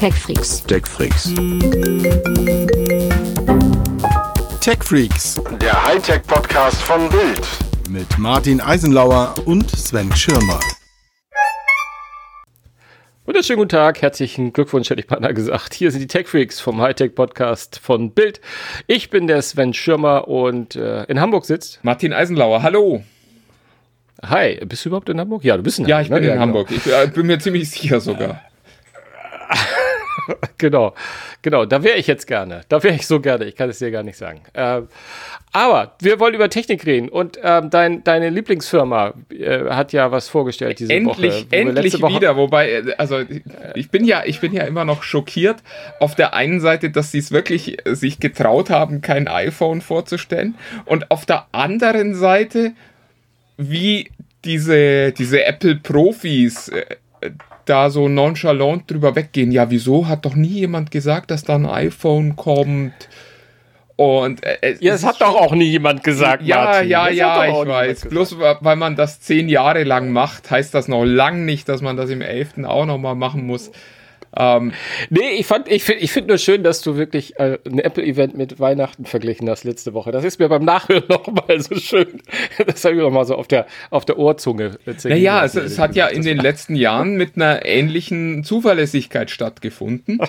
TechFreaks. 0.00 0.62
TechFreaks. 0.66 1.34
TechFreaks 4.60 5.42
Der 5.60 5.86
Hightech-Podcast 5.86 6.80
von 6.80 7.08
Bild. 7.10 7.46
mit 7.90 8.18
Martin 8.18 8.62
Eisenlauer 8.62 9.34
und 9.44 9.70
Sven 9.70 10.10
Schirmer. 10.16 10.58
Wunderschönen 13.26 13.58
guten 13.58 13.68
Tag, 13.68 14.00
herzlichen 14.00 14.54
Glückwunsch, 14.54 14.88
hätte 14.88 15.00
ich 15.00 15.06
beinahe 15.06 15.34
gesagt. 15.34 15.74
Hier 15.74 15.90
sind 15.90 16.00
die 16.00 16.06
Tech 16.06 16.26
Freaks 16.28 16.60
vom 16.60 16.80
Hightech 16.80 17.14
Podcast 17.14 17.78
von 17.78 18.12
Bild. 18.12 18.40
Ich 18.86 19.10
bin 19.10 19.26
der 19.26 19.42
Sven 19.42 19.74
Schirmer 19.74 20.28
und 20.28 20.76
äh, 20.76 21.04
in 21.04 21.20
Hamburg 21.20 21.44
sitzt. 21.44 21.78
Martin 21.82 22.14
Eisenlauer, 22.14 22.62
hallo. 22.62 23.04
Hi, 24.22 24.64
bist 24.64 24.84
du 24.84 24.88
überhaupt 24.88 25.10
in 25.10 25.20
Hamburg? 25.20 25.44
Ja, 25.44 25.58
du 25.58 25.62
bist 25.62 25.78
in 25.78 25.86
Ja, 25.86 25.98
Hamburg. 25.98 26.04
ich 26.06 26.10
bin 26.10 26.20
ne? 26.22 26.26
in 26.26 26.32
genau. 26.32 26.42
Hamburg. 26.42 26.70
Ich 26.70 26.86
äh, 26.86 27.06
bin 27.14 27.26
mir 27.26 27.38
ziemlich 27.38 27.70
sicher 27.70 28.00
sogar. 28.00 28.40
Genau, 30.58 30.94
genau, 31.42 31.64
da 31.64 31.82
wäre 31.82 31.96
ich 31.96 32.06
jetzt 32.06 32.26
gerne. 32.26 32.60
Da 32.68 32.82
wäre 32.82 32.94
ich 32.94 33.06
so 33.06 33.20
gerne, 33.20 33.46
ich 33.46 33.56
kann 33.56 33.70
es 33.70 33.78
dir 33.78 33.90
gar 33.90 34.02
nicht 34.02 34.18
sagen. 34.18 34.42
Ähm, 34.54 34.88
aber 35.52 35.94
wir 36.00 36.20
wollen 36.20 36.34
über 36.34 36.50
Technik 36.50 36.84
reden 36.84 37.08
und 37.08 37.38
ähm, 37.42 37.70
dein, 37.70 38.04
deine 38.04 38.28
Lieblingsfirma 38.28 39.14
äh, 39.30 39.64
hat 39.70 39.92
ja 39.94 40.12
was 40.12 40.28
vorgestellt 40.28 40.78
diese 40.78 40.92
Endlich, 40.92 41.32
Woche. 41.32 41.46
wo 41.50 41.56
endlich 41.56 42.02
Woche- 42.02 42.14
wieder. 42.14 42.36
Wobei, 42.36 42.70
äh, 42.70 42.94
also 42.98 43.20
ich 43.74 43.90
bin 43.90 44.04
ja, 44.04 44.22
ich 44.26 44.40
bin 44.40 44.52
ja 44.52 44.64
immer 44.64 44.84
noch 44.84 45.02
schockiert. 45.02 45.62
Auf 45.98 46.14
der 46.14 46.34
einen 46.34 46.60
Seite, 46.60 46.90
dass 46.90 47.10
sie 47.10 47.18
es 47.18 47.32
wirklich 47.32 47.86
äh, 47.86 47.94
sich 47.94 48.20
getraut 48.20 48.68
haben, 48.70 49.00
kein 49.00 49.26
iPhone 49.28 49.80
vorzustellen, 49.80 50.54
und 50.84 51.10
auf 51.10 51.24
der 51.26 51.46
anderen 51.52 52.14
Seite, 52.14 52.72
wie 53.56 54.10
diese, 54.44 55.12
diese 55.12 55.44
Apple-Profis 55.44 56.68
äh, 56.68 56.84
da 57.70 57.88
so 57.90 58.08
nonchalant 58.08 58.90
drüber 58.90 59.14
weggehen. 59.14 59.52
Ja, 59.52 59.70
wieso 59.70 60.08
hat 60.08 60.24
doch 60.24 60.34
nie 60.34 60.48
jemand 60.48 60.90
gesagt, 60.90 61.30
dass 61.30 61.44
da 61.44 61.54
ein 61.54 61.66
iPhone 61.66 62.36
kommt? 62.36 63.08
Und 63.96 64.42
äh, 64.44 64.56
es 64.62 64.80
Ja, 64.80 64.92
das 64.92 65.02
ist 65.02 65.06
hat 65.06 65.20
doch 65.20 65.36
auch 65.36 65.54
nie 65.54 65.70
jemand 65.70 66.02
gesagt, 66.02 66.42
ja, 66.42 66.64
Martin. 66.64 66.88
ja, 66.88 67.06
Das 67.06 67.16
ja, 67.16 67.44
ich 67.46 67.68
weiß. 67.68 68.08
Bloß 68.08 68.38
weil 68.38 68.76
man 68.76 68.96
das 68.96 69.20
zehn 69.20 69.48
Jahre 69.48 69.84
lang 69.84 70.10
macht, 70.10 70.50
heißt 70.50 70.74
das 70.74 70.88
noch 70.88 71.04
lang 71.04 71.44
nicht, 71.44 71.68
dass 71.68 71.82
man 71.82 71.96
das 71.96 72.08
im 72.10 72.22
elften 72.22 72.64
auch 72.64 72.86
nochmal 72.86 73.14
machen 73.14 73.46
muss. 73.46 73.70
Ähm, 74.36 74.72
Nee, 75.08 75.30
ich 75.38 75.46
fand, 75.46 75.66
ich 75.68 75.82
finde 75.82 76.02
ich 76.02 76.12
find 76.12 76.28
nur 76.28 76.38
schön, 76.38 76.62
dass 76.62 76.82
du 76.82 76.96
wirklich 76.96 77.38
äh, 77.40 77.58
ein 77.66 77.78
Apple-Event 77.80 78.36
mit 78.36 78.60
Weihnachten 78.60 79.04
verglichen 79.04 79.48
hast 79.50 79.64
letzte 79.64 79.92
Woche. 79.92 80.12
Das 80.12 80.22
ist 80.24 80.38
mir 80.38 80.48
beim 80.48 80.64
Nachhören 80.64 81.04
nochmal 81.08 81.60
so 81.60 81.74
schön. 81.74 82.22
Das 82.66 82.84
habe 82.84 82.94
ich 82.94 83.00
nochmal 83.00 83.24
so 83.24 83.34
auf 83.34 83.48
der, 83.48 83.66
auf 83.90 84.04
der 84.04 84.18
Ohrzunge. 84.18 84.78
äh, 84.86 85.08
naja, 85.08 85.44
es, 85.44 85.56
es 85.56 85.78
hat 85.78 85.96
ja 85.96 86.06
in 86.06 86.22
den 86.22 86.38
letzten 86.42 86.76
Jahren 86.76 87.16
mit 87.16 87.34
einer 87.36 87.64
ähnlichen 87.66 88.44
Zuverlässigkeit 88.44 89.30
stattgefunden. 89.30 90.20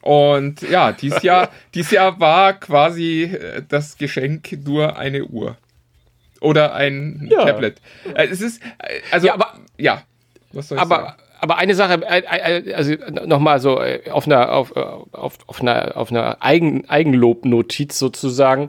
Und 0.00 0.62
ja, 0.62 0.92
dies 0.92 1.22
Jahr, 1.22 1.50
dies 1.74 1.90
Jahr 1.90 2.18
war 2.20 2.54
quasi 2.54 3.24
äh, 3.24 3.62
das 3.68 3.96
Geschenk 3.98 4.50
nur 4.64 4.96
eine 4.96 5.24
Uhr. 5.24 5.56
Oder 6.40 6.74
ein 6.74 7.26
Ja. 7.30 7.44
Tablet. 7.44 7.80
Äh, 8.14 8.28
Es 8.28 8.40
ist, 8.40 8.62
also, 9.10 9.26
Ja, 9.26 9.34
aber- 9.34 9.54
ja. 9.76 10.02
Was 10.52 10.68
soll 10.68 10.78
ich 10.78 10.84
sagen? 10.84 11.12
Aber, 11.40 11.58
eine 11.58 11.74
Sache, 11.74 12.00
äh, 12.08 12.22
äh, 12.22 12.74
also 12.74 12.94
nochmal 13.26 13.60
so 13.60 13.80
äh, 13.80 14.10
auf 14.10 14.26
einer, 14.26 14.52
auf, 14.52 14.74
äh, 14.76 14.80
auf, 14.80 15.38
auf 15.46 15.60
einer, 15.60 15.96
auf 15.96 16.10
einer 16.10 16.38
Eigen, 16.40 16.88
Eigenlobnotiz 16.88 17.98
sozusagen. 17.98 18.68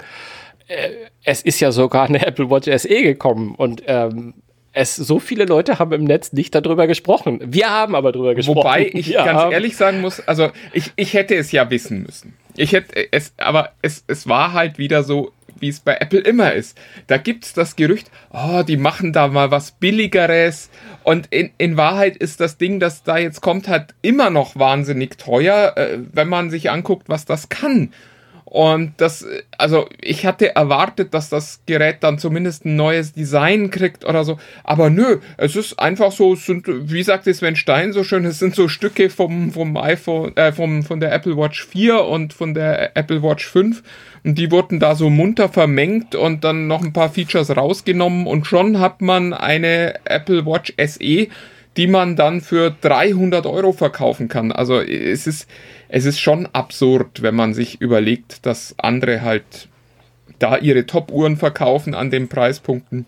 Äh, 0.67 0.89
Es 1.23 1.41
ist 1.41 1.59
ja 1.59 1.71
sogar 1.71 2.07
eine 2.07 2.25
Apple 2.27 2.49
Watch 2.49 2.69
SE 2.81 3.01
gekommen 3.01 3.55
und 3.55 3.83
ähm, 3.87 4.35
es, 4.71 4.95
so 4.95 5.19
viele 5.19 5.45
Leute 5.45 5.79
haben 5.79 5.91
im 5.93 6.03
Netz 6.03 6.31
nicht 6.31 6.53
darüber 6.53 6.85
gesprochen. 6.87 7.39
Wir 7.43 7.69
haben 7.69 7.95
aber 7.95 8.11
darüber 8.11 8.35
gesprochen. 8.35 8.57
Wobei 8.57 8.85
ich 8.93 9.09
Wir 9.09 9.23
ganz 9.23 9.51
ehrlich 9.51 9.75
sagen 9.75 10.01
muss, 10.01 10.19
also 10.27 10.49
ich, 10.73 10.91
ich 10.95 11.13
hätte 11.13 11.35
es 11.35 11.51
ja 11.51 11.69
wissen 11.69 12.03
müssen. 12.03 12.35
Ich 12.55 12.73
hätte 12.73 13.11
es, 13.11 13.33
aber 13.37 13.71
es, 13.81 14.03
es 14.07 14.27
war 14.27 14.53
halt 14.53 14.77
wieder 14.77 15.03
so, 15.03 15.31
wie 15.59 15.69
es 15.69 15.79
bei 15.79 15.97
Apple 15.99 16.19
immer 16.19 16.53
ist. 16.53 16.77
Da 17.07 17.17
gibt 17.17 17.45
es 17.45 17.53
das 17.53 17.75
Gerücht, 17.75 18.11
oh, 18.31 18.63
die 18.63 18.77
machen 18.77 19.11
da 19.11 19.27
mal 19.27 19.49
was 19.51 19.71
Billigeres. 19.71 20.69
Und 21.09 21.25
in, 21.31 21.49
in 21.57 21.75
Wahrheit 21.75 22.17
ist 22.17 22.39
das 22.39 22.57
Ding, 22.57 22.79
das 22.79 23.01
da 23.01 23.17
jetzt 23.17 23.41
kommt, 23.41 23.67
halt 23.67 23.95
immer 24.03 24.29
noch 24.29 24.55
wahnsinnig 24.55 25.17
teuer, 25.17 25.75
äh, 25.75 25.97
wenn 26.13 26.29
man 26.29 26.51
sich 26.51 26.69
anguckt, 26.69 27.09
was 27.09 27.25
das 27.25 27.49
kann. 27.49 27.91
Und 28.49 28.93
das, 28.97 29.27
also 29.59 29.87
ich 30.01 30.25
hatte 30.25 30.55
erwartet, 30.55 31.13
dass 31.13 31.29
das 31.29 31.61
Gerät 31.67 31.97
dann 32.01 32.17
zumindest 32.17 32.65
ein 32.65 32.75
neues 32.75 33.13
Design 33.13 33.69
kriegt 33.69 34.05
oder 34.05 34.23
so. 34.23 34.39
Aber 34.63 34.89
nö, 34.89 35.19
es 35.37 35.55
ist 35.55 35.77
einfach 35.77 36.11
so, 36.11 36.33
es 36.33 36.47
sind, 36.47 36.65
wie 36.67 37.03
sagte 37.03 37.31
Sven 37.31 37.55
Stein 37.55 37.93
so 37.93 38.03
schön, 38.03 38.25
es 38.25 38.39
sind 38.39 38.55
so 38.55 38.67
Stücke 38.67 39.11
vom, 39.11 39.51
vom 39.51 39.77
iPhone, 39.77 40.35
äh, 40.35 40.51
vom, 40.51 40.81
von 40.81 40.99
der 40.99 41.13
Apple 41.13 41.37
Watch 41.37 41.63
4 41.63 42.03
und 42.05 42.33
von 42.33 42.55
der 42.55 42.97
Apple 42.97 43.21
Watch 43.21 43.45
5. 43.45 43.83
Und 44.23 44.39
die 44.39 44.49
wurden 44.49 44.79
da 44.79 44.95
so 44.95 45.11
munter 45.11 45.49
vermengt 45.49 46.15
und 46.15 46.43
dann 46.43 46.65
noch 46.65 46.83
ein 46.83 46.91
paar 46.91 47.11
Features 47.11 47.55
rausgenommen 47.55 48.25
und 48.25 48.47
schon 48.47 48.79
hat 48.79 49.01
man 49.01 49.33
eine 49.33 49.93
Apple 50.05 50.47
Watch 50.47 50.73
SE, 50.83 51.27
die 51.77 51.87
man 51.87 52.15
dann 52.15 52.41
für 52.41 52.75
300 52.81 53.45
Euro 53.45 53.73
verkaufen 53.73 54.27
kann. 54.27 54.51
Also 54.51 54.81
es 54.81 55.27
ist, 55.27 55.47
es 55.89 56.05
ist 56.05 56.19
schon 56.19 56.47
absurd, 56.53 57.23
wenn 57.23 57.35
man 57.35 57.53
sich 57.53 57.81
überlegt, 57.81 58.45
dass 58.45 58.75
andere 58.77 59.21
halt 59.21 59.67
da 60.37 60.57
ihre 60.57 60.85
Top-Uhren 60.85 61.35
verkaufen 61.35 61.93
an 61.95 62.11
den 62.11 62.29
Preispunkten, 62.29 63.05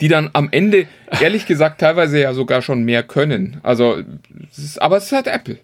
die 0.00 0.08
dann 0.08 0.30
am 0.32 0.48
Ende, 0.50 0.86
ehrlich 1.20 1.46
gesagt, 1.46 1.80
teilweise 1.80 2.20
ja 2.20 2.34
sogar 2.34 2.62
schon 2.62 2.82
mehr 2.82 3.04
können. 3.04 3.60
Also, 3.62 4.02
es 4.50 4.58
ist, 4.58 4.82
aber 4.82 4.96
es 4.98 5.04
ist 5.04 5.12
halt 5.12 5.28
Apple. 5.28 5.58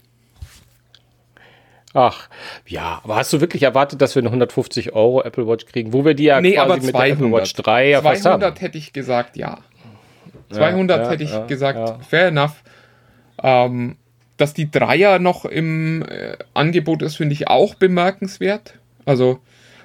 Ach, 1.94 2.28
ja, 2.66 3.00
aber 3.02 3.16
hast 3.16 3.32
du 3.32 3.40
wirklich 3.40 3.64
erwartet, 3.64 4.00
dass 4.00 4.14
wir 4.14 4.20
eine 4.20 4.28
150 4.28 4.92
Euro 4.92 5.22
Apple 5.22 5.48
Watch 5.48 5.66
kriegen, 5.66 5.92
wo 5.92 6.04
wir 6.04 6.14
die 6.14 6.24
ja 6.24 6.40
Nee, 6.40 6.52
quasi 6.52 6.60
aber 6.60 6.76
mit 6.76 6.94
der 6.94 7.00
Apple 7.00 7.28
200. 7.28 7.32
Watch 7.32 7.52
3 7.54 7.88
ja 7.88 8.02
fast 8.02 8.24
haben? 8.24 8.40
200 8.40 8.60
hätte 8.60 8.78
ich 8.78 8.92
gesagt, 8.92 9.36
ja. 9.36 9.58
200 10.50 11.04
ja, 11.04 11.10
hätte 11.10 11.24
ich 11.24 11.32
ja, 11.32 11.46
gesagt, 11.46 11.78
ja. 11.78 11.98
fair 12.08 12.28
enough. 12.28 12.62
Ähm, 13.42 13.96
dass 14.38 14.54
die 14.54 14.70
Dreier 14.70 15.18
noch 15.18 15.44
im 15.44 16.02
äh, 16.02 16.36
Angebot 16.54 17.02
ist, 17.02 17.16
finde 17.16 17.34
ich 17.34 17.48
auch 17.48 17.74
bemerkenswert. 17.74 18.74
Also 19.04 19.40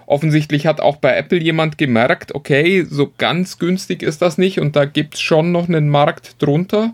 offensichtlich 0.06 0.66
hat 0.66 0.80
auch 0.80 0.98
bei 0.98 1.16
Apple 1.16 1.40
jemand 1.40 1.78
gemerkt, 1.78 2.36
okay, 2.36 2.86
so 2.90 3.12
ganz 3.18 3.60
günstig 3.60 4.04
ist 4.04 4.22
das 4.22 4.38
nicht 4.38 4.60
und 4.60 4.76
da 4.76 4.86
gibt 4.86 5.16
es 5.16 5.22
schon 5.22 5.52
noch 5.52 5.68
einen 5.68 5.90
Markt 5.90 6.42
drunter. 6.42 6.94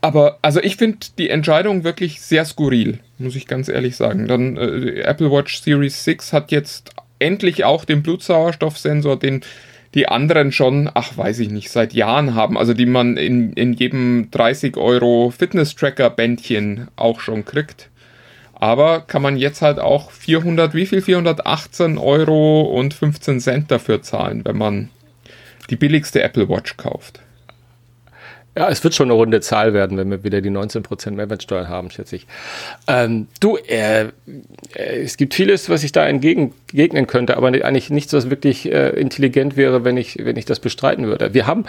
Aber 0.00 0.38
also 0.42 0.62
ich 0.62 0.76
finde 0.76 0.98
die 1.18 1.28
Entscheidung 1.28 1.84
wirklich 1.84 2.20
sehr 2.20 2.44
skurril, 2.44 3.00
muss 3.18 3.36
ich 3.36 3.46
ganz 3.46 3.68
ehrlich 3.68 3.96
sagen. 3.96 4.28
Dann 4.28 4.56
äh, 4.56 5.00
Apple 5.00 5.30
Watch 5.30 5.60
Series 5.60 6.04
6 6.04 6.32
hat 6.32 6.50
jetzt 6.50 6.92
endlich 7.18 7.64
auch 7.64 7.84
den 7.84 8.02
Blutsauerstoffsensor, 8.02 9.18
den 9.18 9.42
die 9.94 10.08
anderen 10.08 10.52
schon, 10.52 10.90
ach 10.92 11.16
weiß 11.16 11.38
ich 11.40 11.50
nicht, 11.50 11.70
seit 11.70 11.94
Jahren 11.94 12.34
haben, 12.34 12.58
also 12.58 12.74
die 12.74 12.86
man 12.86 13.16
in, 13.16 13.52
in 13.54 13.72
jedem 13.72 14.30
30 14.30 14.76
Euro 14.76 15.32
Fitness-Tracker-Bändchen 15.36 16.88
auch 16.96 17.20
schon 17.20 17.44
kriegt. 17.44 17.88
Aber 18.54 19.00
kann 19.00 19.22
man 19.22 19.36
jetzt 19.36 19.62
halt 19.62 19.78
auch 19.78 20.10
400, 20.10 20.74
wie 20.74 20.86
viel? 20.86 21.00
418 21.00 21.96
Euro 21.96 22.62
und 22.62 22.92
15 22.92 23.40
Cent 23.40 23.70
dafür 23.70 24.02
zahlen, 24.02 24.44
wenn 24.44 24.58
man 24.58 24.90
die 25.70 25.76
billigste 25.76 26.22
Apple 26.22 26.48
Watch 26.48 26.76
kauft. 26.76 27.20
Ja, 28.56 28.68
es 28.68 28.82
wird 28.82 28.94
schon 28.94 29.06
eine 29.06 29.14
runde 29.14 29.40
Zahl 29.40 29.72
werden, 29.72 29.96
wenn 29.98 30.10
wir 30.10 30.24
wieder 30.24 30.40
die 30.40 30.50
19% 30.50 31.12
Mehrwertsteuer 31.12 31.68
haben, 31.68 31.90
schätze 31.90 32.16
ich. 32.16 32.26
Ähm, 32.88 33.28
du, 33.38 33.56
äh, 33.56 34.06
äh, 34.06 34.08
es 34.74 35.16
gibt 35.16 35.34
vieles, 35.34 35.70
was 35.70 35.84
ich 35.84 35.92
da 35.92 36.06
entgegnen 36.06 37.06
könnte, 37.06 37.36
aber 37.36 37.48
eigentlich 37.48 37.90
nichts, 37.90 38.12
was 38.12 38.30
wirklich 38.30 38.70
äh, 38.70 38.88
intelligent 38.90 39.56
wäre, 39.56 39.84
wenn 39.84 39.96
ich, 39.96 40.18
wenn 40.24 40.36
ich 40.36 40.44
das 40.44 40.58
bestreiten 40.58 41.06
würde. 41.06 41.34
Wir 41.34 41.46
haben, 41.46 41.66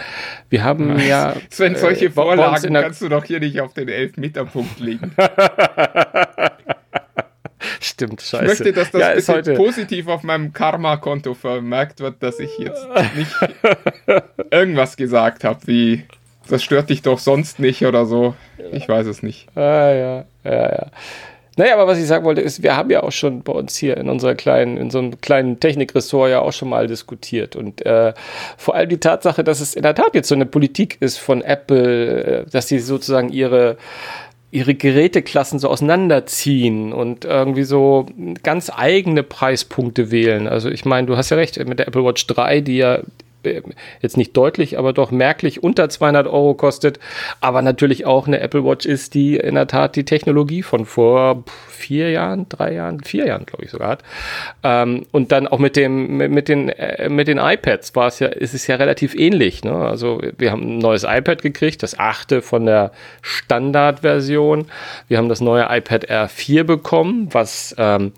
wir 0.48 0.64
haben 0.64 0.98
ja. 0.98 1.36
Sven, 1.50 1.76
solche 1.76 2.06
äh, 2.06 2.10
Vorlagen 2.10 2.74
kannst 2.74 3.02
du 3.02 3.08
doch 3.08 3.24
hier 3.24 3.38
nicht 3.38 3.60
auf 3.60 3.72
den 3.72 3.88
11-Meter-Punkt 3.88 4.80
legen. 4.80 5.12
Stimmt, 7.80 8.20
Ich 8.22 8.28
scheiße. 8.28 8.44
möchte, 8.46 8.72
dass 8.72 8.90
das 8.90 9.00
ja, 9.00 9.12
bitte 9.14 9.32
heute, 9.32 9.54
positiv 9.54 10.08
auf 10.08 10.22
meinem 10.22 10.52
Karma-Konto 10.52 11.34
vermerkt 11.34 12.00
wird, 12.00 12.22
dass 12.22 12.38
ich 12.40 12.58
jetzt 12.58 12.86
nicht 13.16 13.32
irgendwas 14.50 14.96
gesagt 14.96 15.44
habe, 15.44 15.60
wie 15.66 16.04
das 16.48 16.62
stört 16.62 16.90
dich 16.90 17.02
doch 17.02 17.18
sonst 17.18 17.58
nicht 17.58 17.84
oder 17.84 18.06
so. 18.06 18.34
Ich 18.72 18.88
weiß 18.88 19.06
es 19.06 19.22
nicht. 19.22 19.48
Ah, 19.56 19.92
ja, 19.92 20.24
ja, 20.44 20.52
ja. 20.52 20.86
Naja, 21.56 21.74
aber 21.74 21.86
was 21.86 21.98
ich 21.98 22.06
sagen 22.06 22.24
wollte, 22.24 22.40
ist, 22.40 22.62
wir 22.62 22.76
haben 22.76 22.90
ja 22.90 23.02
auch 23.02 23.12
schon 23.12 23.42
bei 23.42 23.52
uns 23.52 23.76
hier 23.76 23.96
in 23.96 24.08
unserer 24.08 24.34
kleinen, 24.34 24.76
in 24.76 24.90
so 24.90 24.98
einem 24.98 25.20
kleinen 25.20 25.60
Technikressort 25.60 26.30
ja 26.30 26.40
auch 26.40 26.52
schon 26.52 26.70
mal 26.70 26.86
diskutiert. 26.86 27.54
Und 27.54 27.84
äh, 27.84 28.14
vor 28.56 28.74
allem 28.74 28.88
die 28.88 28.98
Tatsache, 28.98 29.44
dass 29.44 29.60
es 29.60 29.74
in 29.74 29.82
der 29.82 29.94
Tat 29.94 30.14
jetzt 30.14 30.28
so 30.28 30.34
eine 30.34 30.46
Politik 30.46 30.96
ist 31.00 31.18
von 31.18 31.42
Apple, 31.42 32.24
äh, 32.24 32.50
dass 32.50 32.68
sie 32.68 32.78
sozusagen 32.78 33.30
ihre 33.30 33.76
ihre 34.52 34.74
Geräteklassen 34.74 35.60
so 35.60 35.68
auseinanderziehen 35.68 36.92
und 36.92 37.24
irgendwie 37.24 37.62
so 37.62 38.06
ganz 38.42 38.70
eigene 38.74 39.22
Preispunkte 39.22 40.10
wählen. 40.10 40.48
Also 40.48 40.70
ich 40.70 40.84
meine, 40.84 41.06
du 41.06 41.16
hast 41.16 41.30
ja 41.30 41.36
recht, 41.36 41.64
mit 41.68 41.78
der 41.78 41.86
Apple 41.86 42.04
Watch 42.04 42.26
3, 42.26 42.60
die 42.60 42.78
ja 42.78 42.98
jetzt 44.00 44.16
nicht 44.16 44.36
deutlich, 44.36 44.78
aber 44.78 44.92
doch 44.92 45.10
merklich 45.10 45.62
unter 45.62 45.88
200 45.88 46.26
Euro 46.26 46.54
kostet, 46.54 46.98
aber 47.40 47.62
natürlich 47.62 48.06
auch 48.06 48.26
eine 48.26 48.40
Apple 48.40 48.64
Watch 48.64 48.86
ist, 48.86 49.14
die 49.14 49.36
in 49.36 49.54
der 49.54 49.66
Tat 49.66 49.96
die 49.96 50.04
Technologie 50.04 50.62
von 50.62 50.86
vor 50.86 51.44
vier 51.68 52.10
Jahren, 52.10 52.46
drei 52.48 52.74
Jahren, 52.74 53.02
vier 53.02 53.26
Jahren, 53.26 53.46
glaube 53.46 53.64
ich 53.64 53.70
sogar 53.70 53.88
hat. 53.88 54.02
Ähm, 54.62 55.06
und 55.10 55.32
dann 55.32 55.48
auch 55.48 55.58
mit 55.58 55.76
dem, 55.76 56.16
mit, 56.18 56.30
mit 56.30 56.48
den, 56.48 56.68
äh, 56.68 57.08
mit 57.08 57.28
den 57.28 57.38
iPads 57.38 57.96
war 57.96 58.08
es 58.08 58.18
ja, 58.18 58.28
ist 58.28 58.54
es 58.54 58.66
ja 58.66 58.76
relativ 58.76 59.14
ähnlich. 59.14 59.64
Ne? 59.64 59.72
Also 59.72 60.20
wir 60.38 60.52
haben 60.52 60.76
ein 60.76 60.78
neues 60.78 61.04
iPad 61.04 61.42
gekriegt, 61.42 61.82
das 61.82 61.98
achte 61.98 62.42
von 62.42 62.66
der 62.66 62.92
Standardversion. 63.22 64.66
Wir 65.08 65.18
haben 65.18 65.28
das 65.28 65.40
neue 65.40 65.66
iPad 65.68 66.10
R4 66.10 66.64
bekommen, 66.64 67.28
was 67.32 67.74
ähm, 67.78 68.12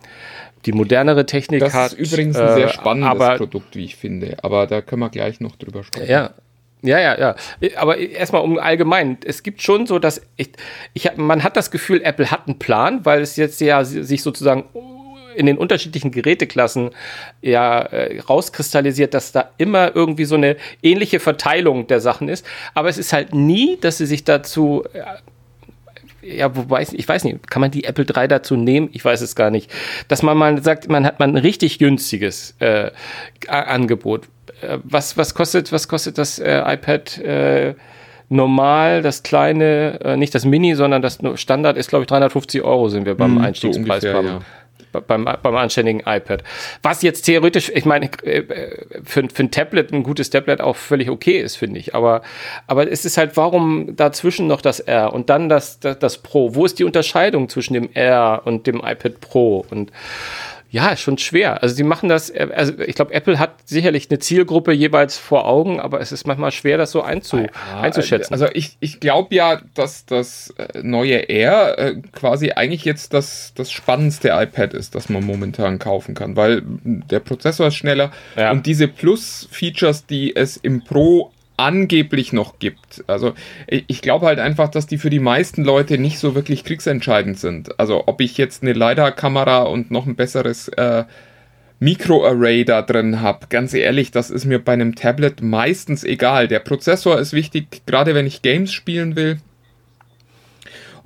die 0.67 0.73
modernere 0.73 1.27
Technik 1.27 1.61
das 1.61 1.75
hat. 1.75 1.93
Das 1.93 1.99
ist 1.99 2.13
übrigens 2.13 2.37
ein 2.37 2.55
sehr 2.55 2.67
äh, 2.67 2.73
spannendes 2.73 3.11
aber, 3.11 3.37
Produkt, 3.37 3.77
wie 3.77 3.85
ich 3.85 3.97
finde. 3.97 4.37
Aber 4.43 4.67
da 4.67 4.81
können 4.81 5.01
wir 5.01 5.11
gleich 5.11 5.41
noch 5.41 5.57
drüber 5.57 5.85
sprechen. 5.85 6.11
Ja. 6.11 6.31
Ja, 6.85 6.99
ja, 6.99 7.17
ja. 7.17 7.37
Aber 7.77 7.97
erstmal 7.97 8.43
um 8.43 8.59
allgemein. 8.59 9.19
Es 9.25 9.45
gibt 9.45 9.63
schon 9.63 9.87
so, 9.87 10.01
dass 10.01 10.21
ich, 10.37 10.51
ich 10.95 11.07
hab, 11.07 11.17
man 11.17 11.45
hat 11.45 11.57
das 11.57 11.71
Gefühl, 11.71 12.03
Apple 12.03 12.33
hat 12.33 12.49
einen 12.49 12.59
Plan, 12.59 13.05
weil 13.05 13.21
es 13.23 13.37
jetzt 13.37 13.61
ja 13.61 13.85
sich 13.85 14.21
sozusagen 14.23 14.65
in 15.37 15.47
den 15.47 15.59
unterschiedlichen 15.59 16.11
Geräteklassen 16.11 16.91
ja 17.41 17.81
äh, 17.83 18.21
rauskristallisiert, 18.21 19.15
dass 19.15 19.33
da 19.33 19.51
immer 19.59 19.95
irgendwie 19.95 20.25
so 20.25 20.35
eine 20.35 20.57
ähnliche 20.83 21.21
Verteilung 21.21 21.87
der 21.87 22.01
Sachen 22.01 22.29
ist. 22.29 22.45
Aber 22.75 22.89
es 22.89 22.99
ist 22.99 23.13
halt 23.13 23.35
nie, 23.35 23.79
dass 23.81 23.99
sie 23.99 24.07
sich 24.07 24.25
dazu 24.25 24.85
äh, 24.93 25.03
ja, 26.23 26.55
wobei, 26.55 26.83
ich 26.91 27.09
weiß 27.09 27.25
nicht, 27.25 27.51
kann 27.51 27.61
man 27.61 27.71
die 27.71 27.85
Apple 27.85 28.05
3 28.05 28.29
dazu 28.29 28.57
nehmen? 28.57 28.89
Ich 28.93 29.05
weiß 29.05 29.21
es 29.21 29.35
gar 29.35 29.51
nicht. 29.51 29.71
Dass 30.09 30.23
man 30.23 30.37
mal 30.37 30.63
sagt, 30.63 30.89
man 30.89 31.05
hat 31.05 31.19
mal 31.19 31.29
ein 31.29 31.37
richtig 31.37 31.79
günstiges 31.79 32.55
äh, 32.61 32.91
Angebot. 33.49 34.29
Äh, 34.61 34.79
was, 34.85 35.17
was 35.17 35.35
kostet, 35.35 35.73
was 35.73 35.89
kostet 35.89 36.19
das 36.19 36.39
äh, 36.39 36.63
iPad 36.65 37.19
äh, 37.19 37.75
normal, 38.29 39.03
das 39.03 39.23
kleine, 39.23 40.01
äh, 40.03 40.17
nicht 40.17 40.35
das 40.35 40.45
Mini, 40.45 40.75
sondern 40.75 41.03
das 41.03 41.19
Standard 41.35 41.77
ist, 41.77 41.89
glaube 41.89 42.05
ich, 42.05 42.09
350 42.09 42.63
Euro 42.63 42.89
sind 42.89 43.05
wir 43.05 43.17
beim 43.17 43.37
hm, 43.37 43.45
Einstiegspreis. 43.45 44.03
So 44.03 44.09
ungefähr, 44.09 44.33
ja 44.33 44.41
beim, 44.93 45.25
beim 45.25 45.57
anständigen 45.57 46.01
iPad. 46.07 46.43
Was 46.83 47.03
jetzt 47.03 47.23
theoretisch, 47.23 47.71
ich 47.75 47.85
meine, 47.85 48.11
äh, 48.23 48.43
für, 49.05 49.29
für 49.29 49.43
ein 49.43 49.51
Tablet, 49.51 49.93
ein 49.93 50.03
gutes 50.03 50.31
Tablet 50.31 50.61
auch 50.61 50.77
völlig 50.77 51.11
okay 51.11 51.41
ist, 51.41 51.57
finde 51.57 51.81
ich. 51.81 51.95
Aber, 51.95 52.23
aber 52.67 52.91
es 52.91 53.05
ist 53.05 53.17
halt, 53.17 53.37
warum 53.37 53.97
dazwischen 53.97 54.47
noch 54.47 54.61
das 54.61 54.81
R 54.81 55.13
und 55.13 55.31
dann 55.31 55.49
das, 55.49 55.81
das, 55.81 55.99
das 55.99 56.19
Pro? 56.19 56.55
Wo 56.55 56.65
ist 56.65 56.79
die 56.79 56.85
Unterscheidung 56.85 57.49
zwischen 57.49 57.75
dem 57.75 57.91
R 57.93 58.43
und 58.45 58.67
dem 58.67 58.77
iPad 58.77 59.21
Pro? 59.21 59.65
Und 59.71 59.91
ja, 60.73 60.97
schon 60.97 61.19
schwer. 61.19 61.63
Also 61.63 61.75
sie 61.75 61.83
machen 61.83 62.09
das, 62.09 62.31
äh, 62.31 62.49
also 62.55 62.73
ich 62.79 62.95
glaube, 62.95 63.13
Apple 63.13 63.39
hat 63.39 63.57
sicherlich 63.67 64.11
eine 64.11 64.19
Zielgruppe 64.19 64.73
jeweils 64.73 65.19
vor 65.19 65.47
Augen, 65.47 65.79
aber 65.79 66.01
es 66.01 66.13
ist 66.13 66.27
manchmal 66.27 66.51
schwer, 66.51 66.79
das 66.79 66.93
so 66.93 67.03
einzu, 67.03 67.41
ja, 67.41 67.81
einzuschätzen. 67.81 68.33
Also 68.33 68.47
ich, 68.55 68.79
ich 68.81 68.99
glaube 68.99 69.35
ja, 69.35 69.61
dass 69.75 70.07
das 70.07 70.55
äh, 70.57 70.81
neue 70.83 71.17
Air 71.17 71.79
äh, 71.79 71.97
quasi 72.13 72.53
eigentlich 72.53 72.87
jetzt 72.87 73.13
das, 73.13 73.53
das 73.55 73.71
spannendste 73.71 74.31
iPad 74.31 74.73
ist, 74.73 74.95
das 74.95 75.11
man 75.11 75.27
momentan 75.27 75.79
kaufen 75.79 76.15
kann, 76.15 76.37
weil 76.37 76.63
der 76.65 77.21
Prozessor 77.21 77.67
ist 77.67 77.75
schneller 77.75 78.11
ja. 78.35 78.51
und 78.51 78.65
diese 78.65 78.89
Plus-Features, 78.89 80.07
die 80.07 80.35
es 80.35 80.57
im 80.57 80.83
Pro 80.85 81.33
angeblich 81.63 82.33
noch 82.33 82.59
gibt. 82.59 83.05
Also 83.07 83.35
ich 83.69 84.03
glaube 84.03 84.27
halt 84.27 84.41
einfach, 84.41 84.69
dass 84.69 84.87
die 84.87 84.99
für 84.99 85.11
die 85.11 85.21
meisten 85.21 85.63
Leute 85.63 85.97
nicht 85.97 86.19
so 86.19 86.35
wirklich 86.35 86.65
kriegsentscheidend 86.65 87.39
sind. 87.39 87.79
Also 87.79 88.05
ob 88.07 88.21
ich 88.21 88.37
jetzt 88.37 88.63
eine 88.63 88.73
LiDAR-Kamera 88.73 89.63
und 89.63 89.91
noch 89.91 90.07
ein 90.07 90.17
besseres 90.17 90.69
äh, 90.69 91.05
Micro-Array 91.79 92.65
da 92.65 92.83
drin 92.83 93.21
habe, 93.21 93.47
ganz 93.49 93.75
ehrlich, 93.75 94.11
das 94.11 94.31
ist 94.31 94.45
mir 94.45 94.59
bei 94.59 94.73
einem 94.73 94.97
Tablet 94.97 95.41
meistens 95.41 96.03
egal. 96.03 96.49
Der 96.49 96.59
Prozessor 96.59 97.19
ist 97.19 97.33
wichtig, 97.33 97.83
gerade 97.87 98.15
wenn 98.15 98.27
ich 98.27 98.43
Games 98.43 98.73
spielen 98.73 99.15
will. 99.15 99.39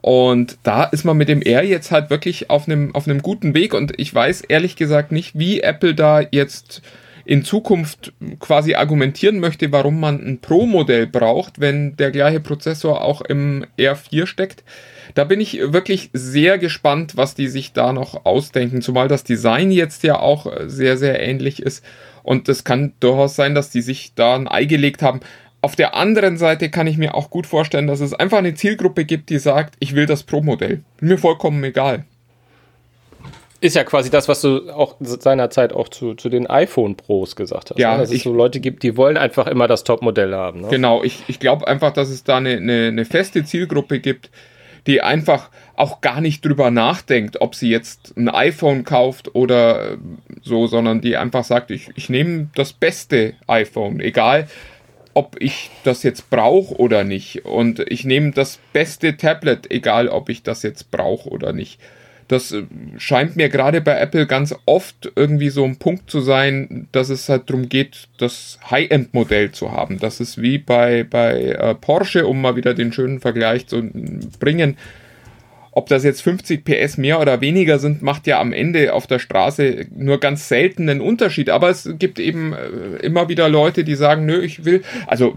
Und 0.00 0.58
da 0.62 0.85
ist 0.85 1.05
man 1.05 1.17
mit 1.17 1.29
dem 1.29 1.43
Air 1.44 1.64
jetzt 1.64 1.91
halt 1.91 2.11
wirklich 2.11 2.49
auf 2.49 2.67
einem, 2.67 2.94
auf 2.94 3.08
einem 3.08 3.20
guten 3.23 3.55
Weg 3.55 3.75
und 3.75 3.99
ich 3.99 4.14
weiß 4.14 4.43
ehrlich 4.43 4.76
gesagt 4.76 5.12
nicht, 5.12 5.38
wie 5.38 5.61
Apple 5.61 5.94
da 5.94 6.20
jetzt 6.31 6.81
in 7.26 7.44
Zukunft 7.44 8.12
quasi 8.38 8.76
argumentieren 8.76 9.40
möchte, 9.40 9.73
warum 9.73 9.99
man 9.99 10.25
ein 10.25 10.38
Pro-Modell 10.38 11.08
braucht, 11.08 11.61
wenn 11.61 11.96
der 11.96 12.12
gleiche 12.12 12.38
Prozessor 12.38 13.02
auch 13.02 13.20
im 13.20 13.67
R4 13.76 14.26
steckt. 14.26 14.62
Da 15.14 15.25
bin 15.25 15.40
ich 15.40 15.58
wirklich 15.61 16.11
sehr 16.12 16.56
gespannt, 16.58 17.17
was 17.17 17.34
die 17.34 17.49
sich 17.49 17.73
da 17.73 17.93
noch 17.93 18.25
ausdenken, 18.25 18.81
zumal 18.81 19.08
das 19.08 19.25
Design 19.25 19.73
jetzt 19.73 20.05
ja 20.05 20.20
auch 20.20 20.46
sehr, 20.67 20.96
sehr 20.96 21.20
ähnlich 21.20 21.61
ist. 21.61 21.84
Und 22.23 22.49
es 22.49 22.62
kann 22.62 22.93
durchaus 23.00 23.34
sein, 23.34 23.56
dass 23.56 23.70
die 23.70 23.82
sich 23.82 24.14
da 24.14 24.37
ein 24.37 24.46
Ei 24.46 24.64
gelegt 24.64 25.02
haben. 25.02 25.19
Auf 25.62 25.75
der 25.75 25.96
anderen 25.96 26.37
Seite 26.37 26.70
kann 26.70 26.87
ich 26.87 26.96
mir 26.96 27.17
auch 27.17 27.31
gut 27.31 27.49
vorstellen, 27.49 27.88
dass 27.88 27.99
es 27.99 28.14
einfach 28.14 28.38
eine 28.38 28.55
Zielgruppe 28.55 29.05
gibt, 29.05 29.31
die 29.31 29.38
sagt, 29.38 29.75
ich 29.81 29.96
will 29.96 30.06
das 30.06 30.22
Pro-Modell. 30.22 30.84
Mir 31.00 31.19
vollkommen 31.19 31.64
egal. 31.64 32.05
Ist 33.61 33.75
ja 33.75 33.85
quasi 33.85 34.11
das, 34.11 34.29
was 34.29 34.43
du 34.43 34.70
auch 34.70 34.97
seinerzeit 35.00 35.73
auch 35.73 35.88
zu, 35.88 36.14
zu 36.14 36.29
den 36.29 36.47
iPhone 36.47 36.97
Pros 36.97 37.37
gesagt 37.37 37.70
hast. 37.70 37.79
Ja, 37.79 37.94
ne? 37.94 38.00
dass 38.00 38.12
es 38.12 38.23
so 38.23 38.32
Leute 38.32 38.61
gibt, 38.61 38.82
die 38.82 38.97
wollen 38.97 39.17
einfach 39.17 39.47
immer 39.47 39.67
das 39.67 39.85
Top-Modell 39.85 40.35
haben. 40.35 40.62
Ne? 40.62 40.69
Genau, 40.69 41.03
ich, 41.03 41.25
ich 41.26 41.41
glaube 41.41 41.67
einfach, 41.67 41.93
dass 41.93 42.11
es 42.11 42.23
da 42.23 42.37
eine, 42.37 42.56
eine, 42.56 42.88
eine 42.88 43.05
feste 43.06 43.44
Zielgruppe 43.44 44.00
gibt, 44.00 44.31
die 44.87 45.00
einfach 45.00 45.50
auch 45.75 46.00
gar 46.00 46.20
nicht 46.20 46.44
drüber 46.44 46.70
nachdenkt, 46.70 47.41
ob 47.41 47.55
sie 47.55 47.69
jetzt 47.70 48.17
ein 48.17 48.29
iPhone 48.29 48.85
kauft 48.85 49.35
oder 49.35 49.93
äh, 49.93 49.97
so, 50.43 50.67
sondern 50.67 51.00
die 51.00 51.17
einfach 51.17 51.44
sagt, 51.44 51.70
ich, 51.70 51.91
ich 51.97 52.08
nehme 52.08 52.49
das 52.55 52.73
beste 52.73 53.35
iPhone, 53.47 54.00
egal 54.00 54.49
ob 55.14 55.37
ich 55.41 55.70
das 55.82 56.03
jetzt 56.03 56.29
brauche 56.29 56.75
oder 56.76 57.03
nicht. 57.03 57.47
Und 57.47 57.81
ich 57.91 58.05
nehme 58.05 58.32
das 58.32 58.58
beste 58.75 59.17
Tablet, 59.17 59.70
egal 59.70 60.08
ob 60.08 60.29
ich 60.29 60.43
das 60.43 60.62
jetzt 60.62 60.91
brauche 60.91 61.31
oder 61.31 61.55
nicht. 61.55 61.81
Das 62.28 62.52
äh, 62.52 62.64
scheint 62.99 63.37
mir 63.37 63.49
gerade 63.49 63.81
bei 63.81 63.99
Apple 63.99 64.26
ganz 64.26 64.55
oft 64.67 65.12
irgendwie 65.14 65.50
so 65.50 65.64
ein 65.64 65.76
Punkt 65.76 66.11
zu 66.11 66.20
sein, 66.20 66.88
dass 66.93 67.08
es 67.08 67.28
halt 67.28 67.49
darum 67.49 67.69
geht, 67.69 68.08
das 68.19 68.58
High-End-Modell 68.70 69.52
zu 69.52 69.73
haben. 69.73 69.99
Das 69.99 70.20
ist 70.20 70.40
wie 70.40 70.58
bei, 70.58 71.05
bei 71.05 71.40
äh, 71.40 71.75
Porsche, 71.75 72.26
um 72.26 72.40
mal 72.40 72.56
wieder 72.56 72.75
den 72.75 72.93
schönen 72.93 73.20
Vergleich 73.20 73.67
zu 73.67 73.82
bringen. 74.40 74.76
Ob 75.76 75.90
das 75.90 76.05
jetzt 76.05 76.23
50 76.23 76.64
PS 76.64 76.96
mehr 76.96 77.20
oder 77.20 77.43
weniger 77.43 77.78
sind, 77.78 78.00
macht 78.00 78.26
ja 78.26 78.40
am 78.40 78.55
Ende 78.55 78.94
auf 78.94 79.06
der 79.06 79.19
Straße 79.19 79.84
nur 79.94 80.19
ganz 80.20 80.49
selten 80.49 80.88
einen 80.88 81.02
Unterschied. 81.02 81.50
Aber 81.50 81.69
es 81.69 81.88
gibt 81.99 82.19
eben 82.19 82.55
äh, 82.55 83.05
immer 83.05 83.29
wieder 83.29 83.49
Leute, 83.49 83.84
die 83.84 83.94
sagen, 83.94 84.25
nö, 84.25 84.40
ich 84.40 84.64
will, 84.64 84.82
also 85.06 85.37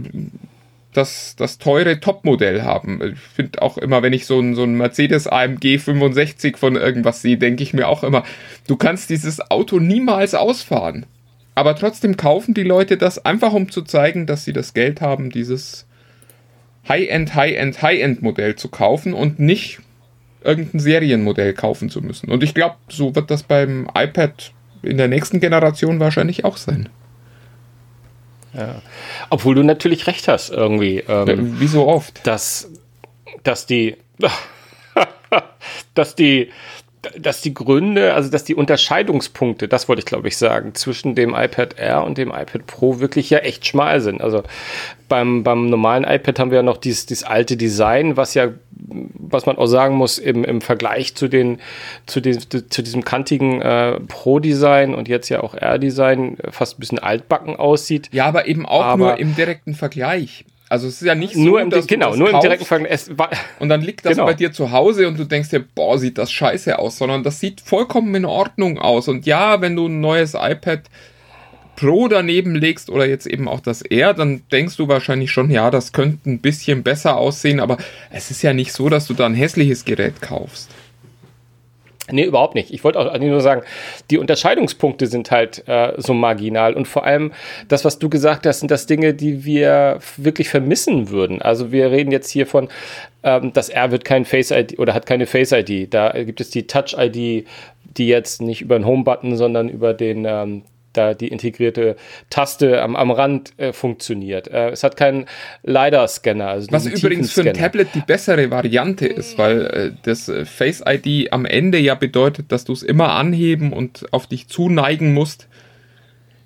das, 0.99 1.35
das 1.37 1.57
teure 1.57 1.99
Topmodell 1.99 2.63
haben. 2.63 3.13
Ich 3.13 3.19
finde 3.19 3.61
auch 3.61 3.77
immer, 3.77 4.03
wenn 4.03 4.13
ich 4.13 4.25
so 4.25 4.39
ein, 4.39 4.53
so 4.53 4.63
ein 4.63 4.75
Mercedes 4.75 5.27
AMG 5.27 5.79
65 5.79 6.57
von 6.57 6.75
irgendwas 6.75 7.21
sehe, 7.21 7.37
denke 7.37 7.63
ich 7.63 7.73
mir 7.73 7.87
auch 7.87 8.03
immer, 8.03 8.23
du 8.67 8.75
kannst 8.75 9.09
dieses 9.09 9.39
Auto 9.49 9.79
niemals 9.79 10.35
ausfahren. 10.35 11.05
Aber 11.55 11.75
trotzdem 11.75 12.17
kaufen 12.17 12.53
die 12.53 12.63
Leute 12.63 12.97
das 12.97 13.25
einfach, 13.25 13.53
um 13.53 13.71
zu 13.71 13.81
zeigen, 13.81 14.25
dass 14.25 14.43
sie 14.43 14.53
das 14.53 14.73
Geld 14.73 15.01
haben, 15.01 15.29
dieses 15.29 15.87
High-End, 16.87 17.33
High-End, 17.33 17.81
High-End-Modell 17.81 18.55
zu 18.55 18.67
kaufen 18.67 19.13
und 19.13 19.39
nicht 19.39 19.79
irgendein 20.43 20.79
Serienmodell 20.79 21.53
kaufen 21.53 21.89
zu 21.89 22.01
müssen. 22.01 22.29
Und 22.29 22.43
ich 22.43 22.53
glaube, 22.53 22.75
so 22.89 23.15
wird 23.15 23.31
das 23.31 23.43
beim 23.43 23.89
iPad 23.95 24.51
in 24.81 24.97
der 24.97 25.07
nächsten 25.07 25.39
Generation 25.39 25.99
wahrscheinlich 25.99 26.45
auch 26.45 26.57
sein. 26.57 26.89
Ja. 28.53 28.81
Obwohl 29.29 29.55
du 29.55 29.63
natürlich 29.63 30.07
recht 30.07 30.27
hast, 30.27 30.49
irgendwie. 30.49 31.03
Ähm, 31.07 31.59
Wie 31.59 31.67
so 31.67 31.87
oft. 31.87 32.25
Dass, 32.25 32.69
dass 33.43 33.65
die, 33.65 33.97
dass 35.93 36.15
die, 36.15 36.51
dass 37.17 37.41
die 37.41 37.53
Gründe, 37.53 38.13
also 38.13 38.29
dass 38.29 38.43
die 38.43 38.55
Unterscheidungspunkte, 38.55 39.67
das 39.69 39.87
wollte 39.87 40.01
ich 40.01 40.05
glaube 40.05 40.27
ich 40.27 40.37
sagen, 40.37 40.75
zwischen 40.75 41.15
dem 41.15 41.33
iPad 41.33 41.79
Air 41.79 42.03
und 42.03 42.17
dem 42.17 42.29
iPad 42.29 42.67
Pro 42.67 42.99
wirklich 42.99 43.29
ja 43.29 43.39
echt 43.39 43.65
schmal 43.65 44.01
sind. 44.01 44.21
Also 44.21 44.43
beim, 45.07 45.43
beim 45.43 45.69
normalen 45.69 46.03
iPad 46.03 46.39
haben 46.39 46.51
wir 46.51 46.57
ja 46.57 46.63
noch 46.63 46.77
dieses, 46.77 47.05
dieses 47.05 47.23
alte 47.23 47.55
Design, 47.55 48.17
was 48.17 48.33
ja, 48.33 48.49
was 48.71 49.45
man 49.45 49.57
auch 49.57 49.67
sagen 49.67 49.95
muss, 49.95 50.17
im, 50.17 50.43
im 50.43 50.59
Vergleich 50.59 51.15
zu, 51.15 51.29
den, 51.29 51.59
zu, 52.05 52.19
den, 52.19 52.39
zu 52.39 52.83
diesem 52.83 53.05
kantigen 53.05 53.61
äh, 53.61 53.99
Pro-Design 54.01 54.93
und 54.93 55.07
jetzt 55.07 55.29
ja 55.29 55.41
auch 55.41 55.55
Air-Design 55.55 56.37
fast 56.49 56.77
ein 56.77 56.79
bisschen 56.81 56.99
altbacken 56.99 57.55
aussieht. 57.55 58.09
Ja, 58.11 58.25
aber 58.25 58.47
eben 58.47 58.65
auch 58.65 58.83
aber 58.83 59.05
nur 59.05 59.19
im 59.19 59.35
direkten 59.35 59.73
Vergleich. 59.73 60.43
Also 60.69 60.87
es 60.87 61.01
ist 61.01 61.07
ja 61.07 61.15
nicht 61.15 61.33
so, 61.33 61.41
nur 61.41 61.61
im, 61.61 61.71
dass 61.71 61.87
genau, 61.87 62.15
nur 62.15 62.29
im 62.29 62.39
direkten 62.41 62.65
Vergleich. 62.65 63.07
Und 63.57 63.69
dann 63.69 63.81
liegt 63.81 64.05
das 64.05 64.13
genau. 64.13 64.25
bei 64.25 64.35
dir 64.35 64.51
zu 64.51 64.71
Hause 64.71 65.07
und 65.07 65.17
du 65.17 65.23
denkst 65.25 65.49
dir, 65.49 65.59
boah, 65.59 65.97
sieht 65.97 66.19
das 66.19 66.31
scheiße 66.31 66.77
aus, 66.77 66.99
sondern 66.99 67.23
das 67.23 67.39
sieht 67.39 67.59
vollkommen 67.59 68.13
in 68.13 68.25
Ordnung 68.25 68.77
aus. 68.77 69.07
Und 69.07 69.25
ja, 69.25 69.61
wenn 69.61 69.75
du 69.75 69.87
ein 69.87 69.99
neues 69.99 70.35
iPad 70.35 70.81
Pro 71.75 72.07
daneben 72.07 72.55
legst 72.55 72.89
oder 72.89 73.07
jetzt 73.07 73.25
eben 73.25 73.47
auch 73.47 73.61
das 73.61 73.81
Air, 73.81 74.13
dann 74.13 74.43
denkst 74.51 74.75
du 74.75 74.87
wahrscheinlich 74.89 75.31
schon, 75.31 75.49
ja, 75.49 75.71
das 75.71 75.91
könnte 75.91 76.29
ein 76.29 76.39
bisschen 76.39 76.83
besser 76.83 77.17
aussehen, 77.17 77.59
aber 77.59 77.77
es 78.11 78.31
ist 78.31 78.41
ja 78.41 78.53
nicht 78.53 78.73
so, 78.73 78.89
dass 78.89 79.07
du 79.07 79.13
da 79.13 79.25
ein 79.25 79.33
hässliches 79.33 79.85
Gerät 79.85 80.21
kaufst. 80.21 80.69
Nee, 82.11 82.23
überhaupt 82.23 82.55
nicht. 82.55 82.71
Ich 82.73 82.83
wollte 82.83 82.99
auch 82.99 83.17
nur 83.19 83.41
sagen, 83.41 83.61
die 84.09 84.17
Unterscheidungspunkte 84.17 85.07
sind 85.07 85.31
halt 85.31 85.67
äh, 85.67 85.93
so 85.97 86.13
marginal. 86.13 86.73
Und 86.73 86.87
vor 86.87 87.05
allem 87.05 87.31
das, 87.67 87.85
was 87.85 87.99
du 87.99 88.09
gesagt 88.09 88.45
hast, 88.45 88.59
sind 88.59 88.71
das 88.71 88.85
Dinge, 88.85 89.13
die 89.13 89.45
wir 89.45 89.99
wirklich 90.17 90.49
vermissen 90.49 91.09
würden. 91.09 91.41
Also 91.41 91.71
wir 91.71 91.91
reden 91.91 92.11
jetzt 92.11 92.29
hier 92.29 92.47
von, 92.47 92.69
ähm, 93.23 93.53
das 93.53 93.69
R 93.69 93.91
wird 93.91 94.05
kein 94.05 94.25
Face 94.25 94.51
ID 94.51 94.79
oder 94.79 94.93
hat 94.93 95.05
keine 95.05 95.25
Face 95.25 95.51
ID. 95.51 95.93
Da 95.93 96.11
gibt 96.23 96.41
es 96.41 96.49
die 96.49 96.67
Touch 96.67 96.95
ID, 96.97 97.45
die 97.97 98.07
jetzt 98.07 98.41
nicht 98.41 98.61
über 98.61 98.77
den 98.77 98.85
Home-Button, 98.85 99.35
sondern 99.35 99.69
über 99.69 99.93
den 99.93 100.25
ähm, 100.25 100.63
da 100.99 101.13
die 101.13 101.29
integrierte 101.29 101.95
Taste 102.29 102.81
am, 102.81 102.95
am 102.95 103.11
Rand 103.11 103.53
äh, 103.57 103.71
funktioniert. 103.73 104.47
Äh, 104.47 104.69
es 104.69 104.83
hat 104.83 104.97
keinen 104.97 105.25
LiDAR-Scanner. 105.63 106.47
Also 106.47 106.67
Was 106.71 106.85
übrigens 106.85 107.31
für 107.31 107.41
ein 107.41 107.53
Tablet 107.53 107.89
die 107.95 108.01
bessere 108.01 108.51
Variante 108.51 109.07
ist, 109.07 109.37
weil 109.37 109.65
äh, 109.65 109.91
das 110.03 110.27
äh, 110.27 110.45
Face 110.45 110.83
ID 110.85 111.31
am 111.31 111.45
Ende 111.45 111.77
ja 111.77 111.95
bedeutet, 111.95 112.51
dass 112.51 112.65
du 112.65 112.73
es 112.73 112.83
immer 112.83 113.11
anheben 113.11 113.71
und 113.71 114.11
auf 114.11 114.27
dich 114.27 114.47
zuneigen 114.47 115.13
musst, 115.13 115.47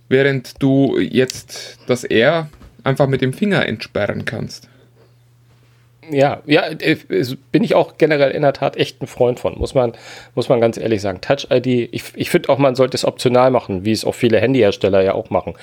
während 0.09 0.61
du 0.61 0.99
jetzt 0.99 1.79
das 1.87 2.03
R 2.03 2.49
einfach 2.83 3.07
mit 3.07 3.21
dem 3.21 3.33
Finger 3.33 3.65
entsperren 3.65 4.25
kannst. 4.25 4.69
Ja, 6.11 6.41
ja, 6.45 6.67
äh, 6.67 6.97
bin 7.51 7.63
ich 7.63 7.75
auch 7.75 7.97
generell 7.97 8.31
in 8.31 8.41
der 8.41 8.53
Tat 8.53 8.77
echt 8.77 9.01
ein 9.01 9.07
Freund 9.07 9.39
von, 9.39 9.57
muss 9.57 9.73
man, 9.73 9.93
muss 10.35 10.49
man 10.49 10.59
ganz 10.59 10.77
ehrlich 10.77 11.01
sagen. 11.01 11.21
Touch 11.21 11.47
ID, 11.49 11.89
ich, 11.91 12.03
ich 12.15 12.29
finde 12.29 12.49
auch, 12.49 12.57
man 12.57 12.75
sollte 12.75 12.95
es 12.95 13.05
optional 13.05 13.51
machen, 13.51 13.85
wie 13.85 13.91
es 13.91 14.05
auch 14.05 14.15
viele 14.15 14.39
Handyhersteller 14.39 15.01
ja 15.01 15.13
auch 15.13 15.29
machen, 15.29 15.53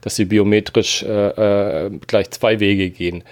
dass 0.00 0.16
sie 0.16 0.24
biometrisch 0.24 1.02
äh, 1.02 1.86
äh, 1.86 1.90
gleich 2.06 2.30
zwei 2.30 2.60
Wege 2.60 2.90
gehen. 2.90 3.24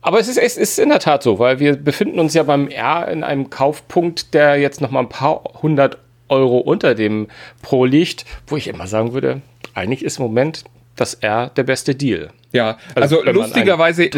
Aber 0.00 0.20
es 0.20 0.28
ist, 0.28 0.38
es 0.38 0.56
ist 0.56 0.78
in 0.78 0.90
der 0.90 1.00
Tat 1.00 1.22
so, 1.22 1.38
weil 1.38 1.58
wir 1.58 1.76
befinden 1.76 2.20
uns 2.20 2.34
ja 2.34 2.44
beim 2.44 2.68
R 2.68 3.08
in 3.08 3.24
einem 3.24 3.50
Kaufpunkt, 3.50 4.32
der 4.32 4.56
jetzt 4.56 4.80
noch 4.80 4.90
mal 4.90 5.00
ein 5.00 5.08
paar 5.08 5.42
hundert 5.60 5.98
Euro 6.28 6.58
unter 6.58 6.94
dem 6.94 7.28
Pro 7.62 7.84
liegt, 7.84 8.24
wo 8.46 8.56
ich 8.56 8.68
immer 8.68 8.86
sagen 8.86 9.12
würde, 9.12 9.42
eigentlich 9.74 10.04
ist 10.04 10.18
im 10.18 10.24
Moment 10.24 10.64
das 11.00 11.14
R 11.14 11.50
der 11.56 11.62
beste 11.64 11.94
Deal. 11.94 12.30
Ja, 12.52 12.78
also, 12.94 13.20
also 13.20 13.30
lustigerweise, 13.30 14.08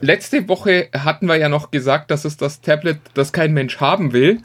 letzte 0.00 0.48
Woche 0.48 0.88
hatten 0.92 1.26
wir 1.26 1.36
ja 1.36 1.48
noch 1.48 1.70
gesagt, 1.70 2.10
dass 2.10 2.24
es 2.24 2.36
das 2.36 2.60
Tablet, 2.60 2.98
das 3.14 3.32
kein 3.32 3.52
Mensch 3.52 3.78
haben 3.78 4.12
will, 4.12 4.38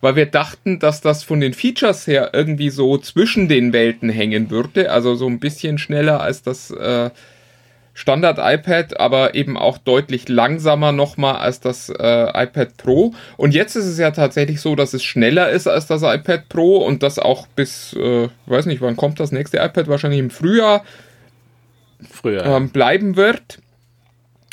weil 0.00 0.16
wir 0.16 0.26
dachten, 0.26 0.78
dass 0.78 1.00
das 1.00 1.22
von 1.22 1.40
den 1.40 1.54
Features 1.54 2.06
her 2.06 2.30
irgendwie 2.32 2.70
so 2.70 2.98
zwischen 2.98 3.48
den 3.48 3.72
Welten 3.72 4.08
hängen 4.10 4.50
würde, 4.50 4.90
also 4.90 5.14
so 5.14 5.26
ein 5.26 5.38
bisschen 5.38 5.78
schneller 5.78 6.20
als 6.20 6.42
das 6.42 6.70
äh, 6.70 7.10
Standard 7.98 8.38
iPad, 8.40 9.00
aber 9.00 9.34
eben 9.34 9.56
auch 9.56 9.76
deutlich 9.76 10.28
langsamer 10.28 10.92
nochmal 10.92 11.36
als 11.36 11.58
das 11.58 11.88
äh, 11.88 12.44
iPad 12.44 12.76
Pro. 12.76 13.12
Und 13.36 13.54
jetzt 13.54 13.74
ist 13.74 13.86
es 13.86 13.98
ja 13.98 14.12
tatsächlich 14.12 14.60
so, 14.60 14.76
dass 14.76 14.94
es 14.94 15.02
schneller 15.02 15.50
ist 15.50 15.66
als 15.66 15.88
das 15.88 16.02
iPad 16.02 16.48
Pro 16.48 16.76
und 16.76 17.02
das 17.02 17.18
auch 17.18 17.48
bis, 17.48 17.94
äh, 17.94 18.28
weiß 18.46 18.66
nicht, 18.66 18.80
wann 18.82 18.96
kommt 18.96 19.18
das 19.18 19.32
nächste 19.32 19.56
iPad? 19.58 19.88
Wahrscheinlich 19.88 20.20
im 20.20 20.30
Frühjahr 20.30 20.84
früher 22.10 22.44
ähm, 22.44 22.70
bleiben 22.70 23.16
wird. 23.16 23.60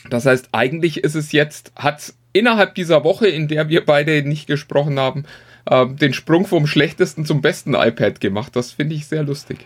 Das 0.09 0.25
heißt, 0.25 0.49
eigentlich 0.51 1.03
ist 1.03 1.15
es 1.15 1.31
jetzt, 1.31 1.71
hat 1.75 2.13
innerhalb 2.33 2.75
dieser 2.75 3.03
Woche, 3.03 3.27
in 3.27 3.47
der 3.47 3.69
wir 3.69 3.85
beide 3.85 4.23
nicht 4.23 4.47
gesprochen 4.47 4.99
haben, 4.99 5.25
äh, 5.65 5.87
den 5.87 6.13
Sprung 6.13 6.45
vom 6.45 6.67
schlechtesten 6.67 7.25
zum 7.25 7.41
besten 7.41 7.73
iPad 7.73 8.19
gemacht. 8.19 8.55
Das 8.55 8.71
finde 8.71 8.95
ich 8.95 9.07
sehr 9.07 9.23
lustig. 9.23 9.65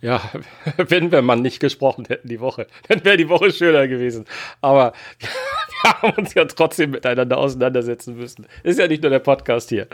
Ja, 0.00 0.20
wenn 0.76 1.10
wir 1.12 1.22
mal 1.22 1.36
nicht 1.36 1.60
gesprochen 1.60 2.04
hätten 2.08 2.28
die 2.28 2.40
Woche, 2.40 2.66
dann 2.88 3.04
wäre 3.04 3.16
die 3.16 3.28
Woche 3.28 3.50
schöner 3.52 3.88
gewesen. 3.88 4.26
Aber 4.60 4.92
wir 5.82 6.02
haben 6.02 6.18
uns 6.18 6.34
ja 6.34 6.44
trotzdem 6.44 6.90
miteinander 6.90 7.38
auseinandersetzen 7.38 8.16
müssen. 8.16 8.46
Ist 8.62 8.78
ja 8.78 8.86
nicht 8.86 9.02
nur 9.02 9.10
der 9.10 9.20
Podcast 9.20 9.70
hier. 9.70 9.86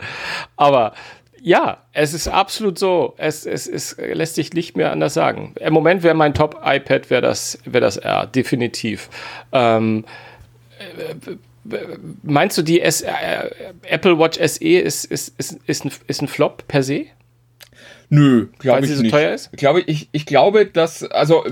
Aber 0.57 0.93
ja, 1.43 1.83
es 1.93 2.13
ist 2.13 2.27
absolut 2.27 2.77
so. 2.77 3.15
Es, 3.17 3.45
es, 3.45 3.67
es 3.67 3.97
lässt 3.97 4.35
sich 4.35 4.53
nicht 4.53 4.77
mehr 4.77 4.91
anders 4.91 5.13
sagen. 5.13 5.53
Im 5.59 5.73
Moment 5.73 6.03
wäre 6.03 6.13
mein 6.13 6.33
Top-iPad 6.33 7.09
wäre 7.09 7.21
das, 7.21 7.57
wär 7.65 7.81
das 7.81 7.97
R, 7.97 8.27
definitiv. 8.27 9.09
Ähm, 9.51 10.05
äh, 10.79 11.75
meinst 12.23 12.57
du, 12.57 12.61
die 12.61 12.81
S, 12.81 13.01
äh, 13.01 13.09
Apple 13.83 14.17
Watch 14.19 14.37
SE 14.37 14.63
ist, 14.63 15.05
ist, 15.05 15.33
ist, 15.37 15.59
ist, 15.65 15.85
ein, 15.85 15.91
ist 16.07 16.21
ein 16.21 16.27
Flop 16.27 16.67
per 16.67 16.83
se? 16.83 17.05
Nö, 18.09 18.47
glaube 18.59 18.81
ich 18.81 18.87
sie 18.87 18.95
so 18.95 19.01
nicht. 19.03 19.11
teuer 19.11 19.33
ist? 19.33 19.51
Glaube 19.53 19.81
ich, 19.81 20.09
ich 20.11 20.25
glaube, 20.25 20.65
dass, 20.65 21.03
also 21.03 21.45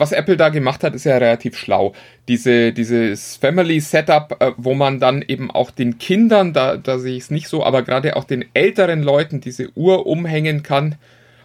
was 0.00 0.12
Apple 0.12 0.36
da 0.36 0.48
gemacht 0.48 0.82
hat, 0.82 0.94
ist 0.94 1.04
ja 1.04 1.18
relativ 1.18 1.56
schlau. 1.56 1.92
Diese, 2.26 2.72
dieses 2.72 3.36
Family 3.36 3.80
Setup, 3.80 4.36
äh, 4.40 4.52
wo 4.56 4.74
man 4.74 4.98
dann 4.98 5.22
eben 5.22 5.50
auch 5.50 5.70
den 5.70 5.98
Kindern, 5.98 6.52
da, 6.52 6.76
da 6.78 6.98
sehe 6.98 7.16
ich 7.16 7.24
es 7.24 7.30
nicht 7.30 7.48
so, 7.48 7.62
aber 7.62 7.82
gerade 7.82 8.16
auch 8.16 8.24
den 8.24 8.46
älteren 8.54 9.02
Leuten 9.02 9.40
diese 9.40 9.70
Uhr 9.76 10.06
umhängen 10.06 10.62
kann, 10.62 10.96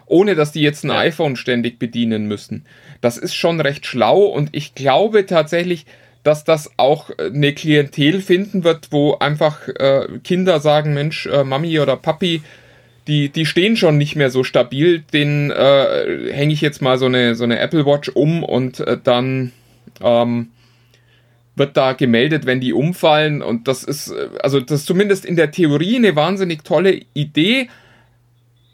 ohne 0.06 0.34
dass 0.34 0.52
die 0.52 0.62
jetzt 0.62 0.84
ein 0.84 0.90
ja. 0.90 0.98
iPhone 0.98 1.36
ständig 1.36 1.78
bedienen 1.78 2.26
müssen. 2.26 2.64
Das 3.02 3.18
ist 3.18 3.34
schon 3.34 3.60
recht 3.60 3.84
schlau 3.84 4.22
und 4.22 4.48
ich 4.52 4.74
glaube 4.74 5.26
tatsächlich, 5.26 5.84
dass 6.22 6.44
das 6.44 6.70
auch 6.76 7.10
eine 7.18 7.52
Klientel 7.52 8.20
finden 8.20 8.64
wird, 8.64 8.88
wo 8.90 9.16
einfach 9.18 9.68
äh, 9.68 10.06
Kinder 10.24 10.60
sagen, 10.60 10.94
Mensch, 10.94 11.26
äh, 11.26 11.44
Mami 11.44 11.78
oder 11.78 11.96
Papi, 11.96 12.42
die, 13.06 13.28
die 13.28 13.46
stehen 13.46 13.76
schon 13.76 13.98
nicht 13.98 14.16
mehr 14.16 14.30
so 14.30 14.44
stabil. 14.44 15.00
Den 15.12 15.50
äh, 15.50 16.32
hänge 16.32 16.52
ich 16.52 16.60
jetzt 16.60 16.82
mal 16.82 16.98
so 16.98 17.06
eine, 17.06 17.34
so 17.34 17.44
eine 17.44 17.58
Apple 17.58 17.86
Watch 17.86 18.08
um 18.08 18.42
und 18.42 18.80
äh, 18.80 18.98
dann 19.02 19.52
ähm, 20.00 20.48
wird 21.54 21.76
da 21.76 21.92
gemeldet, 21.92 22.46
wenn 22.46 22.60
die 22.60 22.72
umfallen. 22.72 23.42
Und 23.42 23.68
das 23.68 23.84
ist, 23.84 24.08
äh, 24.08 24.28
also 24.42 24.60
das 24.60 24.80
ist 24.80 24.86
zumindest 24.86 25.24
in 25.24 25.36
der 25.36 25.50
Theorie 25.50 25.96
eine 25.96 26.16
wahnsinnig 26.16 26.64
tolle 26.64 27.00
Idee. 27.14 27.68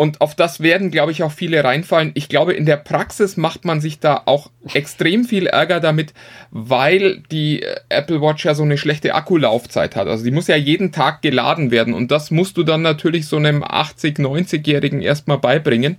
Und 0.03 0.21
auf 0.21 0.35
das 0.35 0.59
werden, 0.59 0.91
glaube 0.91 1.13
ich, 1.13 1.23
auch 1.23 1.31
viele 1.31 1.63
reinfallen. 1.63 2.11
Ich 2.15 2.29
glaube, 2.29 2.55
in 2.55 2.67
der 2.67 2.77
Praxis 2.77 3.37
macht 3.37 3.65
man 3.65 3.81
sich 3.81 4.01
da 4.01 4.23
auch 4.25 4.51
extrem 4.75 5.25
viel 5.25 5.47
Ärger 5.47 5.79
damit, 5.79 6.13
weil 6.51 7.23
die 7.31 7.65
Apple 7.89 8.21
Watch 8.21 8.45
ja 8.45 8.57
so 8.57 8.65
eine 8.65 8.79
schlechte 8.79 9.15
Akkulaufzeit 9.15 9.95
hat. 9.95 10.09
Also 10.09 10.25
die 10.25 10.33
muss 10.33 10.49
ja 10.49 10.57
jeden 10.57 10.91
Tag 10.91 11.23
geladen 11.23 11.71
werden. 11.71 11.95
Und 11.95 12.11
das 12.11 12.33
musst 12.33 12.57
du 12.57 12.65
dann 12.65 12.83
natürlich 12.83 13.27
so 13.27 13.37
einem 13.37 13.63
80-, 13.63 14.19
90-Jährigen 14.19 15.03
erstmal 15.03 15.39
beibringen, 15.39 15.99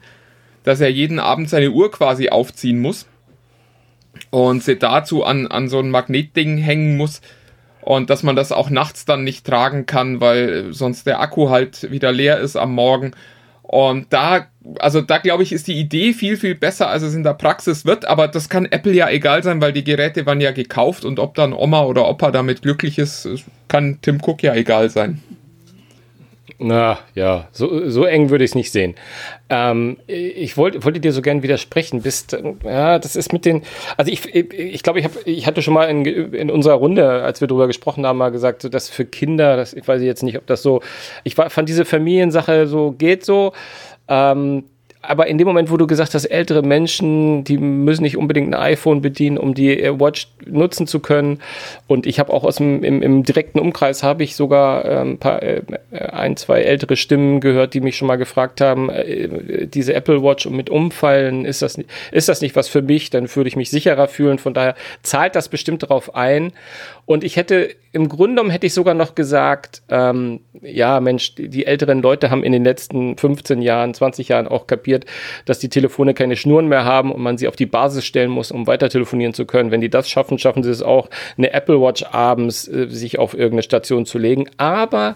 dass 0.65 0.81
er 0.81 0.89
jeden 0.91 1.19
Abend 1.19 1.50
seine 1.50 1.72
Uhr 1.72 1.89
quasi 1.89 2.27
aufziehen 2.27 2.81
muss 2.81 3.07
und 4.31 4.65
sie 4.65 4.77
dazu 4.77 5.24
an, 5.24 5.48
an 5.48 5.69
so 5.69 5.79
ein 5.79 5.91
Magnetding 5.91 6.57
hängen 6.57 6.98
muss 6.98 7.22
und 7.79 8.10
dass 8.10 8.22
man 8.22 8.36
das 8.36 8.51
auch 8.51 8.69
nachts 8.69 9.05
dann 9.05 9.24
nicht 9.24 9.45
tragen 9.45 9.86
kann, 9.86 10.19
weil 10.19 10.74
sonst 10.74 11.07
der 11.07 11.22
Akku 11.22 11.50
halt 11.50 11.89
wieder 11.89 12.12
leer 12.12 12.39
ist 12.39 12.57
am 12.57 12.74
Morgen. 12.74 13.13
Und 13.74 14.13
da, 14.13 14.46
also 14.77 15.01
da 15.01 15.18
glaube 15.18 15.42
ich, 15.42 15.51
ist 15.51 15.68
die 15.68 15.80
Idee 15.80 16.13
viel, 16.13 16.38
viel 16.38 16.53
besser, 16.53 16.89
als 16.89 17.01
es 17.01 17.15
in 17.15 17.24
der 17.24 17.34
Praxis 17.34 17.86
wird. 17.86 18.06
Aber 18.06 18.27
das 18.27 18.48
kann 18.48 18.65
Apple 18.65 18.94
ja 18.94 19.10
egal 19.10 19.42
sein, 19.42 19.62
weil 19.62 19.74
die 19.74 19.84
Geräte 19.84 20.27
waren 20.27 20.39
ja 20.42 20.51
gekauft 20.51 21.06
und 21.06 21.18
ob 21.18 21.34
dann 21.34 21.53
Oma 21.53 21.82
oder 21.86 22.08
Opa 22.08 22.30
damit 22.30 22.62
glücklich 22.62 23.00
ist, 23.00 23.27
kann 23.70 23.98
Tim 24.03 24.20
Cook 24.24 24.44
ja 24.44 24.53
egal 24.53 24.92
sein. 24.92 25.24
Na 26.60 27.00
ja, 27.15 27.48
so, 27.51 27.89
so 27.89 28.05
eng 28.05 28.29
würde 28.29 28.43
ich 28.43 28.51
es 28.51 28.55
nicht 28.55 28.72
sehen. 28.72 28.95
Ähm, 29.50 29.98
ich 30.07 30.57
wollte 30.57 30.83
wollte 30.83 31.00
dir 31.00 31.12
so 31.12 31.22
gern 31.22 31.43
widersprechen. 31.43 32.01
Bist, 32.01 32.38
ja, 32.63 33.00
das 33.00 33.15
ist 33.15 33.33
mit 33.33 33.45
den. 33.45 33.63
Also 33.98 34.12
ich 34.12 34.33
ich, 34.33 34.83
glaube, 34.83 35.00
ich, 35.00 35.05
hab, 35.05 35.12
ich 35.25 35.48
hatte 35.48 35.62
schon 35.62 35.74
mal 35.74 35.86
in, 35.86 36.05
in 36.05 36.50
unserer 36.50 36.75
Runde, 36.75 37.24
als 37.24 37.41
wir 37.41 37.48
darüber 37.48 37.67
gesprochen 37.67 38.05
haben, 38.05 38.17
mal 38.17 38.29
gesagt, 38.29 38.62
so, 38.62 38.69
dass 38.69 38.89
für 38.89 39.05
Kinder, 39.05 39.57
das, 39.57 39.74
ich 39.74 39.88
weiß 39.88 40.01
jetzt 40.01 40.24
nicht, 40.24 40.38
ob 40.38 40.48
das 40.48 40.62
so. 40.62 40.81
Ich 41.24 41.36
fand 41.36 41.69
diese 41.69 41.86
Familiensache 41.86 42.67
so 42.67 42.91
geht 42.91 43.25
so. 43.25 43.53
Ähm, 44.07 44.65
aber 45.05 45.27
in 45.27 45.38
dem 45.38 45.48
Moment, 45.48 45.69
wo 45.69 45.75
du 45.75 45.86
gesagt 45.86 46.13
hast, 46.13 46.25
ältere 46.25 46.62
Menschen, 46.62 47.43
die 47.43 47.57
müssen 47.57 48.03
nicht 48.03 48.17
unbedingt 48.17 48.55
ein 48.55 48.60
iPhone 48.60 49.01
bedienen, 49.01 49.38
um 49.38 49.53
die 49.53 49.77
Watch 50.00 50.29
nutzen 50.45 50.88
zu 50.88 51.01
können. 51.01 51.39
Und 51.88 52.05
ich 52.05 52.19
habe 52.19 52.31
auch 52.31 52.45
aus 52.45 52.55
dem 52.55 52.83
im, 52.83 53.01
im 53.01 53.24
direkten 53.24 53.60
Umkreis 53.60 54.01
habe 54.01 54.24
ich 54.24 54.38
sogar 54.38 54.86
ähm, 54.86 55.17
paar, 55.17 55.43
äh, 55.43 55.62
ein, 55.91 56.38
zwei 56.38 56.62
ältere 56.62 56.95
Stimmen 56.95 57.41
gehört, 57.41 57.74
die 57.74 57.81
mich 57.81 57.98
schon 57.98 58.07
mal 58.07 58.15
gefragt 58.15 58.62
haben, 58.62 58.89
äh, 58.89 59.67
diese 59.67 59.93
Apple 59.93 60.24
Watch 60.24 60.45
und 60.45 60.55
mit 60.55 60.69
Umfallen, 60.69 61.43
ist 61.43 61.62
das, 61.62 61.77
ist 62.12 62.29
das 62.29 62.41
nicht 62.41 62.55
was 62.55 62.69
für 62.69 62.81
mich? 62.81 63.10
Dann 63.10 63.33
würde 63.36 63.50
ich 63.50 63.57
mich 63.57 63.69
sicherer 63.69 64.07
fühlen. 64.07 64.39
Von 64.39 64.53
daher 64.53 64.75
zahlt 65.01 65.36
das 65.36 65.50
bestimmt 65.50 65.83
darauf 65.83 66.15
ein. 66.15 66.53
Und 67.05 67.24
ich 67.24 67.36
hätte, 67.36 67.69
im 67.91 68.07
Grunde 68.07 68.36
genommen 68.36 68.50
hätte 68.50 68.65
ich 68.65 68.74
sogar 68.74 68.93
noch 68.93 69.13
gesagt, 69.13 69.81
ähm, 69.89 70.39
ja, 70.62 71.01
Mensch, 71.01 71.36
die, 71.36 71.50
die 71.50 71.65
älteren 71.65 72.01
Leute 72.01 72.29
haben 72.29 72.43
in 72.43 72.53
den 72.53 72.63
letzten 72.63 73.17
15 73.17 73.62
Jahren, 73.62 73.93
20 73.93 74.29
Jahren 74.29 74.48
auch 74.48 74.67
kapiert, 74.67 75.05
dass 75.45 75.60
die 75.60 75.69
Telefone 75.69 76.13
keine 76.13 76.38
Schnuren 76.38 76.67
mehr 76.67 76.86
haben 76.86 77.12
und 77.12 77.22
man 77.22 77.38
sie 77.38 77.48
auf 77.48 77.57
die 77.57 77.65
Basis 77.65 78.05
stellen 78.05 78.31
muss, 78.31 78.51
um 78.51 78.67
weiter 78.67 78.89
telefonieren 78.89 79.33
zu 79.33 79.45
können. 79.45 79.72
Wenn 79.72 79.81
die 79.81 79.89
das 79.89 80.10
schaffen, 80.10 80.39
schaffen 80.39 80.63
sie 80.63 80.72
es 80.72 80.81
auch, 80.81 81.10
eine 81.38 81.51
Apple 81.51 81.81
Watch 81.81 82.03
abends 82.12 82.67
äh, 82.67 82.88
sich 82.88 83.19
auf 83.19 83.33
irgendeine 83.33 83.63
Station 83.63 84.05
zu 84.05 84.17
legen. 84.17 84.50
Aber 84.57 85.15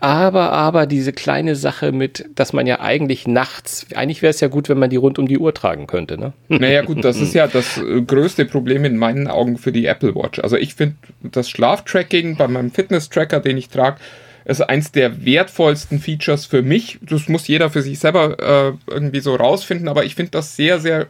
Aber, 0.00 0.52
aber 0.52 0.86
diese 0.86 1.12
kleine 1.12 1.54
Sache 1.54 1.92
mit, 1.92 2.24
dass 2.34 2.52
man 2.52 2.66
ja 2.66 2.80
eigentlich 2.80 3.26
nachts, 3.26 3.86
eigentlich 3.94 4.22
wäre 4.22 4.30
es 4.30 4.40
ja 4.40 4.48
gut, 4.48 4.68
wenn 4.68 4.78
man 4.78 4.90
die 4.90 4.96
rund 4.96 5.18
um 5.18 5.28
die 5.28 5.38
Uhr 5.38 5.54
tragen 5.54 5.86
könnte, 5.86 6.18
ne? 6.18 6.32
Naja, 6.48 6.82
gut, 6.82 7.04
das 7.04 7.20
ist 7.20 7.34
ja 7.34 7.46
das 7.46 7.78
äh, 7.78 8.02
größte 8.06 8.44
Problem 8.44 8.84
in 8.84 8.96
meinen 8.96 9.28
Augen 9.28 9.56
für 9.56 9.72
die 9.72 9.86
Apple 9.86 10.14
Watch. 10.14 10.40
Also 10.40 10.56
ich 10.56 10.74
finde 10.74 10.96
das 11.22 11.48
Schlaftracking 11.48 12.36
bei 12.36 12.48
meinem 12.48 12.70
Fitness-Tracker, 12.70 13.40
den 13.40 13.56
ich 13.56 13.68
trage, 13.68 13.98
ist 14.44 14.60
eins 14.60 14.92
der 14.92 15.24
wertvollsten 15.24 15.98
Features 15.98 16.46
für 16.46 16.62
mich. 16.62 16.98
Das 17.02 17.28
muss 17.28 17.48
jeder 17.48 17.70
für 17.70 17.82
sich 17.82 17.98
selber 17.98 18.38
äh, 18.38 18.92
irgendwie 18.92 19.20
so 19.20 19.34
rausfinden, 19.34 19.88
aber 19.88 20.04
ich 20.04 20.14
finde 20.14 20.32
das 20.32 20.56
sehr, 20.56 20.78
sehr 20.80 21.06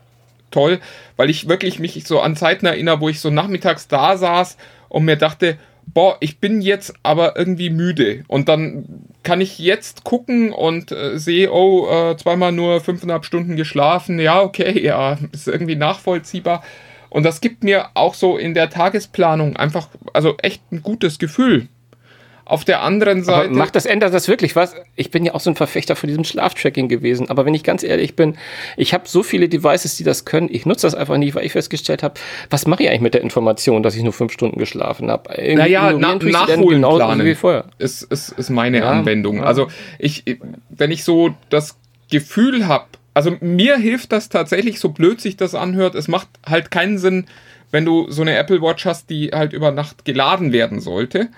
toll, 0.50 0.78
weil 1.16 1.30
ich 1.30 1.48
wirklich 1.48 1.78
mich 1.78 2.02
so 2.06 2.20
an 2.20 2.36
Zeiten 2.36 2.66
erinnere, 2.66 3.00
wo 3.00 3.08
ich 3.08 3.20
so 3.20 3.30
nachmittags 3.30 3.88
da 3.88 4.16
saß 4.16 4.56
und 4.88 5.04
mir 5.04 5.16
dachte, 5.16 5.58
boah, 5.86 6.16
ich 6.20 6.38
bin 6.38 6.60
jetzt 6.60 6.94
aber 7.02 7.36
irgendwie 7.36 7.70
müde. 7.70 8.24
Und 8.28 8.48
dann 8.48 9.04
kann 9.22 9.40
ich 9.40 9.58
jetzt 9.58 10.04
gucken 10.04 10.52
und 10.52 10.92
äh, 10.92 11.18
sehe, 11.18 11.52
oh, 11.52 11.88
äh, 11.88 12.16
zweimal 12.16 12.52
nur 12.52 12.80
fünfeinhalb 12.80 13.24
Stunden 13.24 13.56
geschlafen. 13.56 14.18
Ja, 14.18 14.42
okay, 14.42 14.80
ja, 14.82 15.18
ist 15.32 15.48
irgendwie 15.48 15.76
nachvollziehbar. 15.76 16.62
Und 17.08 17.22
das 17.22 17.40
gibt 17.40 17.64
mir 17.64 17.88
auch 17.94 18.14
so 18.14 18.36
in 18.36 18.54
der 18.54 18.68
Tagesplanung 18.68 19.56
einfach, 19.56 19.88
also 20.12 20.36
echt 20.42 20.62
ein 20.70 20.82
gutes 20.82 21.18
Gefühl. 21.18 21.68
Auf 22.48 22.64
der 22.64 22.80
anderen 22.82 23.24
Seite. 23.24 23.48
Aber 23.48 23.56
macht 23.56 23.74
das, 23.74 23.86
ändert 23.86 24.14
das 24.14 24.28
wirklich 24.28 24.54
was? 24.54 24.76
Ich 24.94 25.10
bin 25.10 25.24
ja 25.24 25.34
auch 25.34 25.40
so 25.40 25.50
ein 25.50 25.56
Verfechter 25.56 25.96
von 25.96 26.06
diesem 26.06 26.22
Schlaftracking 26.22 26.88
gewesen. 26.88 27.28
Aber 27.28 27.44
wenn 27.44 27.54
ich 27.54 27.64
ganz 27.64 27.82
ehrlich 27.82 28.14
bin, 28.14 28.36
ich 28.76 28.94
habe 28.94 29.08
so 29.08 29.24
viele 29.24 29.48
Devices, 29.48 29.96
die 29.96 30.04
das 30.04 30.24
können. 30.24 30.48
Ich 30.52 30.64
nutze 30.64 30.86
das 30.86 30.94
einfach 30.94 31.16
nicht, 31.16 31.34
weil 31.34 31.44
ich 31.44 31.50
festgestellt 31.50 32.04
habe, 32.04 32.14
was 32.48 32.68
mache 32.68 32.84
ich 32.84 32.88
eigentlich 32.88 33.00
mit 33.00 33.14
der 33.14 33.22
Information, 33.22 33.82
dass 33.82 33.96
ich 33.96 34.04
nur 34.04 34.12
fünf 34.12 34.32
Stunden 34.32 34.60
geschlafen 34.60 35.10
habe? 35.10 35.28
Naja, 35.56 35.92
na, 35.98 36.14
nachholen 36.14 36.82
planen 36.82 37.24
wie 37.24 37.34
vorher. 37.34 37.64
Ist, 37.78 38.02
ist, 38.04 38.28
ist 38.28 38.50
meine 38.50 38.78
ja, 38.78 38.90
Anwendung. 38.90 39.38
Ja. 39.38 39.42
Also 39.42 39.66
ich, 39.98 40.22
wenn 40.68 40.92
ich 40.92 41.02
so 41.02 41.34
das 41.50 41.76
Gefühl 42.12 42.68
habe, 42.68 42.86
also 43.12 43.36
mir 43.40 43.76
hilft 43.76 44.12
das 44.12 44.28
tatsächlich, 44.28 44.78
so 44.78 44.90
blöd 44.90 45.20
sich 45.20 45.36
das 45.36 45.56
anhört. 45.56 45.96
Es 45.96 46.06
macht 46.06 46.28
halt 46.48 46.70
keinen 46.70 46.98
Sinn, 46.98 47.26
wenn 47.72 47.84
du 47.84 48.08
so 48.08 48.22
eine 48.22 48.36
Apple 48.36 48.62
Watch 48.62 48.84
hast, 48.84 49.10
die 49.10 49.30
halt 49.30 49.52
über 49.52 49.72
Nacht 49.72 50.04
geladen 50.04 50.52
werden 50.52 50.78
sollte 50.78 51.28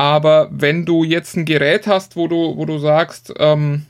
aber 0.00 0.48
wenn 0.50 0.86
du 0.86 1.04
jetzt 1.04 1.36
ein 1.36 1.44
Gerät 1.44 1.86
hast, 1.86 2.16
wo 2.16 2.26
du, 2.26 2.56
wo 2.56 2.64
du 2.64 2.78
sagst, 2.78 3.34
ähm, 3.38 3.84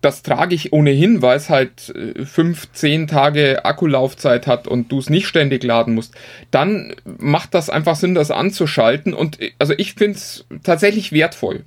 das 0.00 0.24
trage 0.24 0.56
ich 0.56 0.72
ohnehin, 0.72 1.22
weil 1.22 1.36
es 1.36 1.48
halt 1.48 1.94
5, 2.24 2.64
äh, 2.64 2.66
10 2.72 3.06
Tage 3.06 3.64
Akkulaufzeit 3.64 4.48
hat 4.48 4.66
und 4.66 4.90
du 4.90 4.98
es 4.98 5.10
nicht 5.10 5.28
ständig 5.28 5.62
laden 5.62 5.94
musst, 5.94 6.12
dann 6.50 6.96
macht 7.04 7.54
das 7.54 7.70
einfach 7.70 7.94
Sinn, 7.94 8.16
das 8.16 8.32
anzuschalten. 8.32 9.14
Und 9.14 9.40
äh, 9.40 9.52
also 9.60 9.74
ich 9.78 9.94
finde 9.94 10.18
es 10.18 10.44
tatsächlich 10.64 11.12
wertvoll. 11.12 11.62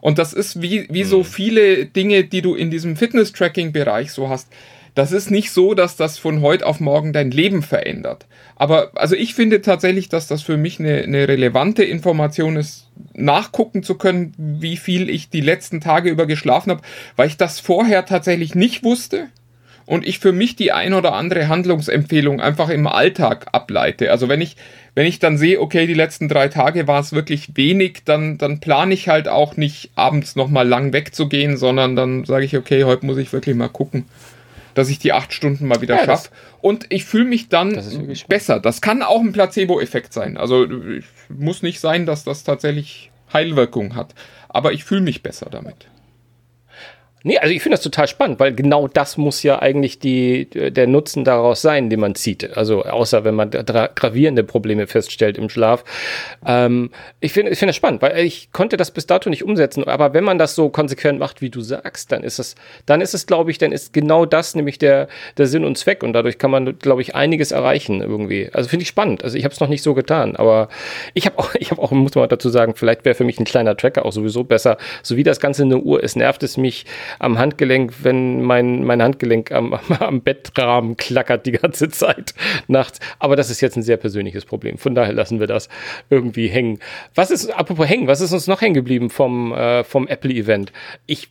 Und 0.00 0.16
das 0.16 0.32
ist 0.32 0.62
wie, 0.62 0.86
wie 0.88 1.04
so 1.04 1.18
mhm. 1.18 1.24
viele 1.24 1.84
Dinge, 1.84 2.24
die 2.24 2.40
du 2.40 2.54
in 2.54 2.70
diesem 2.70 2.96
Fitness-Tracking-Bereich 2.96 4.10
so 4.10 4.30
hast 4.30 4.48
das 4.94 5.12
ist 5.12 5.30
nicht 5.30 5.50
so, 5.50 5.74
dass 5.74 5.96
das 5.96 6.18
von 6.18 6.40
heute 6.40 6.66
auf 6.66 6.80
morgen 6.80 7.12
dein 7.12 7.30
Leben 7.30 7.62
verändert. 7.62 8.26
Aber 8.56 8.90
also 8.94 9.14
ich 9.14 9.34
finde 9.34 9.62
tatsächlich, 9.62 10.08
dass 10.08 10.26
das 10.26 10.42
für 10.42 10.56
mich 10.56 10.80
eine, 10.80 11.02
eine 11.02 11.28
relevante 11.28 11.84
Information 11.84 12.56
ist, 12.56 12.88
nachgucken 13.14 13.82
zu 13.82 13.94
können, 13.94 14.34
wie 14.36 14.76
viel 14.76 15.08
ich 15.08 15.30
die 15.30 15.40
letzten 15.40 15.80
Tage 15.80 16.10
über 16.10 16.26
geschlafen 16.26 16.70
habe, 16.70 16.82
weil 17.16 17.28
ich 17.28 17.36
das 17.36 17.60
vorher 17.60 18.04
tatsächlich 18.04 18.54
nicht 18.54 18.84
wusste 18.84 19.28
und 19.86 20.06
ich 20.06 20.18
für 20.18 20.32
mich 20.32 20.56
die 20.56 20.72
ein 20.72 20.94
oder 20.94 21.14
andere 21.14 21.48
Handlungsempfehlung 21.48 22.40
einfach 22.40 22.68
im 22.68 22.86
Alltag 22.86 23.46
ableite. 23.52 24.10
Also 24.10 24.28
wenn 24.28 24.40
ich, 24.40 24.56
wenn 24.94 25.06
ich 25.06 25.18
dann 25.18 25.38
sehe, 25.38 25.60
okay, 25.60 25.86
die 25.86 25.94
letzten 25.94 26.28
drei 26.28 26.48
Tage 26.48 26.86
war 26.86 27.00
es 27.00 27.12
wirklich 27.12 27.56
wenig, 27.56 28.02
dann, 28.04 28.38
dann 28.38 28.60
plane 28.60 28.94
ich 28.94 29.08
halt 29.08 29.28
auch 29.28 29.56
nicht 29.56 29.90
abends 29.94 30.36
nochmal 30.36 30.68
lang 30.68 30.92
wegzugehen, 30.92 31.56
sondern 31.56 31.96
dann 31.96 32.24
sage 32.24 32.44
ich, 32.44 32.56
okay, 32.56 32.84
heute 32.84 33.06
muss 33.06 33.18
ich 33.18 33.32
wirklich 33.32 33.56
mal 33.56 33.68
gucken 33.68 34.04
dass 34.80 34.88
ich 34.88 34.98
die 34.98 35.12
acht 35.12 35.34
Stunden 35.34 35.66
mal 35.66 35.82
wieder 35.82 35.96
ja, 35.96 36.04
schaffe. 36.06 36.30
Und 36.62 36.86
ich 36.88 37.04
fühle 37.04 37.26
mich 37.26 37.50
dann 37.50 37.74
das 37.74 37.98
besser. 38.28 38.60
Das 38.60 38.80
kann 38.80 39.02
auch 39.02 39.20
ein 39.20 39.32
Placebo-Effekt 39.32 40.14
sein. 40.14 40.38
Also 40.38 40.66
muss 41.28 41.62
nicht 41.62 41.80
sein, 41.80 42.06
dass 42.06 42.24
das 42.24 42.44
tatsächlich 42.44 43.10
Heilwirkung 43.30 43.94
hat. 43.94 44.14
Aber 44.48 44.72
ich 44.72 44.84
fühle 44.84 45.02
mich 45.02 45.22
besser 45.22 45.48
damit. 45.50 45.86
Nee, 47.22 47.38
also 47.38 47.52
ich 47.52 47.62
finde 47.62 47.76
das 47.76 47.82
total 47.82 48.08
spannend, 48.08 48.40
weil 48.40 48.54
genau 48.54 48.88
das 48.88 49.18
muss 49.18 49.42
ja 49.42 49.60
eigentlich 49.60 49.98
die, 49.98 50.46
der 50.48 50.86
Nutzen 50.86 51.24
daraus 51.24 51.60
sein, 51.60 51.90
den 51.90 52.00
man 52.00 52.14
zieht. 52.14 52.56
Also 52.56 52.84
außer 52.84 53.24
wenn 53.24 53.34
man 53.34 53.50
gravierende 53.50 54.42
Probleme 54.42 54.86
feststellt 54.86 55.36
im 55.36 55.50
Schlaf. 55.50 55.84
Ähm, 56.46 56.90
ich 57.20 57.32
finde 57.32 57.52
ich 57.52 57.58
finde 57.58 57.70
das 57.70 57.76
spannend, 57.76 58.00
weil 58.00 58.18
ich 58.24 58.52
konnte 58.52 58.78
das 58.78 58.90
bis 58.90 59.06
dato 59.06 59.28
nicht 59.28 59.44
umsetzen. 59.44 59.84
Aber 59.84 60.14
wenn 60.14 60.24
man 60.24 60.38
das 60.38 60.54
so 60.54 60.70
konsequent 60.70 61.18
macht, 61.18 61.42
wie 61.42 61.50
du 61.50 61.60
sagst, 61.60 62.10
dann 62.10 62.22
ist 62.22 62.38
es, 62.38 62.54
dann 62.86 63.02
ist 63.02 63.12
es, 63.12 63.26
glaube 63.26 63.50
ich, 63.50 63.58
dann 63.58 63.72
ist 63.72 63.92
genau 63.92 64.24
das 64.24 64.54
nämlich 64.54 64.78
der, 64.78 65.08
der 65.36 65.46
Sinn 65.46 65.64
und 65.66 65.76
Zweck. 65.76 66.02
Und 66.02 66.14
dadurch 66.14 66.38
kann 66.38 66.50
man, 66.50 66.78
glaube 66.78 67.02
ich, 67.02 67.14
einiges 67.14 67.52
erreichen 67.52 68.00
irgendwie. 68.00 68.48
Also 68.54 68.70
finde 68.70 68.84
ich 68.84 68.88
spannend. 68.88 69.24
Also 69.24 69.36
ich 69.36 69.44
habe 69.44 69.52
es 69.52 69.60
noch 69.60 69.68
nicht 69.68 69.82
so 69.82 69.92
getan, 69.92 70.36
aber 70.36 70.70
ich 71.12 71.26
habe 71.26 71.38
auch, 71.38 71.54
ich 71.58 71.70
habe 71.70 71.82
auch, 71.82 71.90
muss 71.90 72.14
man 72.14 72.30
dazu 72.30 72.48
sagen, 72.48 72.74
vielleicht 72.74 73.04
wäre 73.04 73.14
für 73.14 73.24
mich 73.24 73.38
ein 73.38 73.44
kleiner 73.44 73.76
Tracker 73.76 74.06
auch 74.06 74.12
sowieso 74.12 74.42
besser. 74.42 74.78
So 75.02 75.16
wie 75.18 75.22
das 75.22 75.38
Ganze 75.38 75.64
eine 75.64 75.78
Uhr 75.78 76.02
ist, 76.02 76.16
nervt 76.16 76.42
es 76.42 76.56
mich 76.56 76.86
am 77.18 77.38
Handgelenk, 77.38 77.92
wenn 78.02 78.42
mein, 78.42 78.84
mein 78.84 79.02
Handgelenk 79.02 79.52
am, 79.52 79.74
am 79.98 80.22
Bettrahmen 80.22 80.96
klackert 80.96 81.46
die 81.46 81.52
ganze 81.52 81.88
Zeit 81.88 82.34
nachts. 82.68 83.00
Aber 83.18 83.36
das 83.36 83.50
ist 83.50 83.60
jetzt 83.60 83.76
ein 83.76 83.82
sehr 83.82 83.96
persönliches 83.96 84.44
Problem. 84.44 84.78
Von 84.78 84.94
daher 84.94 85.12
lassen 85.12 85.40
wir 85.40 85.46
das 85.46 85.68
irgendwie 86.08 86.48
hängen. 86.48 86.78
Was 87.14 87.30
ist, 87.30 87.50
apropos 87.50 87.88
hängen, 87.88 88.06
was 88.06 88.20
ist 88.20 88.32
uns 88.32 88.46
noch 88.46 88.60
hängen 88.60 88.74
geblieben 88.74 89.10
vom, 89.10 89.52
äh, 89.52 89.84
vom 89.84 90.08
Apple-Event? 90.08 90.72
Ich. 91.06 91.28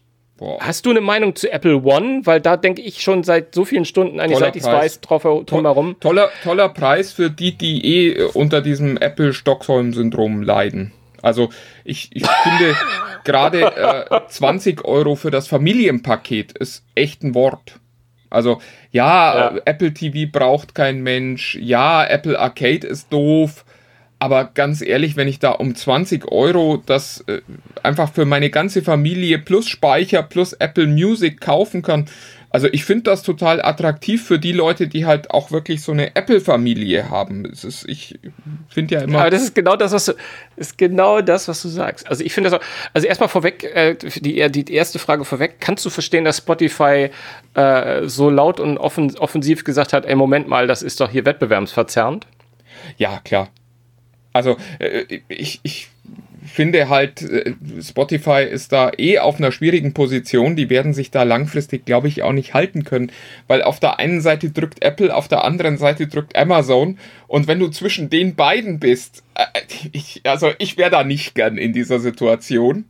Hast 0.62 0.86
du 0.86 0.92
eine 0.92 1.02
Meinung 1.02 1.36
zu 1.36 1.52
Apple 1.52 1.84
One? 1.84 2.22
Weil 2.24 2.40
da 2.40 2.56
denke 2.56 2.82
ich 2.82 3.02
schon 3.02 3.26
seit 3.26 3.54
so 3.54 3.66
vielen 3.66 3.84
Stunden, 3.84 4.22
eigentlich 4.22 4.40
seit 4.40 4.56
ich 4.56 4.62
es 4.62 4.70
weiß, 4.70 5.02
drauf 5.02 5.24
drum 5.24 5.66
herum. 5.66 5.98
Toller, 6.00 6.30
toller 6.46 6.70
Preis 6.70 7.12
für 7.12 7.30
die, 7.30 7.58
die 7.58 7.86
eh 7.86 8.24
unter 8.34 8.62
diesem 8.62 8.96
Apple-Stockholm-Syndrom 8.96 10.42
leiden. 10.42 10.94
Also 11.22 11.50
ich, 11.84 12.10
ich 12.14 12.26
finde 12.28 12.76
gerade 13.24 13.62
äh, 14.10 14.20
20 14.28 14.86
Euro 14.86 15.16
für 15.16 15.32
das 15.32 15.48
Familienpaket 15.48 16.54
ist 16.54 16.84
echt 16.96 17.24
ein 17.24 17.36
Wort. 17.36 17.80
Also 18.30 18.62
ja, 18.92 19.54
ja, 19.54 19.62
Apple 19.66 19.94
TV 19.94 20.32
braucht 20.32 20.76
kein 20.76 21.02
Mensch, 21.02 21.56
ja, 21.56 22.06
Apple 22.06 22.40
Arcade 22.40 22.86
ist 22.86 23.12
doof, 23.12 23.66
aber 24.20 24.52
ganz 24.54 24.82
ehrlich, 24.82 25.16
wenn 25.16 25.28
ich 25.28 25.40
da 25.40 25.52
um 25.52 25.74
20 25.74 26.32
Euro 26.32 26.84
das 26.86 27.24
äh, 27.28 27.42
einfach 27.84 28.12
für 28.12 28.26
meine 28.26 28.50
ganze 28.50 28.82
Familie 28.82 29.40
plus 29.40 29.68
Speicher 29.68 30.24
plus 30.24 30.54
Apple 30.54 30.88
Music 30.88 31.40
kaufen 31.42 31.82
kann, 31.82 32.08
also 32.52 32.68
ich 32.72 32.84
finde 32.84 33.04
das 33.04 33.22
total 33.22 33.62
attraktiv 33.62 34.26
für 34.26 34.40
die 34.40 34.52
Leute, 34.52 34.88
die 34.88 35.06
halt 35.06 35.30
auch 35.30 35.52
wirklich 35.52 35.84
so 35.84 35.92
eine 35.92 36.16
Apple-Familie 36.16 37.10
haben. 37.10 37.46
Es 37.46 37.64
ist, 37.64 37.88
ich 37.88 38.18
finde 38.70 38.96
ja 38.96 39.02
immer. 39.02 39.20
Aber 39.20 39.30
das 39.30 39.44
ist 39.44 39.54
genau 39.54 39.76
das, 39.76 39.92
was 39.92 40.06
du, 40.06 40.14
ist 40.56 40.78
genau 40.78 41.22
das, 41.22 41.48
was 41.48 41.62
du 41.62 41.68
sagst. 41.68 42.08
Also 42.10 42.24
ich 42.24 42.34
finde 42.34 42.50
das 42.50 42.60
auch, 42.60 42.66
also 42.94 43.08
erstmal 43.08 43.30
vorweg, 43.30 43.64
äh, 43.64 43.96
die, 43.96 44.50
die 44.52 44.74
erste 44.74 44.98
Frage 44.98 45.26
vorweg, 45.26 45.58
kannst 45.60 45.86
du 45.86 45.92
verstehen, 45.92 46.26
dass 46.26 46.38
Spotify 46.38 47.12
äh, 47.54 48.08
so 48.08 48.32
laut 48.32 48.60
und 48.60 48.80
offen, 48.80 49.16
offensiv 49.18 49.64
gesagt 49.64 49.94
hat, 49.94 50.06
ey, 50.06 50.16
Moment 50.16 50.48
mal, 50.48 50.66
das 50.66 50.82
ist 50.82 51.00
doch 51.02 51.12
hier 51.12 51.26
wettbewerbsverzerrend? 51.26 52.26
Ja, 52.98 53.20
klar. 53.24 53.50
Also 54.34 54.58
äh, 54.80 55.22
ich, 55.28 55.60
ich 55.64 55.90
finde 56.50 56.90
halt, 56.90 57.22
äh, 57.22 57.54
Spotify 57.82 58.44
ist 58.44 58.72
da 58.72 58.92
eh 58.98 59.20
auf 59.20 59.38
einer 59.38 59.52
schwierigen 59.52 59.94
Position. 59.94 60.56
Die 60.56 60.70
werden 60.70 60.94
sich 60.94 61.12
da 61.12 61.24
langfristig, 61.24 61.86
glaube 61.86 62.08
ich, 62.08 62.24
auch 62.24 62.34
nicht 62.34 62.54
halten 62.54 62.84
können. 62.84 63.12
Weil 63.48 63.64
auf 63.64 63.80
der 63.80 64.00
einen 64.00 64.22
Seite 64.22 64.50
drückt 64.52 64.84
Apple, 64.84 65.16
auf 65.16 65.28
der 65.28 65.44
anderen 65.44 65.78
Seite 65.78 66.08
drückt 66.08 66.38
Amazon. 66.38 66.98
Und 67.28 67.48
wenn 67.48 67.60
du 67.60 67.70
zwischen 67.70 68.10
den 68.10 68.36
beiden 68.36 68.80
bist, 68.80 69.24
äh, 69.36 69.46
ich, 69.92 70.22
also 70.24 70.52
ich 70.60 70.78
wäre 70.78 70.92
da 70.92 71.04
nicht 71.04 71.36
gern 71.36 71.58
in 71.58 71.74
dieser 71.74 72.00
Situation. 72.00 72.86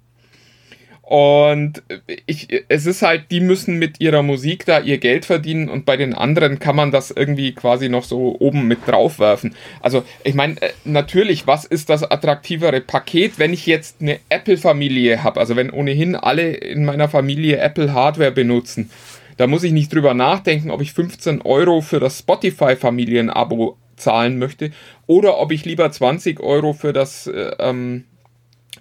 Und 1.10 1.82
ich, 2.28 2.50
es 2.68 2.86
ist 2.86 3.02
halt, 3.02 3.32
die 3.32 3.40
müssen 3.40 3.80
mit 3.80 4.00
ihrer 4.00 4.22
Musik 4.22 4.66
da 4.68 4.80
ihr 4.80 5.00
Geld 5.00 5.26
verdienen 5.26 5.68
und 5.68 5.84
bei 5.84 5.98
den 5.98 6.14
anderen 6.14 6.60
kann 6.60 6.76
man 6.76 6.92
das 6.92 7.10
irgendwie 7.10 7.54
quasi 7.54 7.90
noch 7.90 8.04
so 8.04 8.36
oben 8.40 8.68
mit 8.68 8.88
draufwerfen. 8.88 9.56
Also 9.82 10.04
ich 10.24 10.36
meine, 10.36 10.62
äh, 10.62 10.70
natürlich, 10.86 11.48
was 11.48 11.66
ist 11.66 11.90
das 11.90 12.04
attraktivere 12.04 12.80
Paket, 12.80 13.40
wenn 13.40 13.54
ich 13.54 13.66
jetzt 13.66 14.02
eine 14.02 14.20
Apple-Familie 14.30 15.24
habe? 15.24 15.40
Also 15.40 15.56
wenn 15.56 15.72
ohnehin 15.72 16.16
alle 16.16 16.52
in 16.52 16.86
meiner 16.86 17.10
Familie 17.10 17.58
Apple-Hardware 17.58 18.32
benutzen, 18.32 18.92
da 19.38 19.48
muss 19.48 19.64
ich 19.64 19.72
nicht 19.72 19.92
drüber 19.92 20.14
nachdenken, 20.14 20.70
ob 20.70 20.80
ich 20.80 20.94
15 20.94 21.42
Euro 21.42 21.82
für 21.82 22.00
das 22.00 22.20
Spotify-Familien-Abo 22.20 23.78
zahlen 23.96 24.38
möchte 24.38 24.70
oder 25.08 25.40
ob 25.40 25.52
ich 25.54 25.66
lieber 25.66 25.92
20 25.92 26.40
Euro 26.40 26.74
für 26.74 26.94
das 26.94 27.26
äh, 27.26 27.52
ähm, 27.58 28.04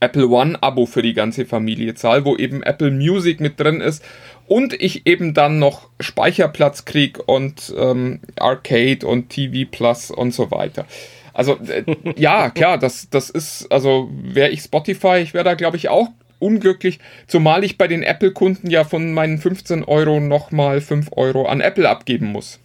Apple 0.01 0.29
One-Abo 0.29 0.87
für 0.87 1.03
die 1.03 1.15
ganze 1.15 1.45
Familie 1.45 1.95
zahle, 1.95 2.25
wo 2.25 2.37
eben 2.37 2.63
Apple 2.63 2.91
Music 2.91 3.41
mit 3.41 3.59
drin 3.59 3.81
ist 3.81 4.05
und 4.47 4.73
ich 4.73 5.07
eben 5.07 5.35
dann 5.35 5.59
noch 5.59 5.89
Speicherplatz 6.01 6.85
kriege 6.85 7.23
und 7.23 7.73
ähm, 7.77 8.21
Arcade 8.39 9.07
und 9.07 9.29
TV 9.31 9.69
Plus 9.71 10.11
und 10.11 10.33
so 10.33 10.51
weiter. 10.51 10.87
Also, 11.35 11.59
äh, 11.69 11.85
ja, 12.17 12.51
klar, 12.51 12.79
das, 12.79 13.11
das 13.11 13.31
ist, 13.31 13.71
also 13.71 14.09
wäre 14.13 14.51
ich 14.51 14.63
Spotify, 14.63 15.19
ich 15.19 15.35
wäre 15.35 15.45
da, 15.45 15.55
glaube 15.55 15.77
ich, 15.77 15.89
auch 15.89 16.09
unglücklich, 16.39 16.99
zumal 17.27 17.65
ich 17.65 17.79
bei 17.79 17.89
den 17.89 18.03
Apple-Kunden 18.03 18.71
ja 18.71 18.85
von 18.85 19.13
meinen 19.13 19.39
15 19.39 19.85
Euro 19.85 20.21
nochmal 20.21 20.81
5 20.81 21.11
Euro 21.13 21.47
an 21.47 21.61
Apple 21.61 21.89
abgeben 21.89 22.27
muss. 22.27 22.61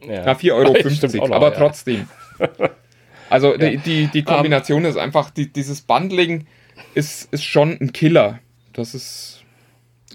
Ja, 0.00 0.24
ja 0.26 0.32
4,50 0.32 1.20
Euro, 1.20 1.34
aber 1.34 1.52
ja. 1.52 1.58
trotzdem. 1.58 2.08
Also 3.30 3.52
ja. 3.52 3.70
die, 3.70 3.76
die, 3.78 4.06
die, 4.06 4.22
Kombination 4.22 4.84
um, 4.84 4.90
ist 4.90 4.96
einfach, 4.96 5.30
die, 5.30 5.52
dieses 5.52 5.82
Bundling 5.82 6.46
ist, 6.94 7.32
ist 7.32 7.44
schon 7.44 7.78
ein 7.80 7.92
Killer. 7.92 8.38
Das 8.72 8.94
ist. 8.94 9.42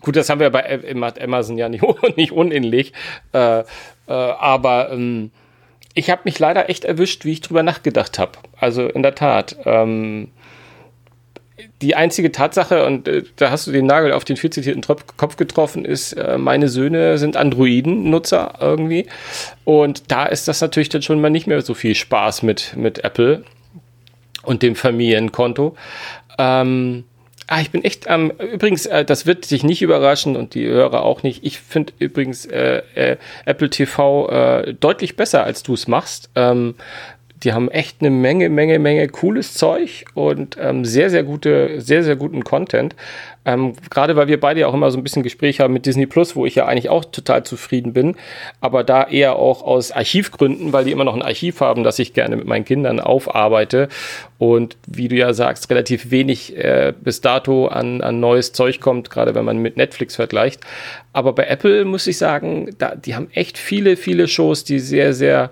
Gut, 0.01 0.15
das 0.15 0.29
haben 0.29 0.39
wir 0.39 0.49
bei 0.49 0.81
Amazon 1.21 1.57
ja 1.57 1.69
nicht, 1.69 1.83
nicht 2.17 2.31
unähnlich. 2.31 2.93
Äh, 3.31 3.59
äh, 3.59 3.63
aber 4.07 4.91
ähm, 4.91 5.31
ich 5.93 6.09
habe 6.09 6.23
mich 6.25 6.39
leider 6.39 6.69
echt 6.69 6.83
erwischt, 6.83 7.23
wie 7.25 7.31
ich 7.31 7.41
drüber 7.41 7.63
nachgedacht 7.63 8.19
habe. 8.19 8.39
Also 8.59 8.87
in 8.87 9.03
der 9.03 9.15
Tat. 9.15 9.55
Ähm, 9.65 10.31
die 11.81 11.95
einzige 11.95 12.31
Tatsache, 12.31 12.85
und 12.85 13.07
äh, 13.07 13.23
da 13.35 13.51
hast 13.51 13.67
du 13.67 13.71
den 13.71 13.85
Nagel 13.85 14.11
auf 14.13 14.25
den 14.25 14.37
viel 14.37 14.49
zitierten 14.49 14.83
Kopf 15.17 15.35
getroffen, 15.37 15.85
ist, 15.85 16.13
äh, 16.13 16.37
meine 16.37 16.67
Söhne 16.67 17.17
sind 17.17 17.37
Androiden-Nutzer 17.37 18.55
irgendwie. 18.59 19.07
Und 19.63 20.11
da 20.11 20.25
ist 20.25 20.47
das 20.47 20.61
natürlich 20.61 20.89
dann 20.89 21.01
schon 21.01 21.21
mal 21.21 21.29
nicht 21.29 21.47
mehr 21.47 21.61
so 21.61 21.73
viel 21.73 21.95
Spaß 21.95 22.43
mit, 22.43 22.75
mit 22.75 23.03
Apple 23.03 23.43
und 24.43 24.63
dem 24.63 24.75
Familienkonto. 24.75 25.75
Ähm, 26.37 27.05
Ah, 27.45 27.59
ich 27.59 27.71
bin 27.71 27.83
echt 27.83 28.07
am. 28.07 28.31
Ähm, 28.39 28.53
übrigens, 28.53 28.85
äh, 28.85 29.03
das 29.03 29.25
wird 29.25 29.51
dich 29.51 29.63
nicht 29.63 29.81
überraschen 29.81 30.37
und 30.37 30.53
die 30.55 30.65
Hörer 30.65 31.03
auch 31.03 31.23
nicht. 31.23 31.43
Ich 31.43 31.59
finde 31.59 31.91
übrigens 31.99 32.45
äh, 32.45 33.17
Apple 33.45 33.69
TV 33.69 34.63
deutlich 34.79 35.17
besser, 35.17 35.43
als 35.43 35.61
du 35.61 35.73
es 35.73 35.87
machst. 35.89 36.29
Ähm, 36.35 36.75
die 37.43 37.53
haben 37.53 37.69
echt 37.69 37.97
eine 37.99 38.09
Menge, 38.09 38.49
Menge, 38.49 38.79
Menge 38.79 39.07
cooles 39.07 39.53
Zeug 39.53 40.05
und 40.13 40.57
ähm, 40.59 40.85
sehr, 40.85 41.09
sehr 41.09 41.23
gute, 41.23 41.81
sehr, 41.81 42.03
sehr 42.03 42.15
guten 42.15 42.43
Content. 42.43 42.95
Ähm, 43.45 43.73
Gerade 43.89 44.15
weil 44.15 44.27
wir 44.27 44.39
beide 44.39 44.61
ja 44.61 44.67
auch 44.67 44.73
immer 44.73 44.89
so 44.89 44.97
ein 44.97 45.03
bisschen 45.03 45.23
Gespräch 45.23 45.59
haben 45.59 45.73
mit 45.73 45.85
Disney 45.85 46.05
Plus, 46.05 46.35
wo 46.35 46.45
ich 46.45 46.55
ja 46.55 46.65
eigentlich 46.65 46.89
auch 46.89 47.03
total 47.03 47.43
zufrieden 47.43 47.91
bin, 47.91 48.15
aber 48.61 48.85
da 48.85 49.03
eher 49.03 49.35
auch 49.35 49.63
aus 49.63 49.91
Archivgründen, 49.91 50.71
weil 50.71 50.85
die 50.85 50.91
immer 50.91 51.03
noch 51.03 51.15
ein 51.15 51.21
Archiv 51.21 51.59
haben, 51.59 51.83
das 51.83 51.99
ich 51.99 52.13
gerne 52.13 52.37
mit 52.37 52.47
meinen 52.47 52.63
Kindern 52.63 53.01
aufarbeite 53.01 53.89
und 54.37 54.77
wie 54.87 55.09
du 55.09 55.15
ja 55.15 55.33
sagst, 55.33 55.69
relativ 55.69 56.09
wenig 56.11 56.55
äh, 56.57 56.93
bis 56.97 57.19
dato 57.19 57.67
an, 57.67 58.01
an 58.01 58.21
neues 58.21 58.53
Zeug 58.53 58.79
kommt, 58.79 59.09
gerade 59.09 59.35
wenn 59.35 59.43
man 59.43 59.57
mit 59.57 59.75
Netflix 59.75 60.15
vergleicht. 60.15 60.61
Aber 61.11 61.33
bei 61.33 61.45
Apple 61.45 61.83
muss 61.83 62.07
ich 62.07 62.17
sagen, 62.17 62.69
da, 62.77 62.95
die 62.95 63.15
haben 63.15 63.27
echt 63.33 63.57
viele, 63.57 63.97
viele 63.97 64.29
Shows, 64.29 64.63
die 64.63 64.79
sehr, 64.79 65.13
sehr 65.13 65.51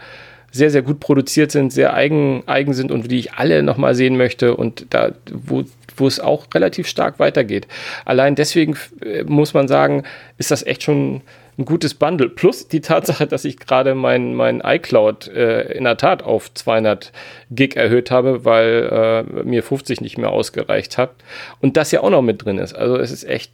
sehr, 0.52 0.70
sehr 0.70 0.82
gut 0.82 1.00
produziert 1.00 1.52
sind, 1.52 1.72
sehr 1.72 1.94
eigen, 1.94 2.44
eigen 2.46 2.74
sind 2.74 2.92
und 2.92 3.10
die 3.10 3.20
ich 3.20 3.34
alle 3.34 3.64
nochmal 3.64 3.96
sehen 3.96 4.18
möchte 4.18 4.56
und 4.56 4.88
da, 4.90 5.12
wo, 5.32 5.64
wo 5.96 6.08
es 6.08 6.20
auch 6.20 6.48
relativ 6.54 6.88
stark 6.88 7.20
weitergeht. 7.20 7.68
Allein 8.06 8.36
deswegen 8.36 8.76
äh, 9.04 9.24
muss 9.24 9.54
man 9.54 9.68
sagen, 9.68 10.04
ist 10.38 10.52
das 10.52 10.66
echt 10.66 10.84
schon 10.84 11.22
ein 11.58 11.66
gutes 11.66 11.94
Bundle. 11.94 12.30
Plus 12.30 12.68
die 12.68 12.82
Tatsache, 12.82 13.28
dass 13.28 13.46
ich 13.46 13.58
gerade 13.58 13.96
mein, 13.96 14.36
mein 14.36 14.62
iCloud 14.64 15.28
äh, 15.28 15.72
in 15.74 15.84
der 15.84 15.98
Tat 15.98 16.24
auf 16.24 16.54
200 16.54 17.12
Gig 17.50 17.76
erhöht 17.76 18.12
habe, 18.12 18.46
weil 18.46 19.26
äh, 19.40 19.44
mir 19.44 19.64
50 19.64 20.02
nicht 20.02 20.18
mehr 20.18 20.32
ausgereicht 20.32 20.98
hat. 20.98 21.12
Und 21.60 21.78
das 21.78 21.92
ja 21.92 22.02
auch 22.02 22.10
noch 22.10 22.22
mit 22.22 22.44
drin 22.44 22.58
ist. 22.58 22.74
Also 22.74 22.98
es 22.98 23.12
ist 23.12 23.24
echt, 23.24 23.52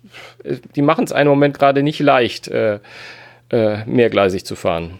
die 0.75 0.81
machen 0.81 1.05
es 1.05 1.11
einen 1.11 1.29
Moment 1.29 1.57
gerade 1.57 1.83
nicht 1.83 1.99
leicht, 1.99 2.47
äh, 2.47 2.79
äh, 3.49 3.85
mehrgleisig 3.85 4.45
zu 4.45 4.55
fahren. 4.55 4.99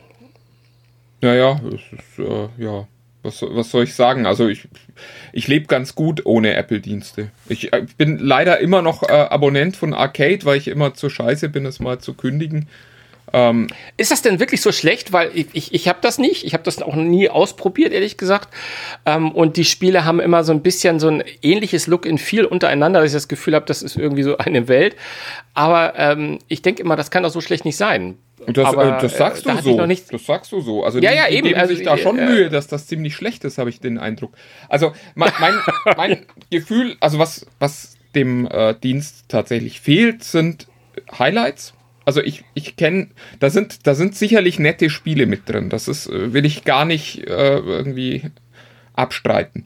Naja, 1.22 1.60
ist, 1.74 2.20
äh, 2.20 2.48
ja, 2.58 2.88
was, 3.24 3.42
was 3.42 3.72
soll 3.72 3.84
ich 3.84 3.96
sagen? 3.96 4.26
Also 4.26 4.48
ich, 4.48 4.68
ich 5.34 5.48
lebe 5.48 5.66
ganz 5.66 5.96
gut 5.96 6.26
ohne 6.26 6.56
Apple-Dienste. 6.56 7.30
Ich 7.50 7.74
äh, 7.74 7.86
bin 7.98 8.20
leider 8.20 8.60
immer 8.60 8.82
noch 8.82 9.04
äh, 9.04 9.12
Abonnent 9.12 9.76
von 9.76 9.94
Arcade, 9.94 10.46
weil 10.46 10.58
ich 10.58 10.68
immer 10.68 10.94
zu 10.94 11.10
scheiße 11.10 11.50
bin, 11.50 11.66
es 11.66 11.80
mal 11.80 12.00
zu 12.00 12.14
kündigen. 12.14 12.68
Ähm, 13.34 13.68
ist 13.98 14.12
das 14.12 14.22
denn 14.22 14.40
wirklich 14.40 14.62
so 14.62 14.72
schlecht? 14.72 15.12
Weil 15.12 15.32
ich, 15.34 15.48
ich, 15.54 15.74
ich 15.74 15.88
habe 15.88 16.00
das 16.02 16.18
nicht. 16.18 16.46
Ich 16.46 16.54
habe 16.54 16.64
das 16.64 16.82
auch 16.82 16.96
nie 16.96 17.30
ausprobiert, 17.30 17.92
ehrlich 17.92 18.18
gesagt. 18.18 18.54
Ähm, 19.06 19.32
und 19.32 19.58
die 19.58 19.66
Spiele 19.66 20.06
haben 20.06 20.20
immer 20.20 20.44
so 20.44 20.54
ein 20.54 20.62
bisschen 20.62 21.00
so 21.00 21.10
ein 21.10 21.24
ähnliches 21.42 21.88
Look 21.88 22.06
in 22.06 22.18
viel 22.18 22.46
untereinander, 22.46 23.02
dass 23.02 23.12
ich 23.12 23.16
das 23.18 23.28
Gefühl 23.28 23.56
habe, 23.56 23.66
das 23.66 23.82
ist 23.82 23.98
irgendwie 23.98 24.24
so 24.24 24.38
eine 24.38 24.68
Welt. 24.68 24.96
Aber 25.54 25.94
ähm, 25.98 26.40
ich 26.48 26.62
denke 26.62 26.82
immer, 26.82 26.96
das 26.96 27.12
kann 27.12 27.24
doch 27.24 27.32
so 27.32 27.42
schlecht 27.42 27.66
nicht 27.66 27.78
sein. 27.78 28.18
Das, 28.46 28.66
Aber, 28.66 28.98
äh, 28.98 29.02
das 29.02 29.18
sagst 29.18 29.46
äh, 29.46 29.56
du 29.56 29.62
so. 29.62 29.78
Das 29.78 30.26
sagst 30.26 30.52
du 30.52 30.62
so. 30.62 30.84
Also 30.84 31.00
ja, 31.00 31.12
die, 31.12 31.18
ja, 31.18 31.28
die 31.28 31.36
eben. 31.36 31.48
geben 31.48 31.60
also, 31.60 31.74
sich 31.74 31.84
da 31.84 31.98
schon 31.98 32.20
äh, 32.20 32.26
Mühe, 32.26 32.50
dass 32.50 32.68
das 32.68 32.88
ziemlich 32.88 33.16
schlecht 33.16 33.44
ist, 33.44 33.58
habe 33.58 33.70
ich 33.70 33.80
den 33.80 33.98
Eindruck. 33.98 34.34
Also 34.70 34.94
mein, 35.16 35.32
mein, 35.40 35.54
mein 35.98 36.26
Gefühl, 36.50 36.96
also 37.00 37.20
was, 37.20 37.48
was 37.60 37.96
dem 38.16 38.48
äh, 38.48 38.76
Dienst 38.76 39.26
tatsächlich 39.28 39.82
fehlt, 39.82 40.24
sind 40.24 40.68
Highlights. 41.18 41.74
Also 42.06 42.22
ich, 42.22 42.46
ich 42.54 42.78
kenne, 42.78 43.10
da 43.40 43.50
sind, 43.50 43.86
da 43.86 43.94
sind 43.94 44.16
sicherlich 44.16 44.60
nette 44.60 44.90
Spiele 44.90 45.26
mit 45.26 45.50
drin. 45.50 45.70
Das 45.70 45.88
ist, 45.88 46.08
äh, 46.08 46.32
will 46.34 46.46
ich 46.46 46.64
gar 46.64 46.86
nicht 46.86 47.28
äh, 47.28 47.58
irgendwie 47.58 48.24
abstreiten. 48.94 49.66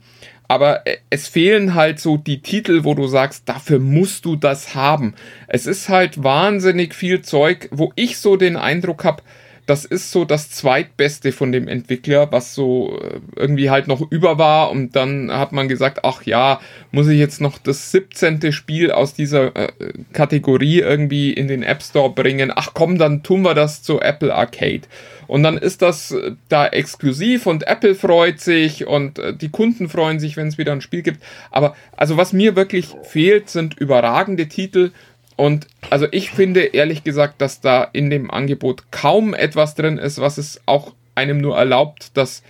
Aber 0.52 0.86
äh, 0.86 0.98
es 1.10 1.30
fehlen 1.30 1.76
halt 1.76 2.02
so 2.02 2.18
die 2.18 2.42
Titel, 2.42 2.84
wo 2.84 2.94
du 2.94 3.08
sagst, 3.08 3.48
dafür 3.48 3.80
musst 3.80 4.26
du 4.26 4.36
das 4.36 4.76
haben. 4.76 5.14
Es 5.48 5.66
ist 5.66 5.88
halt 5.88 6.26
wahnsinnig 6.26 6.94
viel 6.94 7.22
Zeug, 7.22 7.70
wo 7.72 7.94
ich 7.96 8.18
so 8.18 8.36
den 8.36 8.58
Eindruck 8.58 9.06
habe, 9.06 9.24
das 9.66 9.86
ist 9.86 10.12
so 10.12 10.26
das 10.26 10.50
zweitbeste 10.50 11.32
von 11.32 11.54
dem 11.54 11.70
Entwickler, 11.70 12.34
was 12.34 12.54
so 12.54 13.00
äh, 13.00 13.22
irgendwie 13.38 13.70
halt 13.70 13.88
noch 13.88 14.02
über 14.12 14.38
war. 14.38 14.72
Und 14.72 14.98
dann 14.98 15.32
hat 15.32 15.54
man 15.54 15.70
gesagt, 15.70 16.00
ach 16.04 16.24
ja, 16.24 16.60
muss 16.92 17.08
ich 17.08 17.18
jetzt 17.18 17.40
noch 17.40 17.58
das 17.58 17.92
17. 17.92 18.52
Spiel 18.52 18.92
aus 18.92 19.14
dieser 19.14 19.56
äh, 19.56 19.72
Kategorie 20.12 20.80
irgendwie 20.80 21.32
in 21.32 21.48
den 21.48 21.64
App 21.64 21.82
Store 21.82 22.10
bringen. 22.10 22.52
Ach 22.54 22.72
komm, 22.74 22.98
dann 22.98 23.24
tun 23.24 23.44
wir 23.44 23.54
das 23.54 23.84
zu 23.84 24.02
Apple 24.02 24.36
Arcade. 24.36 24.82
Und 25.32 25.44
dann 25.44 25.58
ist 25.58 25.82
das 25.82 26.12
äh, 26.12 26.34
da 26.50 26.68
exklusiv 26.68 27.46
und 27.46 27.66
Apple 27.66 27.96
freut 27.96 28.42
sich 28.42 28.86
und 28.86 29.18
äh, 29.18 29.34
die 29.34 29.48
Kunden 29.48 29.88
freuen 29.88 30.20
sich, 30.20 30.36
wenn 30.36 30.50
es 30.50 30.58
wieder 30.58 30.74
ein 30.74 30.82
Spiel 30.82 31.04
gibt. 31.04 31.24
Aber 31.52 31.74
also 31.96 32.18
was 32.18 32.34
mir 32.34 32.58
wirklich 32.58 32.90
fehlt, 33.04 33.50
sind 33.50 33.80
überragende 33.80 34.50
Titel 34.50 34.92
und 35.38 35.68
also 35.90 36.06
ich 36.12 36.32
finde 36.32 36.64
ehrlich 36.64 37.06
gesagt, 37.06 37.40
dass 37.40 37.62
da 37.62 37.86
in 37.94 38.10
dem 38.10 38.30
Angebot 38.30 38.92
kaum 38.92 39.34
etwas 39.34 39.74
drin 39.74 39.98
ist, 39.98 40.20
was 40.20 40.38
es 40.38 40.60
auch 40.66 40.94
einem 41.16 41.38
nur 41.38 41.56
erlaubt, 41.56 42.18
dass 42.18 42.44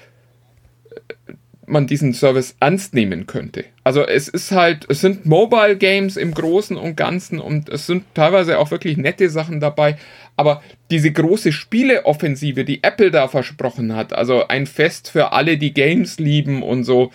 äh, 0.89 1.33
man 1.71 1.87
diesen 1.87 2.13
Service 2.13 2.55
ernst 2.59 2.93
nehmen 2.93 3.25
könnte. 3.25 3.65
Also 3.83 4.05
es 4.05 4.27
ist 4.27 4.51
halt, 4.51 4.85
es 4.89 5.01
sind 5.01 5.25
Mobile 5.25 5.77
Games 5.77 6.17
im 6.17 6.33
Großen 6.33 6.77
und 6.77 6.95
Ganzen 6.95 7.39
und 7.39 7.69
es 7.69 7.87
sind 7.87 8.03
teilweise 8.13 8.59
auch 8.59 8.71
wirklich 8.71 8.97
nette 8.97 9.29
Sachen 9.29 9.59
dabei, 9.59 9.97
aber 10.35 10.61
diese 10.91 11.11
große 11.11 11.51
Spieleoffensive, 11.51 12.65
die 12.65 12.83
Apple 12.83 13.11
da 13.11 13.27
versprochen 13.27 13.95
hat, 13.95 14.13
also 14.13 14.47
ein 14.47 14.67
Fest 14.67 15.09
für 15.09 15.31
alle, 15.31 15.57
die 15.57 15.73
Games 15.73 16.19
lieben 16.19 16.63
und 16.63 16.83
so, 16.83 17.11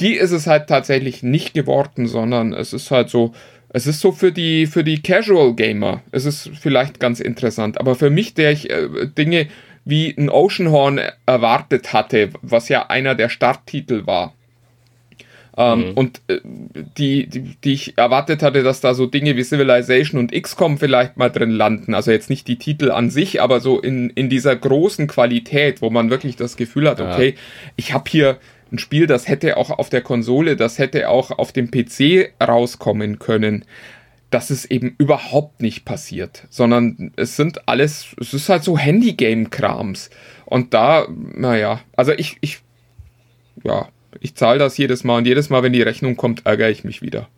die 0.00 0.14
ist 0.14 0.32
es 0.32 0.46
halt 0.46 0.68
tatsächlich 0.68 1.22
nicht 1.22 1.54
geworden, 1.54 2.06
sondern 2.06 2.52
es 2.52 2.72
ist 2.72 2.90
halt 2.90 3.10
so, 3.10 3.32
es 3.68 3.86
ist 3.86 4.00
so 4.00 4.10
für 4.10 4.32
die, 4.32 4.66
für 4.66 4.82
die 4.82 5.02
Casual 5.02 5.54
Gamer, 5.54 6.02
es 6.10 6.24
ist 6.24 6.50
vielleicht 6.60 6.98
ganz 6.98 7.20
interessant, 7.20 7.78
aber 7.78 7.94
für 7.94 8.10
mich, 8.10 8.34
der 8.34 8.50
ich 8.50 8.70
äh, 8.70 9.06
Dinge 9.16 9.46
wie 9.90 10.14
ein 10.16 10.30
Oceanhorn 10.30 11.00
erwartet 11.26 11.92
hatte, 11.92 12.30
was 12.40 12.68
ja 12.68 12.86
einer 12.88 13.14
der 13.14 13.28
Starttitel 13.28 14.06
war, 14.06 14.34
ähm, 15.60 15.88
mhm. 15.88 15.92
Und 15.92 16.20
äh, 16.28 16.40
die, 16.96 17.26
die, 17.26 17.56
die 17.62 17.72
ich 17.72 17.98
erwartet 17.98 18.42
hatte, 18.42 18.62
dass 18.62 18.80
da 18.80 18.94
so 18.94 19.06
Dinge 19.06 19.36
wie 19.36 19.42
Civilization 19.42 20.18
und 20.18 20.32
XCOM 20.32 20.78
vielleicht 20.78 21.16
mal 21.16 21.28
drin 21.28 21.50
landen. 21.50 21.92
Also 21.92 22.12
jetzt 22.12 22.30
nicht 22.30 22.48
die 22.48 22.56
Titel 22.56 22.90
an 22.90 23.10
sich, 23.10 23.42
aber 23.42 23.60
so 23.60 23.80
in, 23.80 24.10
in 24.10 24.30
dieser 24.30 24.54
großen 24.56 25.06
Qualität, 25.06 25.82
wo 25.82 25.90
man 25.90 26.08
wirklich 26.08 26.36
das 26.36 26.56
Gefühl 26.56 26.88
hat, 26.88 27.00
ja. 27.00 27.12
okay, 27.12 27.34
ich 27.76 27.92
habe 27.92 28.08
hier 28.08 28.38
ein 28.72 28.78
Spiel, 28.78 29.06
das 29.06 29.26
hätte 29.26 29.56
auch 29.56 29.70
auf 29.70 29.90
der 29.90 30.00
Konsole, 30.00 30.56
das 30.56 30.78
hätte 30.78 31.08
auch 31.08 31.32
auf 31.32 31.52
dem 31.52 31.70
PC 31.70 32.32
rauskommen 32.40 33.18
können. 33.18 33.64
Das 34.30 34.50
ist 34.50 34.66
eben 34.66 34.94
überhaupt 34.98 35.60
nicht 35.60 35.84
passiert, 35.84 36.46
sondern 36.50 37.12
es 37.16 37.36
sind 37.36 37.68
alles, 37.68 38.14
es 38.20 38.32
ist 38.32 38.48
halt 38.48 38.62
so 38.62 38.78
Handy-Game-Krams. 38.78 40.10
Und 40.44 40.72
da, 40.72 41.06
naja, 41.08 41.80
also 41.96 42.12
ich, 42.12 42.36
ich, 42.40 42.60
ja, 43.64 43.88
ich 44.20 44.34
zahle 44.34 44.58
das 44.58 44.76
jedes 44.78 45.04
Mal 45.04 45.18
und 45.18 45.26
jedes 45.26 45.50
Mal, 45.50 45.62
wenn 45.62 45.72
die 45.72 45.82
Rechnung 45.82 46.16
kommt, 46.16 46.46
ärgere 46.46 46.70
ich 46.70 46.84
mich 46.84 47.02
wieder. 47.02 47.28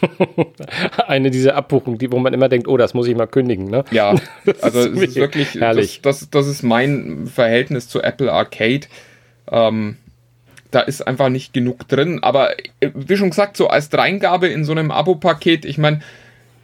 Eine 1.06 1.30
dieser 1.30 1.56
Abbuchungen, 1.56 1.98
die, 1.98 2.12
wo 2.12 2.18
man 2.18 2.34
immer 2.34 2.48
denkt, 2.48 2.68
oh, 2.68 2.76
das 2.76 2.94
muss 2.94 3.06
ich 3.08 3.16
mal 3.16 3.26
kündigen, 3.26 3.66
ne? 3.66 3.84
Ja, 3.90 4.14
also 4.60 4.80
es 4.80 5.00
ist 5.00 5.16
wirklich, 5.16 5.54
herrlich. 5.54 6.00
Das, 6.02 6.20
das, 6.20 6.30
das 6.30 6.46
ist 6.46 6.62
mein 6.62 7.26
Verhältnis 7.26 7.88
zu 7.88 8.02
Apple 8.02 8.32
Arcade. 8.32 8.86
Ähm, 9.50 9.96
da 10.72 10.80
ist 10.80 11.06
einfach 11.06 11.28
nicht 11.28 11.52
genug 11.52 11.86
drin. 11.88 12.18
Aber 12.22 12.58
äh, 12.80 12.90
wie 12.94 13.16
schon 13.16 13.30
gesagt, 13.30 13.56
so 13.56 13.68
als 13.68 13.88
Dreingabe 13.88 14.48
in 14.48 14.64
so 14.64 14.72
einem 14.72 14.90
Abo-Paket, 14.90 15.64
ich 15.64 15.78
meine, 15.78 16.00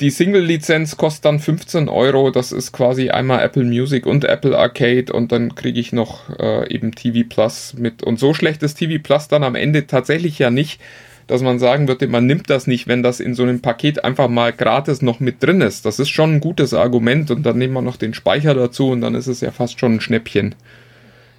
die 0.00 0.10
Single-Lizenz 0.10 0.96
kostet 0.96 1.24
dann 1.24 1.40
15 1.40 1.88
Euro. 1.88 2.30
Das 2.30 2.52
ist 2.52 2.72
quasi 2.72 3.10
einmal 3.10 3.42
Apple 3.42 3.64
Music 3.64 4.06
und 4.06 4.24
Apple 4.24 4.56
Arcade 4.56 5.12
und 5.12 5.32
dann 5.32 5.54
kriege 5.54 5.80
ich 5.80 5.92
noch 5.92 6.30
äh, 6.38 6.72
eben 6.72 6.92
TV 6.92 7.28
Plus 7.28 7.74
mit. 7.76 8.02
Und 8.02 8.18
so 8.18 8.34
schlecht 8.34 8.62
ist 8.62 8.74
TV 8.74 9.02
Plus 9.02 9.28
dann 9.28 9.42
am 9.42 9.54
Ende 9.54 9.86
tatsächlich 9.86 10.38
ja 10.38 10.50
nicht, 10.50 10.80
dass 11.26 11.42
man 11.42 11.58
sagen 11.58 11.88
würde, 11.88 12.06
man 12.06 12.26
nimmt 12.26 12.48
das 12.48 12.66
nicht, 12.66 12.88
wenn 12.88 13.02
das 13.02 13.20
in 13.20 13.34
so 13.34 13.42
einem 13.42 13.60
Paket 13.60 14.04
einfach 14.04 14.28
mal 14.28 14.52
gratis 14.52 15.02
noch 15.02 15.20
mit 15.20 15.42
drin 15.42 15.60
ist. 15.60 15.84
Das 15.84 15.98
ist 15.98 16.08
schon 16.08 16.36
ein 16.36 16.40
gutes 16.40 16.74
Argument 16.74 17.30
und 17.30 17.44
dann 17.44 17.58
nehmen 17.58 17.74
wir 17.74 17.82
noch 17.82 17.96
den 17.96 18.14
Speicher 18.14 18.54
dazu 18.54 18.90
und 18.90 19.00
dann 19.00 19.14
ist 19.14 19.26
es 19.26 19.40
ja 19.40 19.50
fast 19.50 19.78
schon 19.78 19.96
ein 19.96 20.00
Schnäppchen. 20.00 20.54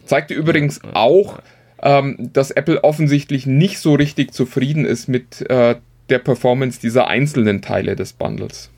Zeigte 0.05 0.33
übrigens 0.33 0.81
auch, 0.93 1.39
ähm, 1.81 2.29
dass 2.33 2.51
Apple 2.51 2.83
offensichtlich 2.83 3.45
nicht 3.45 3.79
so 3.79 3.93
richtig 3.95 4.33
zufrieden 4.33 4.85
ist 4.85 5.07
mit 5.07 5.49
äh, 5.49 5.75
der 6.09 6.19
Performance 6.19 6.79
dieser 6.79 7.07
einzelnen 7.07 7.61
Teile 7.61 7.95
des 7.95 8.13
Bundles. 8.13 8.69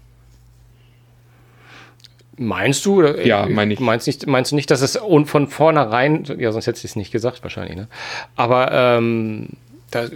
Meinst 2.38 2.86
du? 2.86 3.04
Ja, 3.04 3.46
meine 3.46 3.74
ich. 3.74 3.80
Meinst, 3.80 4.08
nicht, 4.08 4.26
meinst 4.26 4.52
du 4.52 4.56
nicht, 4.56 4.72
dass 4.72 4.82
es 4.82 4.98
von 5.26 5.48
vornherein, 5.48 6.26
ja, 6.40 6.52
sonst 6.52 6.66
hätte 6.66 6.80
ich 6.80 6.86
es 6.86 6.96
nicht 6.96 7.12
gesagt 7.12 7.44
wahrscheinlich, 7.44 7.76
ne? 7.76 7.88
Aber 8.36 8.72
ähm, 8.72 9.50
das, 9.92 10.12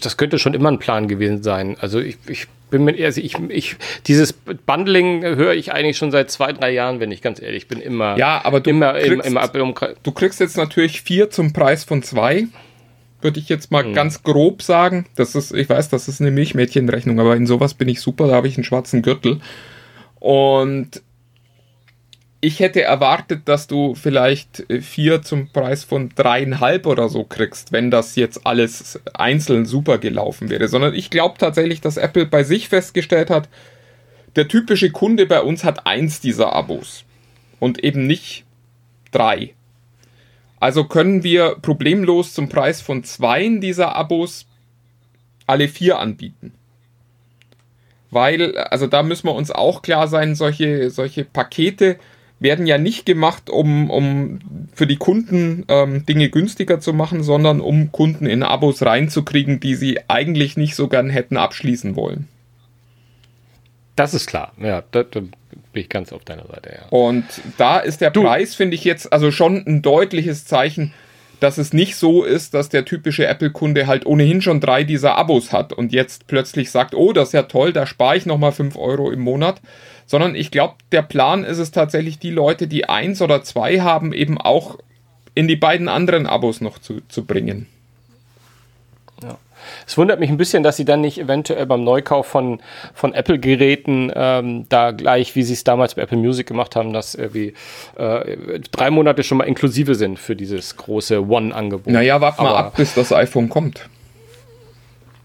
das 0.00 0.16
könnte 0.16 0.38
schon 0.38 0.54
immer 0.54 0.70
ein 0.70 0.78
Plan 0.78 1.08
gewesen 1.08 1.42
sein. 1.42 1.76
Also 1.80 2.00
ich, 2.00 2.16
ich 2.26 2.46
bin 2.70 2.84
mir, 2.84 3.04
also 3.04 3.20
ich, 3.20 3.38
ich, 3.48 3.76
dieses 4.06 4.32
Bundling 4.32 5.22
höre 5.22 5.54
ich 5.54 5.72
eigentlich 5.72 5.96
schon 5.96 6.10
seit 6.10 6.30
zwei, 6.30 6.52
drei 6.52 6.72
Jahren, 6.72 7.00
wenn 7.00 7.12
ich 7.12 7.22
ganz 7.22 7.40
ehrlich 7.40 7.68
bin, 7.68 7.80
immer. 7.80 8.16
Ja, 8.16 8.40
aber 8.44 8.60
du, 8.60 8.70
immer 8.70 8.94
kriegst, 8.94 9.26
im, 9.26 9.36
im 9.36 9.74
du 10.02 10.12
kriegst 10.12 10.40
jetzt 10.40 10.56
natürlich 10.56 11.02
vier 11.02 11.30
zum 11.30 11.52
Preis 11.52 11.84
von 11.84 12.02
zwei 12.02 12.46
würde 13.20 13.40
ich 13.40 13.48
jetzt 13.48 13.72
mal 13.72 13.82
mhm. 13.82 13.94
ganz 13.94 14.22
grob 14.22 14.62
sagen. 14.62 15.06
Das 15.16 15.34
ist, 15.34 15.52
ich 15.52 15.68
weiß, 15.68 15.88
das 15.88 16.06
ist 16.06 16.20
eine 16.20 16.30
Milchmädchenrechnung, 16.30 17.18
aber 17.18 17.34
in 17.34 17.46
sowas 17.46 17.74
bin 17.74 17.88
ich 17.88 18.00
super, 18.00 18.28
da 18.28 18.34
habe 18.34 18.46
ich 18.46 18.56
einen 18.56 18.64
schwarzen 18.64 19.02
Gürtel. 19.02 19.40
Und 20.20 21.02
ich 22.40 22.60
hätte 22.60 22.82
erwartet, 22.82 23.42
dass 23.46 23.66
du 23.66 23.94
vielleicht 23.94 24.66
vier 24.80 25.22
zum 25.22 25.48
Preis 25.48 25.84
von 25.84 26.10
dreieinhalb 26.14 26.86
oder 26.86 27.08
so 27.08 27.24
kriegst, 27.24 27.72
wenn 27.72 27.90
das 27.90 28.14
jetzt 28.16 28.46
alles 28.46 29.00
einzeln 29.14 29.64
super 29.64 29.98
gelaufen 29.98 30.50
wäre. 30.50 30.68
Sondern 30.68 30.94
ich 30.94 31.10
glaube 31.10 31.38
tatsächlich, 31.38 31.80
dass 31.80 31.96
Apple 31.96 32.26
bei 32.26 32.44
sich 32.44 32.68
festgestellt 32.68 33.30
hat, 33.30 33.48
der 34.36 34.48
typische 34.48 34.90
Kunde 34.90 35.24
bei 35.26 35.40
uns 35.40 35.64
hat 35.64 35.86
eins 35.86 36.20
dieser 36.20 36.52
Abos 36.52 37.04
und 37.58 37.82
eben 37.82 38.06
nicht 38.06 38.44
drei. 39.10 39.54
Also 40.60 40.84
können 40.84 41.22
wir 41.22 41.56
problemlos 41.56 42.34
zum 42.34 42.48
Preis 42.48 42.82
von 42.82 43.02
zwei 43.02 43.48
dieser 43.60 43.96
Abos 43.96 44.46
alle 45.46 45.68
vier 45.68 45.98
anbieten. 45.98 46.52
Weil, 48.10 48.56
also 48.58 48.86
da 48.86 49.02
müssen 49.02 49.26
wir 49.26 49.34
uns 49.34 49.50
auch 49.50 49.82
klar 49.82 50.08
sein, 50.08 50.34
solche, 50.34 50.90
solche 50.90 51.24
Pakete 51.24 51.98
werden 52.38 52.66
ja 52.66 52.78
nicht 52.78 53.06
gemacht, 53.06 53.48
um, 53.48 53.90
um 53.90 54.40
für 54.74 54.86
die 54.86 54.96
Kunden 54.96 55.64
ähm, 55.68 56.04
Dinge 56.04 56.28
günstiger 56.28 56.80
zu 56.80 56.92
machen, 56.92 57.22
sondern 57.22 57.60
um 57.60 57.92
Kunden 57.92 58.26
in 58.26 58.42
Abos 58.42 58.82
reinzukriegen, 58.82 59.58
die 59.58 59.74
sie 59.74 60.00
eigentlich 60.08 60.56
nicht 60.56 60.74
so 60.74 60.88
gern 60.88 61.08
hätten 61.08 61.36
abschließen 61.36 61.96
wollen. 61.96 62.28
Das 63.94 64.12
ist 64.12 64.26
klar, 64.26 64.52
ja, 64.60 64.82
da, 64.90 65.02
da 65.04 65.20
bin 65.20 65.30
ich 65.74 65.88
ganz 65.88 66.12
auf 66.12 66.24
deiner 66.24 66.46
Seite, 66.46 66.70
ja. 66.70 66.88
Und 66.90 67.24
da 67.56 67.78
ist 67.78 68.02
der 68.02 68.10
du. 68.10 68.24
Preis, 68.24 68.54
finde 68.54 68.74
ich 68.74 68.84
jetzt, 68.84 69.10
also 69.10 69.30
schon 69.30 69.64
ein 69.66 69.80
deutliches 69.80 70.44
Zeichen, 70.44 70.92
dass 71.40 71.58
es 71.58 71.72
nicht 71.72 71.96
so 71.96 72.24
ist, 72.24 72.54
dass 72.54 72.68
der 72.68 72.84
typische 72.84 73.26
Apple-Kunde 73.26 73.86
halt 73.86 74.06
ohnehin 74.06 74.42
schon 74.42 74.60
drei 74.60 74.84
dieser 74.84 75.16
Abos 75.16 75.52
hat 75.52 75.72
und 75.72 75.92
jetzt 75.92 76.26
plötzlich 76.26 76.70
sagt, 76.70 76.94
oh, 76.94 77.12
das 77.12 77.28
ist 77.28 77.32
ja 77.32 77.42
toll, 77.42 77.72
da 77.72 77.86
spare 77.86 78.16
ich 78.16 78.26
nochmal 78.26 78.52
fünf 78.52 78.76
Euro 78.76 79.10
im 79.10 79.20
Monat, 79.20 79.60
sondern 80.06 80.34
ich 80.34 80.50
glaube, 80.50 80.74
der 80.92 81.02
Plan 81.02 81.44
ist 81.44 81.58
es 81.58 81.70
tatsächlich, 81.70 82.18
die 82.18 82.30
Leute, 82.30 82.68
die 82.68 82.88
eins 82.88 83.20
oder 83.20 83.42
zwei 83.42 83.80
haben, 83.80 84.12
eben 84.12 84.38
auch 84.38 84.78
in 85.34 85.48
die 85.48 85.56
beiden 85.56 85.88
anderen 85.88 86.26
Abos 86.26 86.60
noch 86.60 86.78
zu, 86.78 87.00
zu 87.08 87.24
bringen. 87.24 87.66
Es 89.86 89.96
wundert 89.96 90.20
mich 90.20 90.30
ein 90.30 90.36
bisschen, 90.36 90.62
dass 90.62 90.76
sie 90.76 90.84
dann 90.84 91.00
nicht 91.00 91.18
eventuell 91.18 91.66
beim 91.66 91.84
Neukauf 91.84 92.26
von, 92.26 92.60
von 92.94 93.14
Apple-Geräten 93.14 94.12
ähm, 94.14 94.66
da 94.68 94.90
gleich, 94.90 95.34
wie 95.34 95.42
sie 95.42 95.54
es 95.54 95.64
damals 95.64 95.94
bei 95.94 96.02
Apple 96.02 96.18
Music 96.18 96.46
gemacht 96.46 96.76
haben, 96.76 96.92
dass 96.92 97.14
irgendwie 97.14 97.54
äh, 97.96 98.60
drei 98.70 98.90
Monate 98.90 99.22
schon 99.22 99.38
mal 99.38 99.44
inklusive 99.44 99.94
sind 99.94 100.18
für 100.18 100.36
dieses 100.36 100.76
große 100.76 101.26
One-Angebot. 101.26 101.92
Naja, 101.92 102.20
warte 102.20 102.42
mal 102.42 102.54
ab, 102.54 102.76
bis 102.76 102.94
das 102.94 103.12
iPhone 103.12 103.48
kommt. 103.48 103.88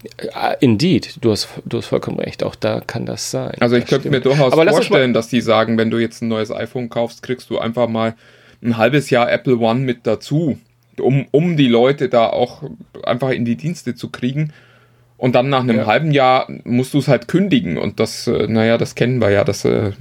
Uh, 0.04 0.54
indeed, 0.58 1.18
du 1.20 1.30
hast, 1.30 1.48
du 1.64 1.78
hast 1.78 1.86
vollkommen 1.86 2.18
recht, 2.18 2.42
auch 2.42 2.56
da 2.56 2.80
kann 2.80 3.06
das 3.06 3.30
sein. 3.30 3.54
Also 3.60 3.76
ich 3.76 3.86
könnte 3.86 4.10
mir 4.10 4.20
durchaus 4.20 4.52
Aber 4.52 4.68
vorstellen, 4.68 5.12
dass 5.12 5.28
die 5.28 5.40
sagen, 5.40 5.78
wenn 5.78 5.90
du 5.90 5.98
jetzt 5.98 6.22
ein 6.22 6.28
neues 6.28 6.50
iPhone 6.50 6.88
kaufst, 6.88 7.22
kriegst 7.22 7.50
du 7.50 7.58
einfach 7.58 7.88
mal 7.88 8.14
ein 8.62 8.76
halbes 8.76 9.10
Jahr 9.10 9.30
Apple 9.30 9.58
One 9.58 9.80
mit 9.80 10.00
dazu 10.06 10.58
um, 11.00 11.26
um 11.30 11.56
die 11.56 11.68
Leute 11.68 12.08
da 12.08 12.26
auch 12.26 12.62
einfach 13.04 13.30
in 13.30 13.44
die 13.44 13.56
Dienste 13.56 13.94
zu 13.94 14.10
kriegen. 14.10 14.52
Und 15.16 15.34
dann 15.36 15.48
nach 15.48 15.60
einem 15.60 15.78
ja. 15.78 15.86
halben 15.86 16.10
Jahr 16.10 16.48
musst 16.64 16.94
du 16.94 16.98
es 16.98 17.06
halt 17.06 17.28
kündigen. 17.28 17.78
Und 17.78 18.00
das, 18.00 18.26
äh, 18.26 18.48
naja, 18.48 18.76
das 18.76 18.94
kennen 18.96 19.20
wir 19.20 19.30
ja. 19.30 19.44
Das, 19.44 19.64
äh, 19.64 19.92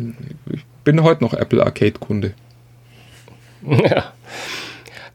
ich 0.52 0.64
bin 0.84 1.04
heute 1.04 1.24
noch 1.24 1.34
Apple 1.34 1.64
Arcade-Kunde. 1.64 2.34
Ja. 3.64 4.14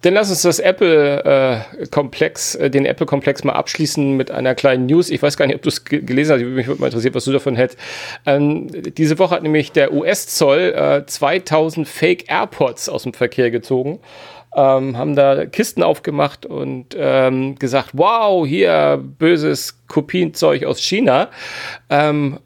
Dann 0.02 0.14
lass 0.14 0.30
uns 0.30 0.42
das 0.42 0.59
Apple-Komplex, 0.59 2.54
äh, 2.56 2.70
den 2.70 2.87
Apple-Komplex 2.87 3.44
mal 3.44 3.54
abschließen 3.54 4.16
mit 4.16 4.30
einer 4.30 4.54
kleinen 4.54 4.87
News. 4.87 5.11
Ich 5.11 5.22
weiß 5.22 5.37
gar 5.37 5.46
nicht, 5.46 5.56
ob 5.56 5.62
du 5.62 5.68
es 5.68 5.85
gelesen 5.85 6.35
hast. 6.35 6.42
Mich 6.42 6.66
würde 6.66 6.80
mal 6.80 6.87
interessiert, 6.87 7.14
was 7.14 7.24
du 7.24 7.32
davon 7.32 7.56
hältst. 7.56 7.78
Ähm, 8.24 8.68
diese 8.96 9.18
Woche 9.18 9.35
hat 9.35 9.42
nämlich 9.42 9.72
der 9.72 9.92
US-Zoll 9.92 10.74
äh, 10.76 11.06
2000 11.06 11.88
Fake 11.88 12.30
AirPods 12.30 12.88
aus 12.88 13.02
dem 13.02 13.14
Verkehr 13.14 13.50
gezogen 13.50 14.00
ähm, 14.57 14.97
haben 14.97 15.14
da 15.14 15.45
Kisten 15.45 15.83
aufgemacht 15.83 16.47
und 16.47 16.97
ähm, 16.99 17.57
gesagt, 17.57 17.90
wow, 17.92 18.47
hier 18.47 19.03
böses 19.19 19.83
Kopienzeug 19.87 20.64
aus 20.64 20.81
China, 20.81 21.29
ähm, 21.90 22.40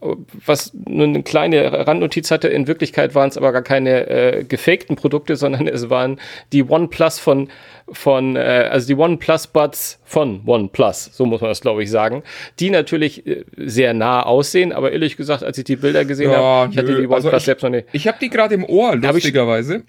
was 0.44 0.72
nur 0.74 1.06
eine 1.06 1.22
kleine 1.22 1.86
Randnotiz 1.86 2.30
hatte. 2.30 2.48
In 2.48 2.66
Wirklichkeit 2.66 3.14
waren 3.14 3.28
es 3.28 3.38
aber 3.38 3.52
gar 3.52 3.62
keine 3.62 4.10
äh, 4.10 4.44
gefakten 4.44 4.96
Produkte, 4.96 5.36
sondern 5.36 5.68
es 5.68 5.88
waren 5.88 6.20
die 6.52 6.68
OnePlus 6.68 7.18
von 7.18 7.48
von, 7.92 8.36
äh, 8.36 8.68
also 8.70 8.86
die 8.86 8.94
OnePlus 8.94 9.48
Buds 9.48 9.98
von 10.04 10.42
OnePlus, 10.46 11.10
so 11.12 11.26
muss 11.26 11.40
man 11.40 11.50
das 11.50 11.60
glaube 11.60 11.82
ich 11.82 11.90
sagen, 11.90 12.22
die 12.60 12.70
natürlich 12.70 13.26
äh, 13.26 13.44
sehr 13.56 13.94
nah 13.94 14.22
aussehen, 14.22 14.72
aber 14.72 14.92
ehrlich 14.92 15.16
gesagt, 15.16 15.42
als 15.42 15.58
ich 15.58 15.64
die 15.64 15.74
Bilder 15.74 16.04
gesehen 16.04 16.30
ja, 16.30 16.36
habe, 16.36 16.72
ich 16.72 16.78
hatte 16.78 16.94
die 16.94 17.06
OnePlus 17.06 17.24
also 17.24 17.36
ich, 17.36 17.42
selbst 17.44 17.62
noch 17.62 17.70
nicht. 17.70 17.88
Ich 17.92 18.06
habe 18.06 18.18
die 18.20 18.30
gerade 18.30 18.54
im 18.54 18.64
Ohr, 18.64 18.94
lustigerweise 18.94 19.82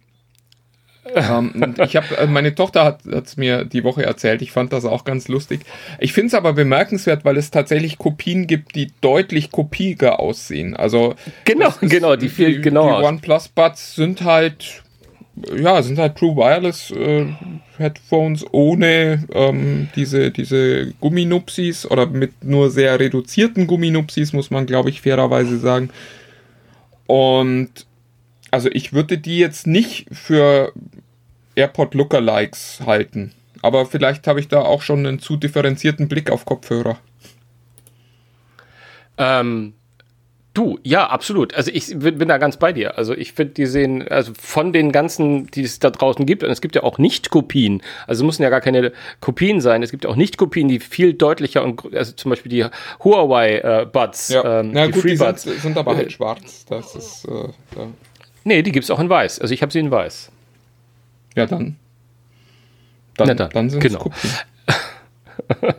ähm, 1.15 1.75
ich 1.83 1.95
habe, 1.95 2.17
äh, 2.17 2.27
meine 2.27 2.55
Tochter 2.55 2.83
hat 2.85 3.05
es 3.05 3.37
mir 3.37 3.65
die 3.65 3.83
Woche 3.83 4.03
erzählt. 4.03 4.41
Ich 4.41 4.51
fand 4.51 4.73
das 4.73 4.85
auch 4.85 5.03
ganz 5.03 5.27
lustig. 5.27 5.61
Ich 5.99 6.13
finde 6.13 6.27
es 6.27 6.33
aber 6.33 6.53
bemerkenswert, 6.53 7.25
weil 7.25 7.37
es 7.37 7.51
tatsächlich 7.51 7.97
Kopien 7.97 8.47
gibt, 8.47 8.75
die 8.75 8.91
deutlich 9.01 9.51
kopiger 9.51 10.19
aussehen. 10.19 10.75
Also 10.75 11.15
genau, 11.45 11.67
ist, 11.67 11.79
genau, 11.81 12.15
die 12.15 12.29
viel 12.29 12.55
die, 12.55 12.61
genau. 12.61 12.99
Die 12.99 13.05
OnePlus 13.05 13.49
Buds 13.49 13.95
sind 13.95 14.23
halt, 14.23 14.83
ja, 15.55 15.81
sind 15.81 15.97
halt 15.97 16.17
True 16.17 16.35
Wireless 16.35 16.91
äh, 16.91 17.27
Headphones 17.77 18.45
ohne 18.51 19.25
ähm, 19.33 19.89
diese 19.95 20.31
diese 20.31 20.93
Gumminupsis 20.99 21.85
oder 21.89 22.05
mit 22.05 22.43
nur 22.43 22.69
sehr 22.69 22.99
reduzierten 22.99 23.67
Gumminupsis 23.67 24.33
muss 24.33 24.51
man, 24.51 24.65
glaube 24.65 24.89
ich, 24.89 25.01
fairerweise 25.01 25.57
sagen. 25.57 25.89
Und 27.07 27.85
also 28.51 28.69
ich 28.71 28.93
würde 28.93 29.17
die 29.17 29.39
jetzt 29.39 29.65
nicht 29.65 30.05
für 30.11 30.73
AirPod 31.61 31.93
Lookalikes 31.93 32.81
halten. 32.85 33.33
Aber 33.61 33.85
vielleicht 33.85 34.25
habe 34.25 34.39
ich 34.39 34.47
da 34.47 34.61
auch 34.61 34.81
schon 34.81 35.05
einen 35.05 35.19
zu 35.19 35.37
differenzierten 35.37 36.07
Blick 36.07 36.31
auf 36.31 36.45
Kopfhörer. 36.45 36.97
Ähm, 39.19 39.73
du, 40.55 40.79
ja, 40.81 41.05
absolut. 41.07 41.53
Also 41.53 41.69
ich 41.71 41.87
bin 41.99 42.27
da 42.27 42.39
ganz 42.39 42.57
bei 42.57 42.73
dir. 42.73 42.97
Also 42.97 43.13
ich 43.13 43.33
finde, 43.33 43.53
die 43.53 43.67
sehen, 43.67 44.07
also 44.07 44.31
von 44.39 44.73
den 44.73 44.91
ganzen, 44.91 45.45
die 45.51 45.61
es 45.61 45.77
da 45.77 45.91
draußen 45.91 46.25
gibt, 46.25 46.43
und 46.43 46.49
es 46.49 46.59
gibt 46.59 46.75
ja 46.75 46.81
auch 46.81 46.97
Nicht-Kopien, 46.97 47.83
also 48.07 48.25
müssen 48.25 48.41
ja 48.41 48.49
gar 48.49 48.61
keine 48.61 48.93
Kopien 49.19 49.61
sein. 49.61 49.83
Es 49.83 49.91
gibt 49.91 50.05
ja 50.05 50.09
auch 50.09 50.15
Nicht-Kopien, 50.15 50.67
die 50.67 50.79
viel 50.79 51.13
deutlicher 51.13 51.63
und 51.63 51.93
also 51.93 52.13
zum 52.13 52.29
Beispiel 52.29 52.49
die 52.49 52.65
Huawei 53.03 53.59
äh, 53.59 53.85
Buds, 53.85 54.29
ja. 54.29 54.61
ähm, 54.61 54.71
Na, 54.73 54.87
die 54.87 54.93
gut, 54.93 55.03
Free 55.03 55.11
die 55.11 55.17
sind, 55.17 55.39
sind, 55.39 55.77
aber 55.77 55.95
halt 55.95 56.11
schwarz. 56.11 56.65
Das 56.65 56.95
ist 56.95 57.25
äh, 57.25 57.49
da. 57.75 57.87
Nee, 58.43 58.63
die 58.63 58.71
gibt 58.71 58.85
es 58.85 58.89
auch 58.89 58.99
in 58.99 59.09
weiß. 59.09 59.39
Also 59.39 59.53
ich 59.53 59.61
habe 59.61 59.71
sie 59.71 59.79
in 59.79 59.91
weiß. 59.91 60.31
Ja, 61.35 61.45
dann. 61.45 61.77
Dann, 63.17 63.27
Na 63.27 63.33
dann, 63.33 63.49
dann 63.49 63.69
sind 63.69 63.79
genau. 63.81 63.99
Kopien. 63.99 64.31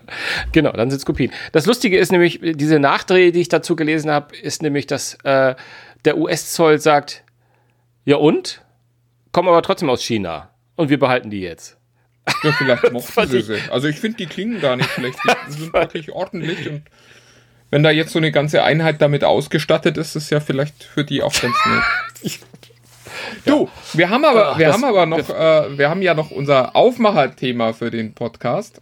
genau, 0.53 0.73
dann 0.73 0.91
sind 0.91 0.99
es 0.99 1.07
Kopien. 1.07 1.33
Das 1.53 1.67
Lustige 1.67 1.99
ist 1.99 2.13
nämlich, 2.13 2.41
diese 2.43 2.79
Nachdreh, 2.79 3.31
die 3.33 3.41
ich 3.41 3.49
dazu 3.49 3.77
gelesen 3.77 4.11
habe, 4.11 4.37
ist 4.37 4.63
nämlich, 4.63 4.87
dass 4.87 5.15
äh, 5.25 5.55
der 6.05 6.19
US-Zoll 6.19 6.79
sagt, 6.79 7.25
ja 8.05 8.17
und? 8.17 8.63
Kommen 9.33 9.49
aber 9.49 9.63
trotzdem 9.63 9.89
aus 9.89 10.03
China. 10.03 10.51
Und 10.77 10.91
wir 10.91 10.99
behalten 10.99 11.31
die 11.31 11.41
jetzt. 11.41 11.79
Ja, 12.43 12.53
vielleicht 12.53 12.93
mochten 12.93 13.29
sie 13.29 13.41
sie. 13.41 13.59
Also 13.71 13.89
ich 13.89 13.99
finde, 13.99 14.19
die 14.19 14.27
klingen 14.27 14.61
gar 14.61 14.77
nicht 14.77 14.91
schlecht. 14.91 15.19
Die 15.49 15.53
sind 15.59 15.73
wirklich 15.73 16.13
ordentlich 16.13 16.69
und 16.69 16.83
wenn 17.71 17.83
da 17.83 17.91
jetzt 17.91 18.13
so 18.13 18.19
eine 18.19 18.31
ganze 18.33 18.63
Einheit 18.63 19.01
damit 19.01 19.25
ausgestattet 19.25 19.97
ist, 19.97 20.15
ist 20.15 20.29
ja 20.29 20.41
vielleicht 20.41 20.85
für 20.85 21.05
die 21.05 21.23
auch 21.23 21.33
ganz 21.33 21.57
nett. 21.65 22.41
Du, 23.45 23.69
wir 23.95 24.11
haben 24.11 24.25
aber, 24.25 24.59
wir 24.59 24.67
das- 24.67 24.75
haben 24.77 24.85
aber 24.85 25.07
noch, 25.07 25.29
äh, 25.31 25.79
wir 25.79 25.89
haben 25.91 26.03
ja 26.03 26.15
noch 26.15 26.31
unser 26.31 26.75
Aufmacherthema 26.77 27.73
für 27.73 27.91
den 27.91 28.15
Podcast. 28.15 28.81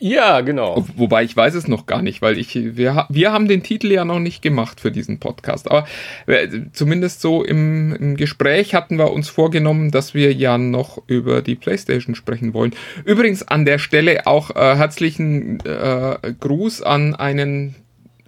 Ja, 0.00 0.42
genau. 0.42 0.84
Wobei 0.96 1.24
ich 1.24 1.36
weiß 1.36 1.54
es 1.56 1.66
noch 1.66 1.86
gar 1.86 2.02
nicht, 2.02 2.22
weil 2.22 2.38
ich, 2.38 2.54
wir, 2.54 3.06
wir 3.08 3.32
haben 3.32 3.48
den 3.48 3.64
Titel 3.64 3.90
ja 3.90 4.04
noch 4.04 4.20
nicht 4.20 4.42
gemacht 4.42 4.80
für 4.80 4.92
diesen 4.92 5.18
Podcast. 5.18 5.68
Aber 5.68 5.88
äh, 6.26 6.46
zumindest 6.72 7.20
so 7.20 7.42
im, 7.42 7.92
im 7.96 8.16
Gespräch 8.16 8.76
hatten 8.76 8.96
wir 8.96 9.10
uns 9.10 9.28
vorgenommen, 9.28 9.90
dass 9.90 10.14
wir 10.14 10.32
ja 10.32 10.56
noch 10.56 11.02
über 11.08 11.42
die 11.42 11.56
PlayStation 11.56 12.14
sprechen 12.14 12.54
wollen. 12.54 12.76
Übrigens 13.06 13.42
an 13.42 13.64
der 13.64 13.78
Stelle 13.80 14.28
auch 14.28 14.54
äh, 14.54 14.76
herzlichen 14.76 15.58
äh, 15.66 16.16
Gruß 16.38 16.82
an 16.82 17.16
einen 17.16 17.74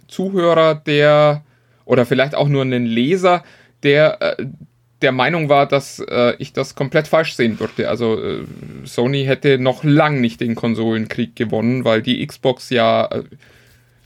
Zuhörer, 0.09 0.75
der, 0.75 1.45
oder 1.85 2.05
vielleicht 2.05 2.35
auch 2.35 2.49
nur 2.49 2.63
einen 2.63 2.85
Leser, 2.85 3.43
der 3.83 4.21
äh, 4.39 4.45
der 5.01 5.11
Meinung 5.11 5.49
war, 5.49 5.67
dass 5.67 5.99
äh, 5.99 6.35
ich 6.37 6.53
das 6.53 6.75
komplett 6.75 7.07
falsch 7.07 7.33
sehen 7.33 7.59
würde. 7.59 7.89
Also 7.89 8.21
äh, 8.21 8.43
Sony 8.83 9.25
hätte 9.25 9.57
noch 9.57 9.83
lang 9.83 10.21
nicht 10.21 10.41
den 10.41 10.55
Konsolenkrieg 10.55 11.35
gewonnen, 11.35 11.85
weil 11.85 12.01
die 12.01 12.25
Xbox 12.25 12.69
ja 12.69 13.05
äh, 13.05 13.23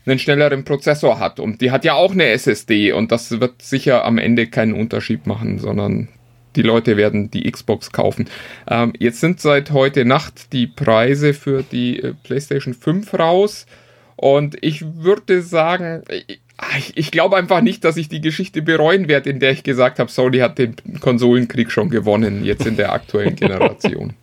einen 0.06 0.18
schnelleren 0.18 0.64
Prozessor 0.64 1.18
hat 1.18 1.40
und 1.40 1.60
die 1.60 1.70
hat 1.70 1.84
ja 1.84 1.94
auch 1.94 2.12
eine 2.12 2.28
SSD 2.28 2.92
und 2.92 3.10
das 3.10 3.40
wird 3.40 3.60
sicher 3.60 4.04
am 4.04 4.18
Ende 4.18 4.46
keinen 4.46 4.74
Unterschied 4.74 5.26
machen, 5.26 5.58
sondern 5.58 6.08
die 6.54 6.62
Leute 6.62 6.96
werden 6.96 7.30
die 7.30 7.50
Xbox 7.50 7.90
kaufen. 7.92 8.28
Ähm, 8.68 8.92
jetzt 8.98 9.20
sind 9.20 9.40
seit 9.40 9.72
heute 9.72 10.04
Nacht 10.04 10.52
die 10.52 10.66
Preise 10.66 11.34
für 11.34 11.62
die 11.62 12.02
äh, 12.02 12.14
PlayStation 12.22 12.72
5 12.72 13.14
raus 13.14 13.66
und 14.14 14.56
ich 14.62 14.84
würde 15.02 15.42
sagen, 15.42 16.02
ich, 16.08 16.40
ich, 16.78 16.96
ich 16.96 17.10
glaube 17.10 17.36
einfach 17.36 17.60
nicht, 17.60 17.84
dass 17.84 17.96
ich 17.96 18.08
die 18.08 18.20
Geschichte 18.20 18.62
bereuen 18.62 19.08
werde, 19.08 19.30
in 19.30 19.40
der 19.40 19.50
ich 19.52 19.62
gesagt 19.62 19.98
habe, 19.98 20.10
Sony 20.10 20.38
hat 20.38 20.58
den 20.58 20.74
Konsolenkrieg 21.00 21.70
schon 21.70 21.90
gewonnen, 21.90 22.44
jetzt 22.44 22.66
in 22.66 22.76
der 22.76 22.92
aktuellen 22.92 23.36
Generation. 23.36 24.14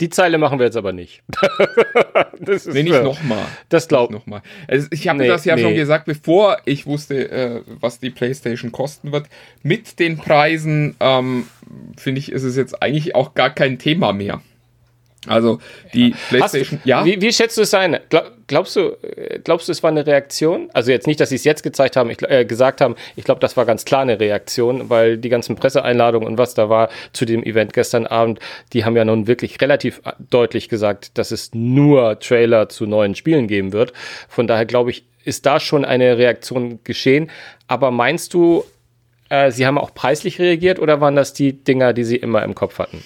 Die 0.00 0.08
Zeile 0.10 0.38
machen 0.38 0.60
wir 0.60 0.66
jetzt 0.66 0.76
aber 0.76 0.92
nicht. 0.92 1.22
das 2.40 2.66
ist 2.66 2.74
Nee, 2.74 2.84
nicht 2.84 3.02
nochmal. 3.02 3.44
Das 3.68 3.88
glaub- 3.88 4.10
nochmal. 4.12 4.42
Also 4.68 4.86
ich 4.92 5.08
habe 5.08 5.18
Nee, 5.18 5.26
das 5.26 5.44
ja 5.44 5.56
nee. 5.56 5.62
schon 5.62 5.74
gesagt, 5.74 6.04
bevor 6.04 6.58
ich 6.66 6.86
wusste, 6.86 7.28
äh, 7.30 7.62
was 7.80 7.98
die 7.98 8.10
PlayStation 8.10 8.70
kosten 8.70 9.10
wird. 9.10 9.26
Mit 9.64 9.98
den 9.98 10.16
Preisen, 10.16 10.94
ähm, 11.00 11.48
finde 11.96 12.20
ich, 12.20 12.30
ist 12.30 12.44
es 12.44 12.54
jetzt 12.56 12.80
eigentlich 12.80 13.16
auch 13.16 13.34
gar 13.34 13.50
kein 13.50 13.80
Thema 13.80 14.12
mehr. 14.12 14.40
Also 15.26 15.58
die 15.94 16.14
Hast, 16.14 16.28
PlayStation, 16.28 16.80
ja. 16.84 17.04
Wie, 17.04 17.20
wie 17.20 17.32
schätzt 17.32 17.58
du 17.58 17.62
es 17.62 17.74
ein? 17.74 17.98
Glaub, 18.08 18.30
glaubst 18.46 18.76
du, 18.76 18.96
äh, 19.02 19.40
glaubst 19.42 19.66
du, 19.66 19.72
es 19.72 19.82
war 19.82 19.90
eine 19.90 20.06
Reaktion? 20.06 20.70
Also 20.74 20.92
jetzt 20.92 21.08
nicht, 21.08 21.18
dass 21.18 21.30
sie 21.30 21.34
es 21.34 21.44
jetzt 21.44 21.62
gezeigt 21.62 21.96
haben, 21.96 22.08
ich, 22.08 22.22
äh, 22.22 22.44
gesagt 22.44 22.80
haben. 22.80 22.94
Ich 23.16 23.24
glaube, 23.24 23.40
das 23.40 23.56
war 23.56 23.66
ganz 23.66 23.84
klar 23.84 24.02
eine 24.02 24.20
Reaktion, 24.20 24.88
weil 24.90 25.18
die 25.18 25.28
ganzen 25.28 25.56
Presseeinladungen 25.56 26.28
und 26.28 26.38
was 26.38 26.54
da 26.54 26.68
war 26.68 26.88
zu 27.12 27.24
dem 27.24 27.42
Event 27.42 27.72
gestern 27.72 28.06
Abend, 28.06 28.38
die 28.72 28.84
haben 28.84 28.96
ja 28.96 29.04
nun 29.04 29.26
wirklich 29.26 29.60
relativ 29.60 30.00
äh, 30.04 30.12
deutlich 30.30 30.68
gesagt, 30.68 31.18
dass 31.18 31.32
es 31.32 31.52
nur 31.52 32.20
Trailer 32.20 32.68
zu 32.68 32.86
neuen 32.86 33.16
Spielen 33.16 33.48
geben 33.48 33.72
wird. 33.72 33.92
Von 34.28 34.46
daher 34.46 34.66
glaube 34.66 34.90
ich, 34.90 35.04
ist 35.24 35.46
da 35.46 35.58
schon 35.58 35.84
eine 35.84 36.16
Reaktion 36.16 36.78
geschehen. 36.84 37.30
Aber 37.66 37.90
meinst 37.90 38.34
du, 38.34 38.64
äh, 39.30 39.50
sie 39.50 39.66
haben 39.66 39.78
auch 39.78 39.92
preislich 39.92 40.38
reagiert 40.38 40.78
oder 40.78 41.00
waren 41.00 41.16
das 41.16 41.32
die 41.32 41.52
Dinger, 41.52 41.92
die 41.92 42.04
sie 42.04 42.16
immer 42.16 42.44
im 42.44 42.54
Kopf 42.54 42.78
hatten? 42.78 43.02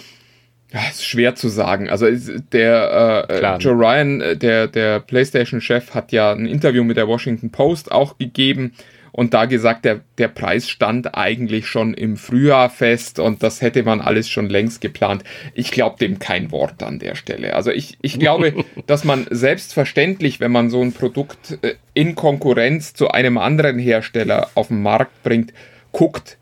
Ja, 0.72 0.80
ist 0.88 1.04
schwer 1.04 1.34
zu 1.34 1.48
sagen. 1.48 1.90
Also 1.90 2.06
der 2.52 3.26
äh. 3.28 3.56
Joe 3.58 3.74
Ryan, 3.74 4.20
äh, 4.20 4.36
der, 4.36 4.68
der 4.68 5.00
PlayStation-Chef, 5.00 5.94
hat 5.94 6.12
ja 6.12 6.32
ein 6.32 6.46
Interview 6.46 6.82
mit 6.82 6.96
der 6.96 7.08
Washington 7.08 7.50
Post 7.50 7.92
auch 7.92 8.16
gegeben 8.16 8.72
und 9.12 9.34
da 9.34 9.44
gesagt, 9.44 9.84
der, 9.84 10.00
der 10.16 10.28
Preis 10.28 10.70
stand 10.70 11.14
eigentlich 11.14 11.66
schon 11.66 11.92
im 11.92 12.16
Frühjahr 12.16 12.70
fest 12.70 13.18
und 13.18 13.42
das 13.42 13.60
hätte 13.60 13.82
man 13.82 14.00
alles 14.00 14.30
schon 14.30 14.48
längst 14.48 14.80
geplant. 14.80 15.22
Ich 15.52 15.70
glaube 15.70 15.98
dem 15.98 16.18
kein 16.18 16.50
Wort 16.50 16.82
an 16.82 16.98
der 16.98 17.14
Stelle. 17.14 17.54
Also 17.54 17.70
ich, 17.70 17.98
ich 18.00 18.18
glaube, 18.18 18.64
dass 18.86 19.04
man 19.04 19.26
selbstverständlich, 19.30 20.40
wenn 20.40 20.52
man 20.52 20.70
so 20.70 20.80
ein 20.80 20.94
Produkt 20.94 21.58
äh, 21.60 21.74
in 21.92 22.14
Konkurrenz 22.14 22.94
zu 22.94 23.10
einem 23.10 23.36
anderen 23.36 23.78
Hersteller 23.78 24.48
auf 24.54 24.68
den 24.68 24.80
Markt 24.82 25.22
bringt, 25.22 25.52
guckt, 25.92 26.38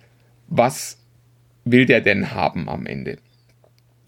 was 0.47 0.99
will 1.65 1.87
der 1.87 2.01
denn 2.01 2.33
haben 2.33 2.69
am 2.69 2.87
Ende. 2.87 3.19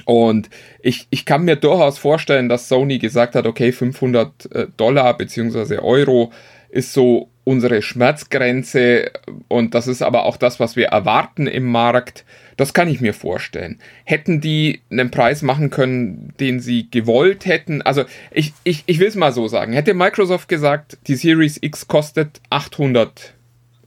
Und 0.04 0.50
ich, 0.80 1.06
ich 1.10 1.24
kann 1.24 1.44
mir 1.44 1.56
durchaus 1.56 1.98
vorstellen, 1.98 2.48
dass 2.48 2.68
Sony 2.68 2.98
gesagt 2.98 3.34
hat, 3.34 3.46
okay, 3.46 3.72
500 3.72 4.52
äh, 4.52 4.66
Dollar 4.76 5.16
beziehungsweise 5.16 5.82
Euro 5.82 6.32
ist 6.70 6.92
so 6.92 7.28
unsere 7.44 7.82
Schmerzgrenze 7.82 9.10
und 9.48 9.74
das 9.74 9.88
ist 9.88 10.02
aber 10.02 10.24
auch 10.24 10.36
das, 10.36 10.60
was 10.60 10.76
wir 10.76 10.86
erwarten 10.86 11.46
im 11.46 11.64
Markt. 11.64 12.24
Das 12.56 12.72
kann 12.72 12.88
ich 12.88 13.00
mir 13.00 13.14
vorstellen. 13.14 13.80
Hätten 14.04 14.40
die 14.40 14.80
einen 14.90 15.10
Preis 15.10 15.42
machen 15.42 15.70
können, 15.70 16.34
den 16.38 16.60
sie 16.60 16.88
gewollt 16.90 17.46
hätten, 17.46 17.82
also 17.82 18.04
ich, 18.30 18.52
ich, 18.64 18.84
ich 18.86 19.00
will 19.00 19.08
es 19.08 19.16
mal 19.16 19.32
so 19.32 19.48
sagen, 19.48 19.72
hätte 19.72 19.94
Microsoft 19.94 20.48
gesagt, 20.48 20.98
die 21.08 21.16
Series 21.16 21.58
X 21.60 21.88
kostet 21.88 22.40
800 22.50 23.34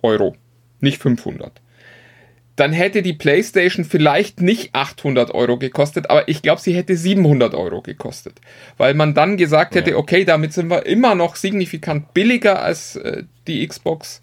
Euro, 0.02 0.36
nicht 0.82 1.02
500 1.02 1.62
dann 2.56 2.72
hätte 2.72 3.02
die 3.02 3.14
PlayStation 3.14 3.84
vielleicht 3.84 4.42
nicht 4.42 4.74
800 4.74 5.32
Euro 5.32 5.58
gekostet, 5.58 6.10
aber 6.10 6.28
ich 6.30 6.42
glaube, 6.42 6.62
sie 6.62 6.74
hätte 6.74 6.96
700 6.96 7.54
Euro 7.54 7.82
gekostet. 7.82 8.40
Weil 8.78 8.94
man 8.94 9.14
dann 9.14 9.38
gesagt 9.38 9.76
hätte, 9.76 9.98
okay, 9.98 10.24
damit 10.24 10.54
sind 10.54 10.70
wir 10.70 10.86
immer 10.86 11.16
noch 11.16 11.36
signifikant 11.36 12.14
billiger 12.14 12.62
als 12.62 12.96
äh, 12.96 13.24
die 13.48 13.68
Xbox. 13.68 14.22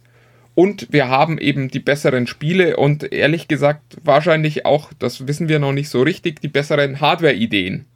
Und 0.54 0.88
wir 0.90 1.08
haben 1.08 1.38
eben 1.38 1.68
die 1.68 1.80
besseren 1.80 2.26
Spiele 2.26 2.76
und 2.76 3.10
ehrlich 3.12 3.48
gesagt 3.48 3.96
wahrscheinlich 4.02 4.66
auch, 4.66 4.92
das 4.98 5.26
wissen 5.26 5.48
wir 5.48 5.58
noch 5.58 5.72
nicht 5.72 5.88
so 5.88 6.02
richtig, 6.02 6.40
die 6.40 6.48
besseren 6.48 7.00
Hardware-Ideen. 7.00 7.86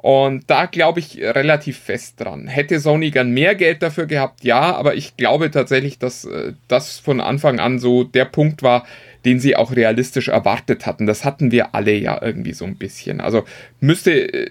Und 0.00 0.48
da 0.48 0.66
glaube 0.66 1.00
ich 1.00 1.18
relativ 1.20 1.76
fest 1.78 2.20
dran. 2.20 2.46
Hätte 2.46 2.78
Sony 2.78 3.10
gern 3.10 3.32
mehr 3.32 3.56
Geld 3.56 3.82
dafür 3.82 4.06
gehabt, 4.06 4.44
ja, 4.44 4.76
aber 4.76 4.94
ich 4.94 5.16
glaube 5.16 5.50
tatsächlich, 5.50 5.98
dass 5.98 6.24
äh, 6.24 6.52
das 6.68 7.00
von 7.00 7.20
Anfang 7.20 7.58
an 7.58 7.80
so 7.80 8.04
der 8.04 8.24
Punkt 8.24 8.62
war, 8.62 8.86
den 9.24 9.40
sie 9.40 9.56
auch 9.56 9.74
realistisch 9.74 10.28
erwartet 10.28 10.86
hatten. 10.86 11.06
Das 11.06 11.24
hatten 11.24 11.50
wir 11.50 11.74
alle 11.74 11.94
ja 11.94 12.22
irgendwie 12.22 12.52
so 12.52 12.64
ein 12.64 12.76
bisschen. 12.76 13.20
Also 13.20 13.42
müsste 13.80 14.12
äh, 14.32 14.50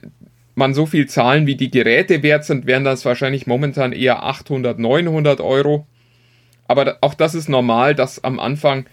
man 0.56 0.74
so 0.74 0.86
viel 0.86 1.08
zahlen, 1.08 1.48
wie 1.48 1.56
die 1.56 1.72
Geräte 1.72 2.24
wert 2.24 2.44
sind, 2.44 2.66
wären 2.66 2.84
das 2.84 3.06
wahrscheinlich 3.06 3.48
momentan 3.48 3.94
eher 3.94 4.24
800, 4.24 4.78
900 4.80 5.40
Euro. 5.40 5.88
Aber 6.68 6.98
auch 7.00 7.14
das 7.14 7.36
ist 7.36 7.48
normal, 7.48 7.96
dass 7.96 8.22
am 8.22 8.40
Anfang 8.40 8.86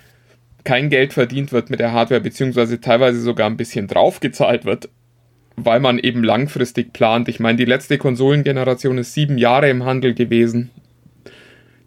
kein 0.62 0.88
Geld 0.88 1.14
verdient 1.14 1.52
wird 1.52 1.68
mit 1.68 1.80
der 1.80 1.92
Hardware, 1.92 2.20
beziehungsweise 2.20 2.80
teilweise 2.80 3.20
sogar 3.20 3.50
ein 3.50 3.56
bisschen 3.56 3.88
draufgezahlt 3.88 4.64
wird, 4.64 4.88
weil 5.56 5.80
man 5.80 5.98
eben 5.98 6.24
langfristig 6.24 6.92
plant. 6.92 7.28
Ich 7.28 7.40
meine, 7.40 7.56
die 7.56 7.64
letzte 7.64 7.98
Konsolengeneration 7.98 8.98
ist 8.98 9.14
sieben 9.14 9.38
Jahre 9.38 9.70
im 9.70 9.84
Handel 9.84 10.14
gewesen. 10.14 10.70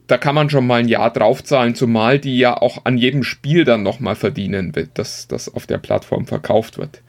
Da 0.07 0.17
kann 0.17 0.35
man 0.35 0.49
schon 0.49 0.65
mal 0.65 0.79
ein 0.79 0.87
Jahr 0.87 1.11
draufzahlen, 1.11 1.75
zumal 1.75 2.17
die 2.17 2.37
ja 2.37 2.55
auch 2.55 2.85
an 2.85 2.97
jedem 2.97 3.23
Spiel 3.23 3.65
dann 3.65 3.83
nochmal 3.83 4.15
verdienen 4.15 4.73
wird, 4.75 4.91
das, 4.93 5.27
das 5.27 5.53
auf 5.53 5.67
der 5.67 5.79
Plattform 5.79 6.25
verkauft 6.27 6.77
wird. 6.77 7.01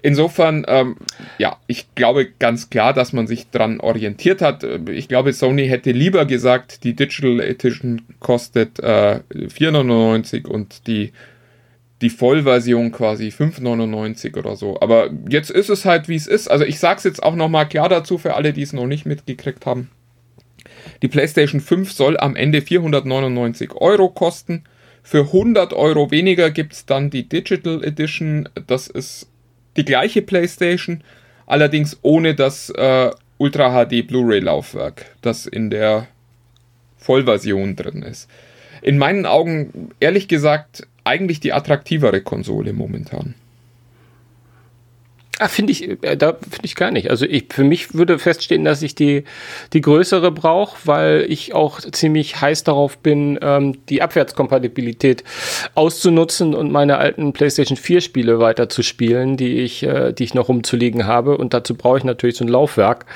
Insofern, 0.00 0.64
ähm, 0.68 0.96
ja, 1.38 1.56
ich 1.66 1.94
glaube 1.96 2.28
ganz 2.38 2.70
klar, 2.70 2.92
dass 2.92 3.12
man 3.12 3.26
sich 3.26 3.50
dran 3.50 3.80
orientiert 3.80 4.42
hat. 4.42 4.64
Ich 4.88 5.08
glaube, 5.08 5.32
Sony 5.32 5.66
hätte 5.66 5.90
lieber 5.90 6.24
gesagt, 6.24 6.84
die 6.84 6.94
Digital 6.94 7.40
Edition 7.40 8.02
kostet 8.20 8.78
äh, 8.78 9.20
4,99 9.32 10.46
und 10.46 10.86
die, 10.86 11.12
die 12.00 12.10
Vollversion 12.10 12.92
quasi 12.92 13.28
5,99 13.28 14.36
oder 14.36 14.56
so. 14.56 14.78
Aber 14.80 15.10
jetzt 15.28 15.50
ist 15.50 15.68
es 15.68 15.84
halt, 15.84 16.08
wie 16.08 16.14
es 16.14 16.26
ist. 16.26 16.48
Also 16.48 16.64
ich 16.64 16.78
sage 16.78 16.98
es 16.98 17.04
jetzt 17.04 17.22
auch 17.22 17.34
nochmal 17.34 17.68
klar 17.68 17.88
dazu 17.88 18.18
für 18.18 18.34
alle, 18.34 18.52
die 18.52 18.62
es 18.62 18.72
noch 18.72 18.86
nicht 18.86 19.04
mitgekriegt 19.04 19.66
haben. 19.66 19.90
Die 21.02 21.08
PlayStation 21.08 21.60
5 21.60 21.92
soll 21.92 22.16
am 22.16 22.36
Ende 22.36 22.62
499 22.62 23.72
Euro 23.74 24.08
kosten. 24.08 24.64
Für 25.02 25.24
100 25.26 25.72
Euro 25.72 26.10
weniger 26.10 26.50
gibt 26.50 26.72
es 26.72 26.86
dann 26.86 27.10
die 27.10 27.28
Digital 27.28 27.82
Edition. 27.82 28.48
Das 28.66 28.86
ist 28.88 29.28
die 29.76 29.84
gleiche 29.84 30.22
PlayStation, 30.22 31.02
allerdings 31.46 31.98
ohne 32.02 32.34
das 32.34 32.70
äh, 32.70 33.10
Ultra 33.38 33.84
HD 33.84 34.06
Blu-ray 34.06 34.40
Laufwerk, 34.40 35.06
das 35.22 35.46
in 35.46 35.70
der 35.70 36.08
Vollversion 36.96 37.76
drin 37.76 38.02
ist. 38.02 38.28
In 38.82 38.98
meinen 38.98 39.26
Augen, 39.26 39.90
ehrlich 40.00 40.28
gesagt, 40.28 40.86
eigentlich 41.08 41.40
die 41.40 41.52
attraktivere 41.52 42.20
Konsole 42.20 42.72
momentan. 42.72 43.34
Ah, 45.40 45.46
finde 45.46 45.72
ich, 45.72 45.88
äh, 46.02 46.16
da 46.16 46.32
finde 46.32 46.64
ich 46.64 46.74
gar 46.74 46.90
nicht. 46.90 47.10
Also 47.10 47.24
ich, 47.24 47.46
für 47.50 47.62
mich 47.62 47.94
würde 47.94 48.18
feststehen, 48.18 48.64
dass 48.64 48.82
ich 48.82 48.96
die, 48.96 49.22
die 49.72 49.80
größere 49.80 50.32
brauche, 50.32 50.76
weil 50.84 51.26
ich 51.28 51.54
auch 51.54 51.80
ziemlich 51.80 52.40
heiß 52.40 52.64
darauf 52.64 52.98
bin, 52.98 53.38
ähm, 53.40 53.78
die 53.88 54.02
Abwärtskompatibilität 54.02 55.22
auszunutzen 55.76 56.54
und 56.54 56.72
meine 56.72 56.98
alten 56.98 57.32
PlayStation 57.32 57.76
4 57.76 58.00
Spiele 58.00 58.40
weiter 58.40 58.68
zu 58.68 58.82
spielen, 58.82 59.36
die 59.36 59.58
ich, 59.60 59.84
äh, 59.84 60.12
die 60.12 60.24
ich 60.24 60.34
noch 60.34 60.48
rumzulegen 60.48 61.06
habe. 61.06 61.36
Und 61.38 61.54
dazu 61.54 61.76
brauche 61.76 61.98
ich 61.98 62.04
natürlich 62.04 62.36
so 62.36 62.44
ein 62.44 62.48
Laufwerk. 62.48 63.06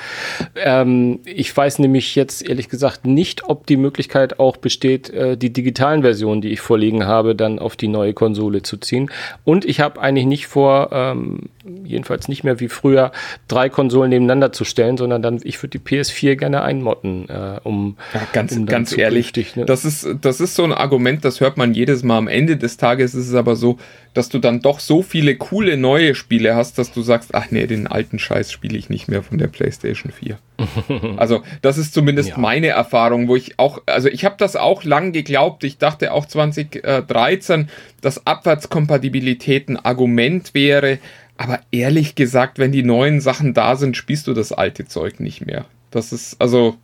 Ähm, 0.55 1.19
ich 1.25 1.55
weiß 1.55 1.79
nämlich 1.79 2.15
jetzt 2.15 2.47
ehrlich 2.47 2.69
gesagt 2.69 3.05
nicht, 3.05 3.43
ob 3.49 3.67
die 3.67 3.77
Möglichkeit 3.77 4.39
auch 4.39 4.55
besteht, 4.55 5.09
äh, 5.09 5.35
die 5.35 5.51
digitalen 5.51 6.03
Versionen, 6.03 6.41
die 6.41 6.51
ich 6.51 6.61
vorliegen 6.61 7.05
habe, 7.05 7.35
dann 7.35 7.59
auf 7.59 7.75
die 7.75 7.89
neue 7.89 8.13
Konsole 8.13 8.61
zu 8.61 8.77
ziehen. 8.77 9.11
Und 9.43 9.65
ich 9.65 9.81
habe 9.81 9.99
eigentlich 9.99 10.25
nicht 10.25 10.47
vor, 10.47 10.89
ähm, 10.93 11.49
jedenfalls 11.83 12.27
nicht 12.27 12.43
mehr 12.43 12.59
wie 12.59 12.67
früher, 12.67 13.11
drei 13.47 13.69
Konsolen 13.69 14.09
nebeneinander 14.09 14.51
zu 14.51 14.65
stellen, 14.65 14.97
sondern 14.97 15.21
dann, 15.21 15.39
ich 15.43 15.61
würde 15.61 15.79
die 15.79 15.79
PS4 15.79 16.35
gerne 16.35 16.61
einmotten, 16.61 17.29
äh, 17.29 17.59
um, 17.63 17.97
ja, 18.13 18.21
ganz, 18.33 18.55
um 18.55 18.65
ganz 18.65 18.97
ehrlich, 18.97 19.33
ne? 19.55 19.65
das, 19.65 19.85
ist, 19.85 20.07
das 20.21 20.41
ist 20.41 20.55
so 20.55 20.63
ein 20.63 20.73
Argument, 20.73 21.23
das 21.23 21.39
hört 21.39 21.57
man 21.57 21.73
jedes 21.73 22.03
Mal. 22.03 22.17
Am 22.17 22.27
Ende 22.27 22.57
des 22.57 22.77
Tages 22.77 23.15
ist 23.15 23.27
es 23.27 23.35
aber 23.35 23.55
so, 23.55 23.77
dass 24.13 24.29
du 24.29 24.39
dann 24.39 24.59
doch 24.59 24.79
so 24.79 25.01
viele 25.01 25.35
coole 25.35 25.77
neue 25.77 26.15
Spiele 26.15 26.55
hast, 26.55 26.77
dass 26.77 26.91
du 26.91 27.01
sagst, 27.01 27.33
ach 27.33 27.47
nee, 27.49 27.65
den 27.65 27.87
alten 27.87 28.19
Scheiß 28.19 28.51
spiele 28.51 28.77
ich 28.77 28.89
nicht 28.89 29.07
mehr 29.07 29.23
von 29.23 29.37
der 29.37 29.47
PlayStation 29.47 30.11
4. 30.11 30.37
also 31.17 31.41
das 31.61 31.77
ist 31.77 31.93
zumindest 31.93 32.29
ja. 32.29 32.37
meine 32.37 32.67
Erfahrung, 32.67 33.27
wo 33.27 33.35
ich 33.35 33.57
auch, 33.57 33.81
also 33.85 34.09
ich 34.09 34.25
habe 34.25 34.35
das 34.37 34.55
auch 34.55 34.83
lang 34.83 35.11
geglaubt. 35.13 35.63
Ich 35.63 35.77
dachte 35.77 36.11
auch 36.11 36.25
2013, 36.25 37.69
dass 38.01 38.27
Abwärtskompatibilität 38.27 39.69
ein 39.69 39.77
Argument 39.77 40.53
wäre. 40.53 40.99
Aber 41.37 41.59
ehrlich 41.71 42.15
gesagt, 42.15 42.59
wenn 42.59 42.71
die 42.71 42.83
neuen 42.83 43.19
Sachen 43.21 43.53
da 43.53 43.75
sind, 43.75 43.97
spielst 43.97 44.27
du 44.27 44.33
das 44.33 44.51
alte 44.51 44.85
Zeug 44.85 45.19
nicht 45.19 45.45
mehr. 45.45 45.65
Das 45.91 46.13
ist, 46.13 46.39
also, 46.39 46.75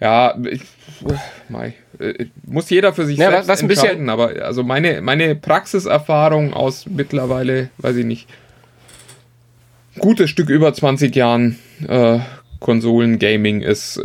ja, 0.00 0.38
ich, 0.50 0.62
mei, 1.48 1.74
äh, 1.98 2.26
muss 2.44 2.70
jeder 2.70 2.92
für 2.92 3.04
sich 3.04 3.18
ja, 3.18 3.30
selbst 3.30 3.48
was 3.48 3.62
entscheiden. 3.62 4.06
Bisschen, 4.06 4.08
aber 4.08 4.44
also 4.44 4.62
meine, 4.62 5.00
meine 5.02 5.34
Praxiserfahrung 5.34 6.54
aus 6.54 6.86
mittlerweile, 6.86 7.70
weiß 7.78 7.96
ich 7.96 8.06
nicht, 8.06 8.28
gutes 9.98 10.30
Stück 10.30 10.48
über 10.48 10.72
20 10.72 11.14
Jahren 11.14 11.58
äh, 11.86 12.20
Konsolen-Gaming 12.60 13.60
ist, 13.60 14.00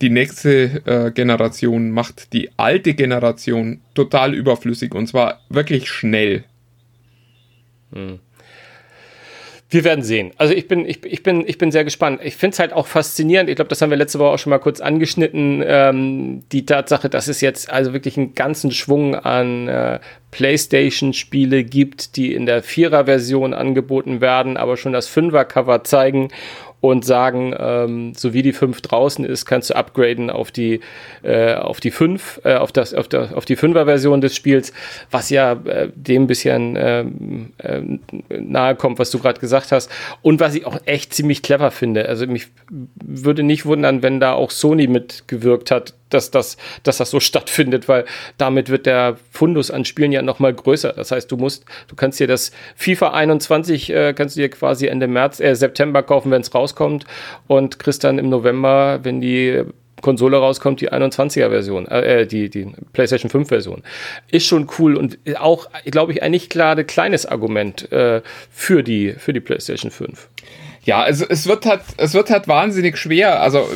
die 0.00 0.10
nächste 0.10 0.82
äh, 0.84 1.10
Generation 1.12 1.90
macht 1.90 2.32
die 2.32 2.50
alte 2.56 2.94
Generation 2.94 3.80
total 3.94 4.34
überflüssig 4.34 4.94
und 4.94 5.06
zwar 5.06 5.40
wirklich 5.48 5.88
schnell. 5.88 6.44
Hm. 7.92 8.18
Wir 9.72 9.84
werden 9.84 10.04
sehen. 10.04 10.32
Also 10.36 10.52
ich 10.52 10.68
bin, 10.68 10.84
ich, 10.84 11.02
ich 11.06 11.22
bin, 11.22 11.48
ich 11.48 11.56
bin 11.56 11.72
sehr 11.72 11.82
gespannt. 11.82 12.20
Ich 12.22 12.36
finde 12.36 12.52
es 12.52 12.58
halt 12.58 12.74
auch 12.74 12.86
faszinierend. 12.86 13.48
Ich 13.48 13.56
glaube, 13.56 13.70
das 13.70 13.80
haben 13.80 13.88
wir 13.88 13.96
letzte 13.96 14.18
Woche 14.18 14.28
auch 14.28 14.38
schon 14.38 14.50
mal 14.50 14.58
kurz 14.58 14.82
angeschnitten. 14.82 15.64
Ähm, 15.66 16.42
die 16.52 16.66
Tatsache, 16.66 17.08
dass 17.08 17.26
es 17.26 17.40
jetzt 17.40 17.70
also 17.70 17.94
wirklich 17.94 18.18
einen 18.18 18.34
ganzen 18.34 18.70
Schwung 18.70 19.14
an 19.14 19.68
äh, 19.68 19.98
PlayStation-Spiele 20.30 21.64
gibt, 21.64 22.16
die 22.16 22.34
in 22.34 22.44
der 22.44 22.62
Vierer-Version 22.62 23.54
angeboten 23.54 24.20
werden, 24.20 24.58
aber 24.58 24.76
schon 24.76 24.92
das 24.92 25.08
Fünfer-Cover 25.08 25.84
zeigen 25.84 26.28
und 26.82 27.04
sagen, 27.04 27.54
ähm, 27.56 28.12
so 28.16 28.34
wie 28.34 28.42
die 28.42 28.52
5 28.52 28.80
draußen 28.80 29.24
ist, 29.24 29.46
kannst 29.46 29.70
du 29.70 29.76
upgraden 29.76 30.30
auf 30.30 30.50
die, 30.50 30.80
äh, 31.22 31.54
auf 31.54 31.78
die 31.78 31.92
5, 31.92 32.40
äh, 32.42 32.54
auf, 32.56 32.72
das, 32.72 32.92
auf, 32.92 33.06
der, 33.06 33.36
auf 33.36 33.44
die 33.44 33.56
5er 33.56 33.84
Version 33.84 34.20
des 34.20 34.34
Spiels, 34.34 34.72
was 35.08 35.30
ja 35.30 35.52
äh, 35.64 35.90
dem 35.94 36.24
ein 36.24 36.26
bisschen 36.26 36.76
ähm, 36.76 37.52
äh, 37.58 37.82
nahe 38.36 38.74
kommt, 38.74 38.98
was 38.98 39.12
du 39.12 39.20
gerade 39.20 39.38
gesagt 39.38 39.70
hast. 39.70 39.92
Und 40.22 40.40
was 40.40 40.56
ich 40.56 40.66
auch 40.66 40.76
echt 40.84 41.14
ziemlich 41.14 41.42
clever 41.42 41.70
finde. 41.70 42.08
Also 42.08 42.26
mich 42.26 42.48
würde 42.68 43.44
nicht 43.44 43.64
wundern, 43.64 44.02
wenn 44.02 44.18
da 44.18 44.32
auch 44.32 44.50
Sony 44.50 44.88
mitgewirkt 44.88 45.70
hat, 45.70 45.94
dass 46.14 46.30
das, 46.30 46.56
dass 46.82 46.98
das 46.98 47.10
so 47.10 47.20
stattfindet, 47.20 47.88
weil 47.88 48.04
damit 48.38 48.68
wird 48.68 48.86
der 48.86 49.16
Fundus 49.30 49.70
an 49.70 49.84
Spielen 49.84 50.12
ja 50.12 50.22
nochmal 50.22 50.54
größer. 50.54 50.92
Das 50.92 51.10
heißt, 51.10 51.30
du 51.30 51.36
musst, 51.36 51.64
du 51.88 51.96
kannst 51.96 52.20
dir 52.20 52.26
das 52.26 52.52
FIFA 52.76 53.12
21 53.12 53.90
äh, 53.90 54.14
kannst 54.14 54.36
du 54.36 54.40
dir 54.40 54.48
quasi 54.48 54.86
Ende 54.86 55.06
März, 55.06 55.40
äh, 55.40 55.54
September 55.54 56.02
kaufen, 56.02 56.30
wenn 56.30 56.42
es 56.42 56.54
rauskommt 56.54 57.04
und 57.46 57.78
kriegst 57.78 58.04
dann 58.04 58.18
im 58.18 58.28
November, 58.28 59.00
wenn 59.02 59.20
die 59.20 59.64
Konsole 60.02 60.36
rauskommt, 60.36 60.80
die 60.80 60.92
21er 60.92 61.48
Version, 61.48 61.86
äh, 61.86 62.26
die, 62.26 62.50
die 62.50 62.72
PlayStation 62.92 63.30
5 63.30 63.48
Version. 63.48 63.82
Ist 64.30 64.46
schon 64.46 64.68
cool 64.78 64.96
und 64.96 65.18
auch, 65.36 65.68
glaube 65.86 66.12
ich, 66.12 66.22
ein 66.22 66.32
nicht 66.32 66.50
gerade 66.50 66.84
kleines 66.84 67.24
Argument 67.24 67.90
äh, 67.92 68.20
für, 68.50 68.82
die, 68.82 69.12
für 69.12 69.32
die 69.32 69.40
PlayStation 69.40 69.90
5. 69.90 70.28
Ja, 70.84 71.02
also 71.02 71.24
es 71.28 71.46
wird 71.46 71.64
halt, 71.64 71.82
es 71.96 72.12
wird 72.12 72.30
halt 72.30 72.48
wahnsinnig 72.48 72.96
schwer. 72.96 73.40
Also 73.40 73.68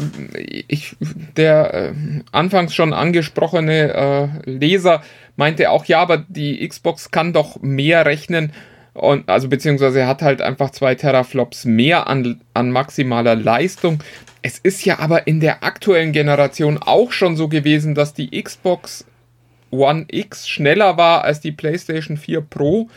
ich, 0.69 0.97
der 1.37 1.75
äh, 1.75 1.93
anfangs 2.33 2.75
schon 2.75 2.93
angesprochene 2.93 4.41
äh, 4.45 4.51
Leser 4.51 5.03
meinte 5.37 5.71
auch, 5.71 5.85
ja, 5.85 6.01
aber 6.01 6.25
die 6.29 6.67
Xbox 6.67 7.11
kann 7.11 7.33
doch 7.33 7.61
mehr 7.63 8.07
rechnen 8.07 8.53
und 8.97 9.29
also 9.29 9.49
beziehungsweise 9.49 10.07
hat 10.07 10.23
halt 10.23 10.41
einfach 10.41 10.71
zwei 10.71 10.95
Teraflops 10.95 11.67
mehr 11.67 12.07
an, 12.07 12.41
an 12.55 12.71
maximaler 12.71 13.35
Leistung. 13.35 14.03
Es 14.41 14.59
ist 14.59 14.85
ja 14.85 14.99
aber 14.99 15.27
in 15.27 15.41
der 15.41 15.63
aktuellen 15.63 16.13
Generation 16.13 16.79
auch 16.79 17.13
schon 17.13 17.37
so 17.37 17.49
gewesen, 17.49 17.95
dass 17.95 18.15
die 18.15 18.43
Xbox 18.43 19.05
One 19.71 20.07
X 20.09 20.49
schneller 20.49 20.97
war 20.97 21.25
als 21.25 21.41
die 21.41 21.53
PlayStation 21.53 22.17
4 22.17 22.41
Pro. 22.41 22.89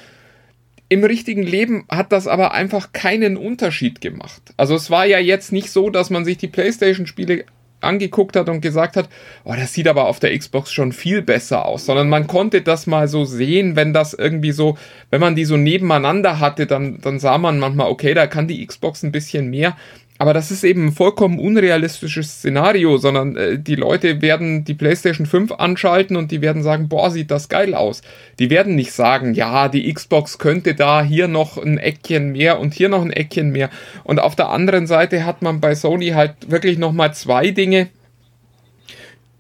Im 0.90 1.04
richtigen 1.04 1.44
Leben 1.44 1.86
hat 1.90 2.12
das 2.12 2.28
aber 2.28 2.54
einfach 2.54 2.94
keinen 2.94 3.38
Unterschied 3.38 4.02
gemacht. 4.02 4.42
Also 4.58 4.74
es 4.74 4.90
war 4.90 5.06
ja 5.06 5.20
jetzt 5.20 5.52
nicht 5.52 5.70
so, 5.70 5.92
dass 5.92 6.10
man 6.10 6.26
sich 6.26 6.38
die 6.38 6.48
PlayStation-Spiele 6.48 7.46
angeguckt 7.82 8.36
hat 8.36 8.50
und 8.50 8.62
gesagt 8.62 8.98
hat, 8.98 9.08
oh, 9.44 9.54
das 9.56 9.74
sieht 9.74 9.88
aber 9.88 10.06
auf 10.06 10.20
der 10.20 10.38
Xbox 10.38 10.72
schon 10.72 10.92
viel 10.92 11.22
besser 11.22 11.66
aus, 11.66 11.86
sondern 11.86 12.10
man 12.10 12.28
konnte 12.28 12.62
das 12.62 12.88
mal 12.88 13.08
so 13.08 13.24
sehen, 13.24 13.76
wenn 13.76 13.94
das 13.94 14.14
irgendwie 14.14 14.52
so, 14.52 14.78
wenn 15.12 15.22
man 15.22 15.36
die 15.36 15.46
so 15.46 15.58
nebeneinander 15.58 16.40
hatte, 16.40 16.66
dann, 16.66 17.00
dann 17.02 17.20
sah 17.20 17.38
man 17.38 17.60
manchmal, 17.60 17.90
okay, 17.90 18.14
da 18.14 18.28
kann 18.28 18.48
die 18.48 18.66
Xbox 18.66 19.04
ein 19.04 19.12
bisschen 19.12 19.50
mehr, 19.50 19.78
aber 20.22 20.34
das 20.34 20.52
ist 20.52 20.66
eben 20.66 20.88
ein 20.88 20.92
vollkommen 20.92 21.40
unrealistisches 21.40 22.40
Szenario, 22.40 22.98
sondern 22.98 23.38
äh, 23.38 23.58
die 23.58 23.76
Leute 23.76 24.22
werden 24.22 24.66
die 24.66 24.74
PlayStation 24.74 25.26
5 25.26 25.54
anschalten 25.54 26.18
und 26.18 26.30
die 26.30 26.42
werden 26.42 26.62
sagen, 26.62 26.90
boah, 26.90 27.10
sieht 27.10 27.32
das 27.32 27.48
geil 27.48 27.74
aus. 27.74 28.02
Die 28.38 28.50
werden 28.50 28.76
nicht 28.76 28.92
sagen, 28.92 29.34
ja, 29.34 29.70
die 29.70 29.92
Xbox 29.92 30.38
könnte 30.38 30.76
da 30.76 31.02
hier 31.02 31.30
noch 31.30 31.58
ein 31.58 31.78
Eckchen 31.78 32.34
mehr 32.34 32.60
und 32.60 32.74
hier 32.74 32.90
noch 32.90 33.02
ein 33.02 33.14
Eckchen 33.14 33.52
mehr. 33.52 33.70
Und 34.04 34.20
auf 34.20 34.36
der 34.36 34.50
anderen 34.50 34.88
Seite 34.88 35.26
hat 35.26 35.42
man 35.42 35.62
bei 35.62 35.74
Sony 35.74 36.10
halt 36.10 36.52
wirklich 36.52 36.78
nochmal 36.78 37.14
zwei 37.14 37.52
Dinge, 37.52 37.88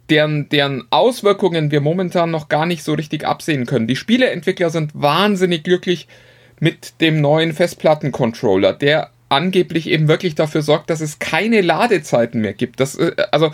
deren, 0.09 0.47
deren 0.47 0.85
Auswirkungen 0.91 1.71
wir 1.71 1.81
momentan 1.81 2.31
noch 2.31 2.47
gar 2.47 2.65
nicht 2.65 2.83
so 2.83 2.93
richtig 2.93 3.27
absehen 3.27 3.65
können. 3.65 3.87
Die 3.87 3.97
Spieleentwickler 3.97 4.69
sind 4.69 4.91
wahnsinnig 4.93 5.65
glücklich 5.65 6.07
mit 6.61 7.01
dem 7.01 7.19
neuen 7.19 7.51
Festplattencontroller, 7.51 8.71
der 8.71 9.09
angeblich 9.29 9.87
eben 9.87 10.07
wirklich 10.07 10.35
dafür 10.35 10.61
sorgt, 10.61 10.89
dass 10.89 11.01
es 11.01 11.19
keine 11.19 11.61
Ladezeiten 11.61 12.41
mehr 12.41 12.53
gibt. 12.53 12.79
Das, 12.79 12.95
äh, 12.95 13.15
also 13.31 13.51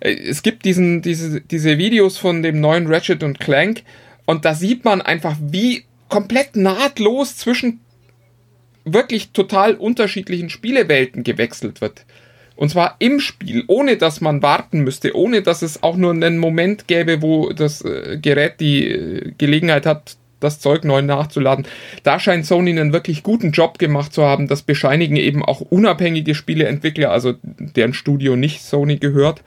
äh, 0.00 0.12
es 0.12 0.42
gibt 0.42 0.64
diesen, 0.64 1.02
diese, 1.02 1.40
diese 1.40 1.78
Videos 1.78 2.18
von 2.18 2.42
dem 2.42 2.60
neuen 2.60 2.86
Ratchet 2.86 3.22
und 3.22 3.40
Clank 3.40 3.82
und 4.24 4.44
da 4.44 4.54
sieht 4.54 4.84
man 4.84 5.02
einfach, 5.02 5.36
wie 5.40 5.84
komplett 6.08 6.56
nahtlos 6.56 7.36
zwischen 7.36 7.80
wirklich 8.84 9.30
total 9.32 9.74
unterschiedlichen 9.74 10.50
Spielewelten 10.50 11.24
gewechselt 11.24 11.80
wird. 11.80 12.06
Und 12.54 12.70
zwar 12.70 12.96
im 13.00 13.20
Spiel, 13.20 13.64
ohne 13.66 13.96
dass 13.96 14.20
man 14.20 14.42
warten 14.42 14.80
müsste, 14.80 15.14
ohne 15.14 15.42
dass 15.42 15.62
es 15.62 15.82
auch 15.82 15.96
nur 15.96 16.12
einen 16.12 16.38
Moment 16.38 16.88
gäbe, 16.88 17.20
wo 17.20 17.52
das 17.52 17.82
äh, 17.82 18.18
Gerät 18.20 18.60
die 18.60 19.34
Gelegenheit 19.36 19.84
hat, 19.84 20.16
das 20.46 20.60
Zeug 20.60 20.84
neu 20.84 21.02
nachzuladen. 21.02 21.66
Da 22.02 22.18
scheint 22.18 22.46
Sony 22.46 22.70
einen 22.70 22.92
wirklich 22.92 23.22
guten 23.22 23.50
Job 23.50 23.78
gemacht 23.78 24.12
zu 24.12 24.24
haben. 24.24 24.48
Das 24.48 24.62
bescheinigen 24.62 25.16
eben 25.16 25.44
auch 25.44 25.60
unabhängige 25.60 26.34
Spieleentwickler, 26.34 27.10
also 27.10 27.34
deren 27.42 27.94
Studio 27.94 28.36
nicht 28.36 28.62
Sony 28.62 28.96
gehört. 28.96 29.42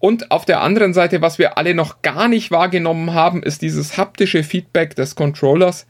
Und 0.00 0.30
auf 0.30 0.46
der 0.46 0.62
anderen 0.62 0.94
Seite, 0.94 1.20
was 1.20 1.38
wir 1.38 1.58
alle 1.58 1.74
noch 1.74 2.00
gar 2.00 2.26
nicht 2.26 2.50
wahrgenommen 2.50 3.12
haben, 3.12 3.42
ist 3.42 3.60
dieses 3.60 3.98
haptische 3.98 4.42
Feedback 4.42 4.96
des 4.96 5.14
Controllers, 5.14 5.86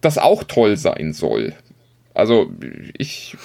das 0.00 0.18
auch 0.18 0.42
toll 0.44 0.76
sein 0.76 1.12
soll. 1.12 1.54
Also 2.14 2.50
ich 2.98 3.36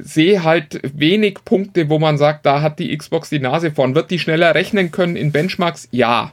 sehe 0.00 0.42
halt 0.42 0.80
wenig 0.98 1.38
Punkte, 1.44 1.88
wo 1.90 1.98
man 1.98 2.16
sagt, 2.16 2.46
da 2.46 2.62
hat 2.62 2.78
die 2.78 2.96
Xbox 2.96 3.28
die 3.28 3.40
Nase 3.40 3.70
vorn. 3.72 3.94
Wird 3.94 4.10
die 4.10 4.18
schneller 4.18 4.54
rechnen 4.54 4.90
können 4.90 5.16
in 5.16 5.32
Benchmarks? 5.32 5.88
Ja. 5.90 6.32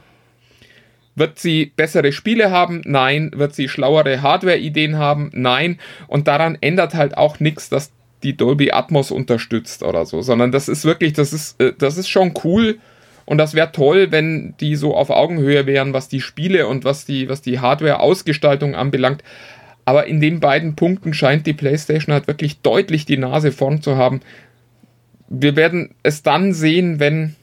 Wird 1.18 1.38
sie 1.38 1.72
bessere 1.74 2.12
Spiele 2.12 2.50
haben? 2.50 2.82
Nein. 2.84 3.30
Wird 3.34 3.54
sie 3.54 3.68
schlauere 3.68 4.22
Hardware-Ideen 4.22 4.98
haben? 4.98 5.30
Nein. 5.32 5.78
Und 6.06 6.28
daran 6.28 6.58
ändert 6.60 6.94
halt 6.94 7.16
auch 7.16 7.40
nichts, 7.40 7.68
dass 7.68 7.92
die 8.22 8.36
Dolby 8.36 8.72
Atmos 8.72 9.10
unterstützt 9.10 9.82
oder 9.82 10.04
so, 10.04 10.22
sondern 10.22 10.52
das 10.52 10.68
ist 10.68 10.84
wirklich, 10.84 11.12
das 11.12 11.32
ist, 11.32 11.60
äh, 11.60 11.72
das 11.78 11.96
ist 11.96 12.08
schon 12.08 12.34
cool 12.44 12.78
und 13.26 13.38
das 13.38 13.54
wäre 13.54 13.72
toll, 13.72 14.10
wenn 14.10 14.54
die 14.60 14.74
so 14.74 14.96
auf 14.96 15.10
Augenhöhe 15.10 15.66
wären, 15.66 15.92
was 15.92 16.08
die 16.08 16.20
Spiele 16.20 16.66
und 16.66 16.84
was 16.84 17.04
die, 17.04 17.28
was 17.28 17.42
die 17.42 17.60
Hardware-Ausgestaltung 17.60 18.74
anbelangt. 18.74 19.22
Aber 19.84 20.06
in 20.06 20.20
den 20.20 20.40
beiden 20.40 20.76
Punkten 20.76 21.14
scheint 21.14 21.46
die 21.46 21.52
PlayStation 21.52 22.12
halt 22.12 22.26
wirklich 22.26 22.60
deutlich 22.60 23.06
die 23.06 23.16
Nase 23.16 23.52
vorn 23.52 23.82
zu 23.82 23.96
haben. 23.96 24.20
Wir 25.28 25.56
werden 25.56 25.94
es 26.02 26.22
dann 26.22 26.52
sehen, 26.52 27.00
wenn 27.00 27.36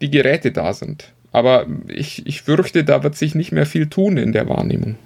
die 0.00 0.10
Geräte 0.10 0.52
da 0.52 0.72
sind. 0.72 1.12
Aber 1.32 1.66
ich, 1.88 2.26
ich 2.26 2.42
fürchte, 2.42 2.84
da 2.84 3.02
wird 3.02 3.16
sich 3.16 3.34
nicht 3.34 3.52
mehr 3.52 3.66
viel 3.66 3.88
tun 3.88 4.16
in 4.16 4.32
der 4.32 4.48
Wahrnehmung. 4.48 4.96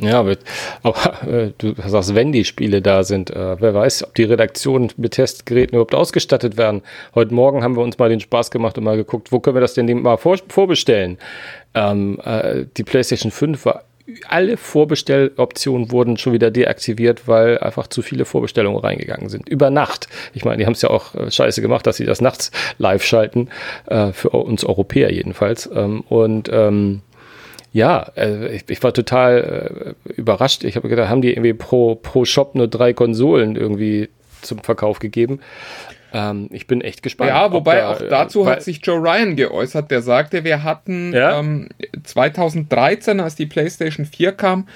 Ja, 0.00 0.20
aber, 0.20 0.36
aber 0.82 1.28
äh, 1.30 1.52
du 1.58 1.74
sagst, 1.86 2.14
wenn 2.14 2.32
die 2.32 2.44
Spiele 2.44 2.80
da 2.80 3.04
sind, 3.04 3.30
äh, 3.30 3.60
wer 3.60 3.74
weiß, 3.74 4.04
ob 4.04 4.14
die 4.14 4.24
Redaktionen 4.24 4.90
mit 4.96 5.12
Testgeräten 5.12 5.74
überhaupt 5.74 5.94
ausgestattet 5.94 6.56
werden. 6.56 6.82
Heute 7.14 7.34
Morgen 7.34 7.62
haben 7.62 7.76
wir 7.76 7.82
uns 7.82 7.98
mal 7.98 8.08
den 8.08 8.20
Spaß 8.20 8.50
gemacht 8.50 8.78
und 8.78 8.84
mal 8.84 8.96
geguckt, 8.96 9.30
wo 9.30 9.40
können 9.40 9.56
wir 9.56 9.60
das 9.60 9.74
denn 9.74 10.00
mal 10.00 10.16
vor, 10.16 10.38
vorbestellen. 10.48 11.18
Ähm, 11.74 12.18
äh, 12.24 12.64
die 12.76 12.82
PlayStation 12.82 13.30
5 13.30 13.64
war 13.66 13.84
alle 14.28 14.56
Vorbestelloptionen 14.56 15.90
wurden 15.90 16.16
schon 16.16 16.32
wieder 16.32 16.50
deaktiviert, 16.50 17.28
weil 17.28 17.58
einfach 17.58 17.86
zu 17.86 18.02
viele 18.02 18.24
Vorbestellungen 18.24 18.78
reingegangen 18.78 19.28
sind. 19.28 19.48
Über 19.48 19.70
Nacht. 19.70 20.08
Ich 20.34 20.44
meine, 20.44 20.58
die 20.58 20.66
haben 20.66 20.72
es 20.72 20.82
ja 20.82 20.90
auch 20.90 21.14
äh, 21.14 21.30
scheiße 21.30 21.62
gemacht, 21.62 21.86
dass 21.86 21.96
sie 21.96 22.06
das 22.06 22.20
nachts 22.20 22.50
live 22.78 23.04
schalten, 23.04 23.48
äh, 23.86 24.12
für 24.12 24.30
uns 24.30 24.64
Europäer 24.64 25.12
jedenfalls. 25.12 25.68
Ähm, 25.72 26.02
und 26.08 26.48
ähm, 26.52 27.02
ja, 27.72 28.10
äh, 28.16 28.56
ich, 28.56 28.64
ich, 28.68 28.82
war 28.82 28.92
total 28.92 29.94
äh, 30.06 30.10
überrascht. 30.12 30.64
Ich 30.64 30.76
habe 30.76 30.88
gedacht, 30.88 31.08
haben 31.08 31.22
die 31.22 31.32
irgendwie 31.32 31.54
pro, 31.54 31.94
pro 31.94 32.24
Shop 32.24 32.54
nur 32.54 32.68
drei 32.68 32.92
Konsolen 32.92 33.56
irgendwie 33.56 34.08
zum 34.42 34.58
Verkauf 34.58 34.98
gegeben. 34.98 35.40
Ähm, 36.12 36.48
ich 36.50 36.66
bin 36.66 36.80
echt 36.80 37.02
gespannt. 37.02 37.30
Ja, 37.30 37.52
wobei 37.52 37.76
da, 37.76 37.92
auch 37.92 37.98
dazu 38.08 38.46
hat 38.46 38.62
sich 38.62 38.80
Joe 38.84 38.98
Ryan 38.98 39.36
geäußert, 39.36 39.90
der 39.90 40.02
sagte, 40.02 40.44
wir 40.44 40.62
hatten 40.62 41.12
ja? 41.12 41.38
ähm, 41.38 41.68
2013, 42.02 43.20
als 43.20 43.36
die 43.36 43.46
PlayStation 43.46 44.06
4 44.06 44.32
kam, 44.32 44.66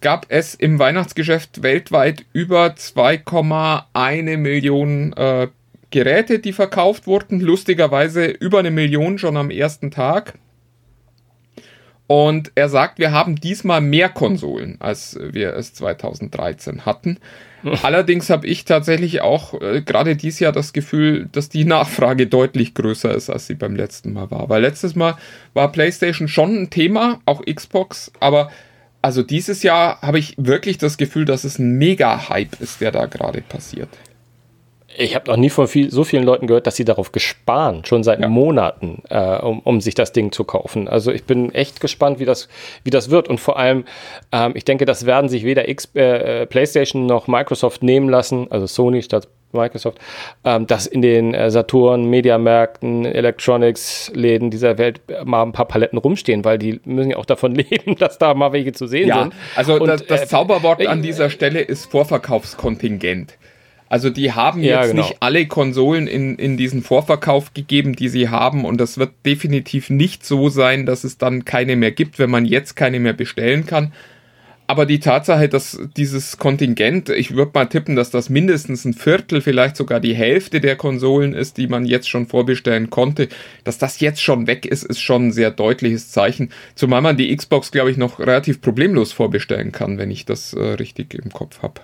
gab 0.00 0.26
es 0.28 0.54
im 0.54 0.78
Weihnachtsgeschäft 0.78 1.62
weltweit 1.62 2.24
über 2.32 2.66
2,1 2.66 4.36
Millionen 4.36 5.12
äh, 5.14 5.48
Geräte, 5.90 6.38
die 6.38 6.52
verkauft 6.52 7.06
wurden. 7.06 7.40
Lustigerweise 7.40 8.26
über 8.26 8.60
eine 8.60 8.70
Million 8.70 9.18
schon 9.18 9.36
am 9.36 9.50
ersten 9.50 9.90
Tag. 9.90 10.34
Und 12.10 12.50
er 12.56 12.68
sagt, 12.68 12.98
wir 12.98 13.12
haben 13.12 13.36
diesmal 13.36 13.80
mehr 13.80 14.08
Konsolen, 14.08 14.78
als 14.80 15.16
wir 15.30 15.54
es 15.54 15.74
2013 15.74 16.84
hatten. 16.84 17.18
Allerdings 17.84 18.30
habe 18.30 18.48
ich 18.48 18.64
tatsächlich 18.64 19.20
auch 19.20 19.54
äh, 19.60 19.80
gerade 19.80 20.16
dieses 20.16 20.40
Jahr 20.40 20.50
das 20.50 20.72
Gefühl, 20.72 21.28
dass 21.30 21.50
die 21.50 21.64
Nachfrage 21.64 22.26
deutlich 22.26 22.74
größer 22.74 23.14
ist, 23.14 23.30
als 23.30 23.46
sie 23.46 23.54
beim 23.54 23.76
letzten 23.76 24.12
Mal 24.12 24.28
war. 24.32 24.48
Weil 24.48 24.62
letztes 24.62 24.96
Mal 24.96 25.18
war 25.54 25.70
PlayStation 25.70 26.26
schon 26.26 26.62
ein 26.62 26.70
Thema, 26.70 27.20
auch 27.26 27.42
Xbox, 27.42 28.10
aber 28.18 28.50
also 29.02 29.22
dieses 29.22 29.62
Jahr 29.62 30.02
habe 30.02 30.18
ich 30.18 30.34
wirklich 30.36 30.78
das 30.78 30.96
Gefühl, 30.96 31.26
dass 31.26 31.44
es 31.44 31.60
ein 31.60 31.78
Mega-Hype 31.78 32.60
ist, 32.60 32.80
der 32.80 32.90
da 32.90 33.06
gerade 33.06 33.40
passiert. 33.40 33.88
Ich 34.96 35.14
habe 35.14 35.30
noch 35.30 35.36
nie 35.36 35.50
von 35.50 35.68
viel, 35.68 35.90
so 35.90 36.04
vielen 36.04 36.24
Leuten 36.24 36.46
gehört, 36.46 36.66
dass 36.66 36.76
sie 36.76 36.84
darauf 36.84 37.12
gesparen, 37.12 37.84
schon 37.84 38.02
seit 38.02 38.20
ja. 38.20 38.28
Monaten, 38.28 39.02
äh, 39.08 39.38
um, 39.38 39.60
um 39.60 39.80
sich 39.80 39.94
das 39.94 40.12
Ding 40.12 40.32
zu 40.32 40.44
kaufen. 40.44 40.88
Also 40.88 41.12
ich 41.12 41.24
bin 41.24 41.54
echt 41.54 41.80
gespannt, 41.80 42.18
wie 42.18 42.24
das, 42.24 42.48
wie 42.84 42.90
das 42.90 43.10
wird. 43.10 43.28
Und 43.28 43.38
vor 43.38 43.58
allem, 43.58 43.84
ähm, 44.32 44.52
ich 44.54 44.64
denke, 44.64 44.84
das 44.84 45.06
werden 45.06 45.28
sich 45.28 45.44
weder 45.44 45.68
X, 45.68 45.94
äh, 45.94 46.46
PlayStation 46.46 47.06
noch 47.06 47.28
Microsoft 47.28 47.82
nehmen 47.82 48.08
lassen, 48.08 48.48
also 48.50 48.66
Sony 48.66 49.02
statt 49.02 49.28
Microsoft, 49.52 49.98
ähm, 50.44 50.66
dass 50.66 50.86
in 50.86 51.02
den 51.02 51.34
äh, 51.34 51.50
Saturn, 51.50 52.04
Mediamärkten, 52.04 53.04
Electronics-Läden 53.04 54.50
dieser 54.50 54.78
Welt 54.78 55.00
mal 55.24 55.42
ein 55.42 55.52
paar 55.52 55.66
Paletten 55.66 55.98
rumstehen, 55.98 56.44
weil 56.44 56.58
die 56.58 56.80
müssen 56.84 57.10
ja 57.10 57.16
auch 57.16 57.26
davon 57.26 57.54
leben, 57.54 57.96
dass 57.96 58.18
da 58.18 58.34
mal 58.34 58.52
welche 58.52 58.72
zu 58.72 58.86
sehen 58.86 59.08
ja, 59.08 59.22
sind. 59.22 59.34
Also 59.56 59.74
Und, 59.74 59.86
das, 59.86 60.06
das 60.06 60.22
äh, 60.22 60.26
Zauberwort 60.26 60.86
an 60.86 61.02
dieser 61.02 61.30
Stelle 61.30 61.60
ist 61.60 61.90
Vorverkaufskontingent. 61.90 63.36
Also 63.90 64.08
die 64.08 64.30
haben 64.32 64.62
ja, 64.62 64.80
jetzt 64.80 64.92
genau. 64.92 65.02
nicht 65.02 65.16
alle 65.18 65.46
Konsolen 65.46 66.06
in, 66.06 66.36
in 66.36 66.56
diesen 66.56 66.82
Vorverkauf 66.82 67.54
gegeben, 67.54 67.96
die 67.96 68.08
sie 68.08 68.28
haben. 68.28 68.64
Und 68.64 68.80
das 68.80 68.98
wird 68.98 69.10
definitiv 69.26 69.90
nicht 69.90 70.24
so 70.24 70.48
sein, 70.48 70.86
dass 70.86 71.02
es 71.02 71.18
dann 71.18 71.44
keine 71.44 71.74
mehr 71.74 71.90
gibt, 71.90 72.20
wenn 72.20 72.30
man 72.30 72.44
jetzt 72.44 72.76
keine 72.76 73.00
mehr 73.00 73.14
bestellen 73.14 73.66
kann. 73.66 73.92
Aber 74.68 74.86
die 74.86 75.00
Tatsache, 75.00 75.48
dass 75.48 75.80
dieses 75.96 76.36
Kontingent, 76.36 77.08
ich 77.08 77.34
würde 77.34 77.50
mal 77.52 77.64
tippen, 77.64 77.96
dass 77.96 78.12
das 78.12 78.30
mindestens 78.30 78.84
ein 78.84 78.94
Viertel, 78.94 79.40
vielleicht 79.40 79.74
sogar 79.76 79.98
die 79.98 80.14
Hälfte 80.14 80.60
der 80.60 80.76
Konsolen 80.76 81.34
ist, 81.34 81.56
die 81.56 81.66
man 81.66 81.84
jetzt 81.84 82.08
schon 82.08 82.28
vorbestellen 82.28 82.90
konnte, 82.90 83.26
dass 83.64 83.78
das 83.78 83.98
jetzt 83.98 84.22
schon 84.22 84.46
weg 84.46 84.66
ist, 84.66 84.84
ist 84.84 85.00
schon 85.00 85.26
ein 85.26 85.32
sehr 85.32 85.50
deutliches 85.50 86.12
Zeichen. 86.12 86.50
Zumal 86.76 87.02
man 87.02 87.16
die 87.16 87.36
Xbox, 87.36 87.72
glaube 87.72 87.90
ich, 87.90 87.96
noch 87.96 88.20
relativ 88.20 88.60
problemlos 88.60 89.10
vorbestellen 89.10 89.72
kann, 89.72 89.98
wenn 89.98 90.12
ich 90.12 90.26
das 90.26 90.52
äh, 90.52 90.60
richtig 90.60 91.14
im 91.14 91.32
Kopf 91.32 91.62
habe. 91.62 91.80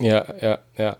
Ja, 0.00 0.24
ja, 0.40 0.58
ja. 0.76 0.96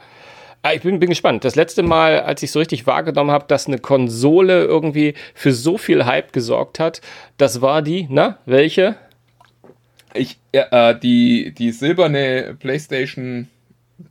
Ah, 0.65 0.75
ich 0.75 0.83
bin, 0.83 1.01
bin 1.01 1.09
gespannt. 1.09 1.45
Das 1.45 1.57
letzte 1.57 1.83
Mal, 1.83 2.21
als 2.21 2.43
ich 2.45 2.53
so 2.53 2.61
richtig 2.61 2.87
wahrgenommen 2.87 3.33
habe, 3.33 3.47
dass 3.49 3.67
eine 3.67 3.79
Konsole 3.79 4.65
irgendwie 4.65 5.15
für 5.35 5.53
so 5.53 5.77
viel 5.77 6.05
Hype 6.05 6.33
gesorgt 6.33 6.79
hat, 6.79 7.01
das 7.37 7.61
war 7.61 7.83
die, 7.83 8.07
na, 8.09 8.39
welche? 8.47 8.95
Ich, 10.15 10.39
ja, 10.55 10.91
äh, 10.91 10.99
die, 10.99 11.53
die 11.53 11.73
silberne 11.73 12.57
PlayStation 12.61 13.49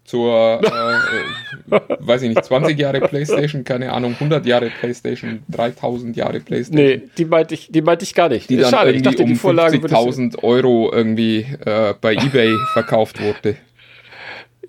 zur, 0.03 0.61
äh, 0.61 1.75
äh 1.75 1.79
weiß 1.99 2.23
ich 2.23 2.29
nicht, 2.29 2.43
20 2.43 2.77
Jahre 2.77 2.99
PlayStation, 2.99 3.63
keine 3.63 3.93
Ahnung, 3.93 4.13
100 4.13 4.45
Jahre 4.45 4.69
PlayStation, 4.69 5.43
3000 5.47 6.17
Jahre 6.17 6.41
PlayStation. 6.41 6.85
Nee, 6.85 7.01
die 7.17 7.25
meinte 7.25 7.53
ich, 7.53 7.71
die 7.71 7.81
meinte 7.81 8.03
ich 8.03 8.13
gar 8.13 8.27
nicht. 8.27 8.49
Die 8.49 8.57
dann 8.57 8.71
Schade, 8.71 8.91
irgendwie 8.91 9.09
ich 9.09 9.15
dachte, 9.15 9.47
um 9.47 9.57
50.000 9.57 10.43
Euro 10.43 10.91
irgendwie 10.91 11.45
äh, 11.65 11.93
bei 12.01 12.13
Ebay 12.13 12.57
verkauft 12.73 13.21
wurde. 13.21 13.55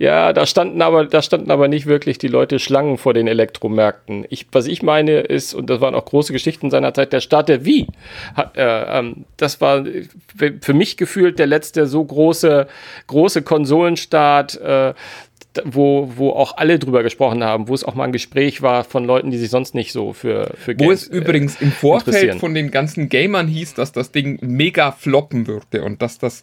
Ja, 0.03 0.33
da 0.33 0.47
standen 0.47 0.83
aber, 0.83 1.05
da 1.05 1.23
standen 1.23 1.53
aber 1.53 1.69
nicht 1.69 1.87
wirklich 1.87 2.19
die 2.19 2.27
Leute 2.27 2.59
Schlangen 2.59 2.99
vor 2.99 3.15
den 3.15 3.29
Elektromärkten. 3.29 4.27
Ich, 4.31 4.49
was 4.51 4.67
ich 4.67 4.83
meine 4.83 5.21
ist, 5.21 5.55
und 5.55 5.71
das 5.71 5.81
waren 5.81 5.95
auch 5.95 6.07
große 6.07 6.33
Geschichten 6.33 6.73
seiner 6.73 6.93
Zeit, 6.93 7.13
der 7.13 7.21
Start 7.21 7.49
der 7.49 7.65
Wii. 7.65 7.87
Hat, 8.35 8.57
äh, 8.57 8.99
ähm, 8.99 9.27
das 9.37 9.61
war 9.61 9.85
für 10.61 10.75
mich 10.75 10.97
gefühlt 10.97 11.39
der 11.39 11.47
letzte 11.47 11.87
so 11.87 12.03
große, 12.03 12.67
große 13.07 13.43
Konsolenstart, 13.43 14.61
äh, 14.61 14.95
wo, 15.63 16.11
wo 16.17 16.31
auch 16.31 16.57
alle 16.57 16.81
drüber 16.81 17.05
gesprochen 17.05 17.45
haben, 17.45 17.69
wo 17.69 17.75
es 17.75 17.85
auch 17.85 17.95
mal 17.95 18.03
ein 18.03 18.13
Gespräch 18.13 18.61
war 18.61 18.83
von 18.83 19.05
Leuten, 19.05 19.31
die 19.31 19.39
sich 19.39 19.51
sonst 19.51 19.73
nicht 19.73 19.93
so 19.93 20.13
für, 20.13 20.53
für 20.57 20.73
Wo 20.73 20.87
Games, 20.87 21.03
es 21.05 21.09
übrigens 21.11 21.61
im 21.61 21.71
Vorfeld 21.71 22.41
von 22.41 22.55
den 22.55 22.73
ganzen 22.73 23.09
Gamern 23.09 23.47
hieß, 23.47 23.75
dass 23.75 23.93
das 23.93 24.11
Ding 24.11 24.41
mega 24.41 24.91
floppen 24.91 25.47
würde 25.47 25.85
und 25.85 26.03
dass 26.03 26.19
das 26.19 26.43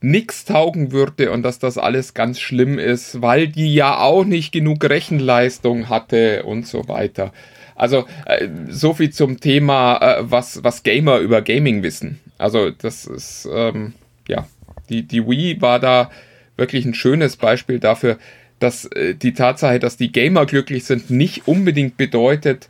nichts 0.00 0.44
taugen 0.44 0.92
würde 0.92 1.30
und 1.30 1.42
dass 1.42 1.58
das 1.58 1.78
alles 1.78 2.14
ganz 2.14 2.38
schlimm 2.38 2.78
ist, 2.78 3.22
weil 3.22 3.48
die 3.48 3.72
ja 3.74 3.98
auch 3.98 4.24
nicht 4.24 4.52
genug 4.52 4.84
Rechenleistung 4.84 5.88
hatte 5.88 6.44
und 6.44 6.66
so 6.66 6.88
weiter. 6.88 7.32
Also 7.74 8.06
äh, 8.26 8.48
so 8.68 8.94
viel 8.94 9.10
zum 9.10 9.40
Thema, 9.40 9.98
äh, 9.98 10.16
was, 10.20 10.62
was 10.64 10.82
Gamer 10.82 11.18
über 11.18 11.42
Gaming 11.42 11.82
wissen. 11.82 12.20
Also 12.38 12.70
das 12.70 13.06
ist, 13.06 13.48
ähm, 13.52 13.94
ja, 14.28 14.46
die, 14.88 15.02
die 15.02 15.26
Wii 15.26 15.60
war 15.60 15.78
da 15.78 16.10
wirklich 16.56 16.84
ein 16.84 16.94
schönes 16.94 17.36
Beispiel 17.36 17.78
dafür, 17.78 18.18
dass 18.58 18.86
äh, 18.86 19.14
die 19.14 19.34
Tatsache, 19.34 19.78
dass 19.78 19.96
die 19.96 20.12
Gamer 20.12 20.46
glücklich 20.46 20.84
sind, 20.84 21.10
nicht 21.10 21.46
unbedingt 21.48 21.96
bedeutet, 21.96 22.68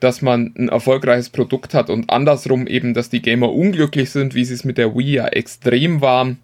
dass 0.00 0.22
man 0.22 0.54
ein 0.56 0.68
erfolgreiches 0.68 1.30
Produkt 1.30 1.74
hat 1.74 1.90
und 1.90 2.10
andersrum 2.10 2.68
eben, 2.68 2.94
dass 2.94 3.10
die 3.10 3.22
Gamer 3.22 3.52
unglücklich 3.52 4.10
sind, 4.10 4.34
wie 4.34 4.44
sie 4.44 4.54
es 4.54 4.64
mit 4.64 4.78
der 4.78 4.94
Wii 4.96 5.14
ja 5.14 5.26
extrem 5.26 6.00
waren 6.00 6.38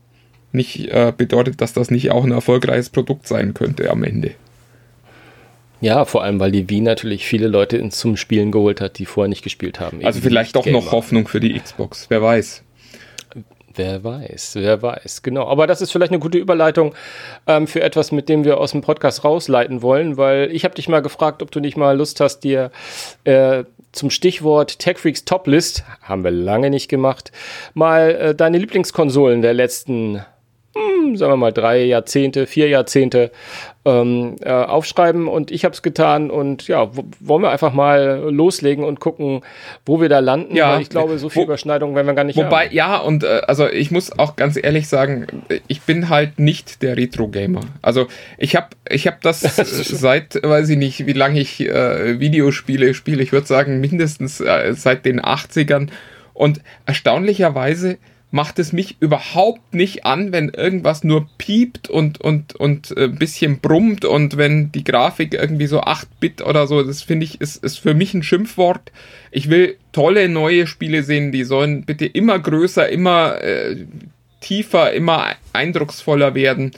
nicht 0.55 0.89
äh, 0.89 1.13
bedeutet, 1.17 1.61
dass 1.61 1.73
das 1.73 1.91
nicht 1.91 2.11
auch 2.11 2.25
ein 2.25 2.33
erfolgreiches 2.33 2.91
Produkt 2.91 3.27
sein 3.27 3.55
könnte 3.55 3.91
am 3.91 4.05
Ende. 4.05 4.33
Ja, 5.81 6.05
vor 6.07 6.23
allem, 6.25 6.41
weil 6.41 6.51
die 6.51 6.71
Wii 6.71 6.81
natürlich 6.81 7.27
viele 7.27 7.47
Leute 7.47 7.87
zum 7.91 8.17
Spielen 8.17 8.53
geholt 8.53 8.81
hat, 8.81 8.99
die 8.99 9.05
vorher 9.05 9.29
nicht 9.29 9.43
gespielt 9.43 9.81
haben. 9.81 10.05
Also 10.05 10.21
vielleicht 10.21 10.57
doch 10.57 10.65
noch 10.65 10.93
Hoffnung 10.93 11.29
für 11.29 11.41
die 11.41 11.59
Xbox, 11.59 12.07
wer 12.09 12.23
weiß. 12.23 12.63
Wer 13.77 14.05
weiß, 14.05 14.55
wer 14.55 14.83
weiß, 14.83 15.23
genau. 15.23 15.49
Aber 15.49 15.67
das 15.67 15.83
ist 15.83 15.91
vielleicht 15.91 16.13
eine 16.13 16.21
gute 16.21 16.39
Überleitung 16.39 16.95
ähm, 17.47 17.67
für 17.67 17.83
etwas, 17.83 18.13
mit 18.13 18.29
dem 18.29 18.45
wir 18.45 18.59
aus 18.59 18.71
dem 18.71 18.83
Podcast 18.83 19.25
rausleiten 19.25 19.83
wollen, 19.83 20.17
weil 20.17 20.51
ich 20.53 20.65
habe 20.65 20.77
dich 20.77 20.89
mal 20.89 21.03
gefragt, 21.03 21.43
ob 21.43 21.51
du 21.51 21.59
nicht 21.59 21.77
mal 21.77 21.97
Lust 21.97 22.21
hast, 22.21 22.45
dir 22.45 22.71
äh, 23.25 23.65
zum 23.91 24.11
Stichwort 24.11 24.79
TechFreaks 24.79 25.25
Toplist, 25.25 25.85
haben 26.03 26.23
wir 26.23 26.31
lange 26.31 26.71
nicht 26.71 26.89
gemacht, 26.89 27.33
mal 27.75 28.11
äh, 28.11 28.35
deine 28.35 28.59
Lieblingskonsolen 28.59 29.43
der 29.43 29.55
letzten 29.55 30.25
hm, 30.75 31.17
sagen 31.17 31.33
wir 31.33 31.37
mal, 31.37 31.53
drei 31.53 31.85
Jahrzehnte, 31.85 32.47
vier 32.47 32.69
Jahrzehnte 32.69 33.31
ähm, 33.85 34.37
äh, 34.41 34.51
aufschreiben. 34.51 35.29
Und 35.29 35.51
ich 35.53 35.65
habe 35.65 35.73
es 35.73 35.83
getan. 35.83 36.31
Und 36.31 36.67
ja, 36.67 36.91
wollen 37.21 37.43
wir 37.43 37.51
einfach 37.51 37.73
mal 37.73 38.25
loslegen 38.29 38.85
und 38.85 38.99
gucken, 38.99 39.43
wo 39.87 40.01
wir 40.01 40.09
da 40.09 40.19
landen, 40.19 40.57
ja, 40.57 40.73
weil 40.73 40.83
ich 40.83 40.91
glaube, 40.91 41.19
so 41.19 41.29
viel 41.29 41.43
wo, 41.43 41.45
Überschneidung 41.45 41.95
werden 41.95 42.09
wir 42.09 42.15
gar 42.15 42.25
nicht 42.25 42.37
Wobei, 42.37 42.67
haben. 42.67 42.75
ja, 42.75 42.97
und 42.99 43.23
äh, 43.23 43.43
also 43.47 43.69
ich 43.69 43.93
muss 43.93 44.19
auch 44.19 44.35
ganz 44.35 44.59
ehrlich 44.61 44.89
sagen, 44.89 45.27
ich 45.69 45.83
bin 45.83 46.09
halt 46.09 46.41
nicht 46.41 46.83
der 46.83 46.97
Retro-Gamer. 46.97 47.61
Also 47.81 48.09
ich 48.37 48.57
habe 48.57 48.69
ich 48.89 49.07
hab 49.07 49.21
das 49.21 49.41
seit, 49.43 50.43
weiß 50.43 50.69
ich 50.71 50.79
nicht, 50.79 51.07
wie 51.07 51.13
lange 51.13 51.39
ich 51.39 51.61
äh, 51.61 52.19
Videospiele 52.19 52.95
spiele, 52.95 53.23
ich 53.23 53.33
würde 53.33 53.47
sagen 53.47 53.81
mindestens 53.81 54.41
äh, 54.41 54.75
seit 54.75 55.05
den 55.07 55.21
80ern 55.21 55.89
und 56.33 56.61
erstaunlicherweise 56.85 57.99
macht 58.35 58.59
es 58.59 58.73
mich 58.73 58.97
überhaupt 58.99 59.75
nicht 59.75 60.05
an, 60.05 60.33
wenn 60.33 60.49
irgendwas 60.49 61.05
nur 61.05 61.29
piept 61.39 61.89
und, 61.89 62.21
und, 62.21 62.57
und 62.57 62.91
ein 62.99 63.15
bisschen 63.15 63.61
brummt 63.61 64.05
und 64.05 64.37
wenn 64.37 64.73
die 64.73 64.83
Grafik 64.83 65.35
irgendwie 65.35 65.69
so 65.69 65.81
8-Bit 65.83 66.43
oder 66.43 66.67
so, 66.67 66.83
das 66.83 67.01
finde 67.01 67.27
ich, 67.27 67.41
ist, 67.41 67.63
ist 67.63 67.79
für 67.79 67.95
mich 67.95 68.13
ein 68.13 68.25
Schimpfwort. 68.25 68.91
Ich 69.31 69.51
will 69.51 69.77
tolle 69.93 70.29
neue 70.29 70.67
Spiele 70.67 71.05
sehen, 71.05 71.31
die 71.31 71.45
sollen 71.45 71.85
bitte 71.85 72.07
immer 72.07 72.41
größer, 72.41 72.89
immer 72.89 73.41
äh, 73.41 73.77
tiefer, 74.41 74.93
immer 74.93 75.37
eindrucksvoller 75.53 76.35
werden. 76.35 76.73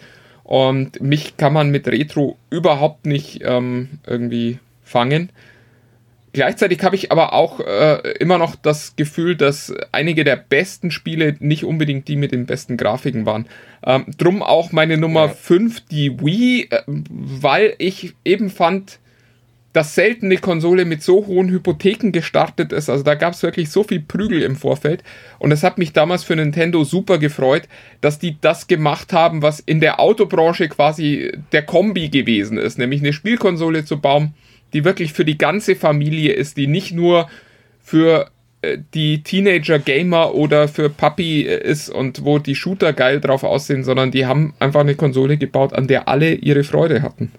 Und 0.45 1.01
mich 1.01 1.39
kann 1.39 1.55
man 1.55 1.71
mit 1.71 1.89
Retro 1.89 2.37
überhaupt 2.51 3.07
nicht 3.07 3.41
ähm, 3.43 3.89
irgendwie 4.07 4.59
fangen. 4.85 5.31
Gleichzeitig 6.37 6.83
habe 6.83 6.97
ich 6.97 7.13
aber 7.13 7.33
auch 7.33 7.61
äh, 7.61 8.13
immer 8.21 8.37
noch 8.37 8.57
das 8.57 8.95
Gefühl, 8.95 9.37
dass 9.37 9.73
einige 9.91 10.23
der 10.23 10.37
besten 10.37 10.91
Spiele 10.91 11.35
nicht 11.39 11.65
unbedingt 11.65 12.09
die 12.09 12.17
mit 12.17 12.31
den 12.31 12.45
besten 12.45 12.77
Grafiken 12.77 13.25
waren. 13.25 13.47
Ähm, 13.83 14.05
drum 14.19 14.43
auch 14.43 14.71
meine 14.71 14.99
Nummer 14.99 15.31
5, 15.31 15.79
ja. 15.79 15.83
die 15.91 16.21
Wii, 16.21 16.69
äh, 16.69 16.83
weil 16.87 17.73
ich 17.79 18.13
eben 18.27 18.51
fand, 18.51 18.99
dass 19.73 19.95
selten 19.95 20.27
eine 20.27 20.37
Konsole 20.37 20.85
mit 20.85 21.03
so 21.03 21.27
hohen 21.27 21.49
Hypotheken 21.49 22.13
gestartet 22.13 22.71
ist. 22.71 22.91
Also 22.91 23.03
da 23.03 23.15
gab 23.15 23.33
es 23.33 23.43
wirklich 23.43 23.71
so 23.71 23.83
viel 23.83 24.01
Prügel 24.01 24.43
im 24.43 24.57
Vorfeld. 24.57 25.03
Und 25.39 25.53
es 25.53 25.63
hat 25.63 25.79
mich 25.79 25.95
damals 25.95 26.23
für 26.23 26.37
Nintendo 26.37 26.85
super 26.85 27.17
gefreut, 27.17 27.63
dass 28.03 28.19
die 28.19 28.37
das 28.43 28.67
gemacht 28.67 29.15
haben, 29.15 29.41
was 29.41 29.61
in 29.61 29.81
der 29.81 30.01
Autobranche 30.01 30.69
quasi 30.69 31.33
der 31.53 31.63
Kombi 31.63 32.11
gewesen 32.11 32.59
ist. 32.59 32.77
Nämlich 32.77 33.01
eine 33.01 33.15
Spielkonsole 33.15 33.87
zu 33.87 33.99
bauen, 34.03 34.35
die 34.77 34.85
wirklich 34.85 35.15
für 35.15 35.25
die 35.25 35.39
ganze 35.39 35.75
Familie 35.75 36.35
ist, 36.35 36.59
die 36.59 36.67
nicht 36.67 36.93
nur 36.93 37.31
für 37.83 38.31
äh, 38.61 38.77
die 38.93 39.23
Teenager-Gamer 39.23 40.35
oder 40.35 40.69
für 40.69 40.91
Papi 40.91 41.47
äh, 41.47 41.63
ist 41.67 41.89
und 41.89 42.27
wo 42.27 42.39
die 42.39 42.55
Shooter 42.55 42.93
geil 42.93 43.21
drauf 43.21 43.43
aussehen, 43.43 43.85
sondern 43.85 44.11
die 44.11 44.27
haben 44.27 44.53
einfach 44.59 44.81
eine 44.81 44.95
Konsole 44.95 45.39
gebaut, 45.39 45.73
an 45.73 45.87
der 45.87 46.09
alle 46.09 46.35
ihre 46.35 46.63
Freude 46.63 47.01
hatten. 47.01 47.33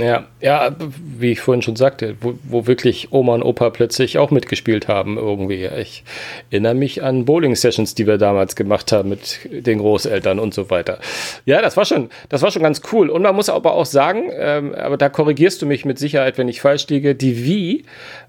Ja, 0.00 0.26
ja, 0.40 0.74
wie 1.18 1.32
ich 1.32 1.40
vorhin 1.40 1.62
schon 1.62 1.76
sagte, 1.76 2.16
wo, 2.20 2.34
wo, 2.44 2.66
wirklich 2.66 3.12
Oma 3.12 3.34
und 3.34 3.42
Opa 3.42 3.70
plötzlich 3.70 4.18
auch 4.18 4.30
mitgespielt 4.30 4.88
haben 4.88 5.16
irgendwie. 5.16 5.66
Ich 5.78 6.04
erinnere 6.50 6.74
mich 6.74 7.02
an 7.02 7.24
Bowling-Sessions, 7.24 7.94
die 7.94 8.06
wir 8.06 8.18
damals 8.18 8.56
gemacht 8.56 8.92
haben 8.92 9.08
mit 9.08 9.40
den 9.50 9.78
Großeltern 9.78 10.38
und 10.38 10.54
so 10.54 10.70
weiter. 10.70 10.98
Ja, 11.44 11.62
das 11.62 11.76
war 11.76 11.84
schon, 11.84 12.10
das 12.28 12.42
war 12.42 12.50
schon 12.50 12.62
ganz 12.62 12.82
cool. 12.92 13.10
Und 13.10 13.22
man 13.22 13.34
muss 13.34 13.48
aber 13.48 13.74
auch 13.74 13.86
sagen, 13.86 14.30
ähm, 14.32 14.74
aber 14.74 14.96
da 14.96 15.08
korrigierst 15.08 15.60
du 15.62 15.66
mich 15.66 15.84
mit 15.84 15.98
Sicherheit, 15.98 16.38
wenn 16.38 16.48
ich 16.48 16.60
falsch 16.60 16.88
liege, 16.88 17.14
die 17.14 17.44
Wii, 17.44 17.84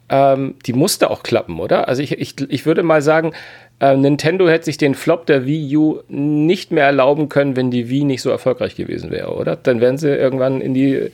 ähm, 0.09 0.55
die 0.65 0.74
musste 0.74 1.09
auch 1.09 1.24
klappen, 1.24 1.59
oder? 1.59 1.88
Also 1.88 2.01
ich, 2.03 2.11
ich, 2.19 2.36
ich 2.49 2.65
würde 2.65 2.84
mal 2.84 3.01
sagen, 3.01 3.34
äh, 3.82 3.97
Nintendo 3.97 4.47
hätte 4.47 4.65
sich 4.65 4.78
den 4.78 4.93
Flop 4.93 5.26
der 5.26 5.47
Wii 5.47 5.76
U 5.78 5.99
nicht 6.07 6.72
mehr 6.72 6.86
erlauben 6.86 7.30
können, 7.30 7.55
wenn 7.55 7.72
die 7.72 7.89
Wii 7.89 8.03
nicht 8.03 8.22
so 8.22 8.30
erfolgreich 8.30 8.76
gewesen 8.76 9.09
wäre, 9.09 9.36
oder? 9.36 9.55
Dann 9.55 9.82
wären 9.82 9.97
sie 9.97 10.09
irgendwann 10.09 10.61
in 10.61 10.74
die 10.74 11.11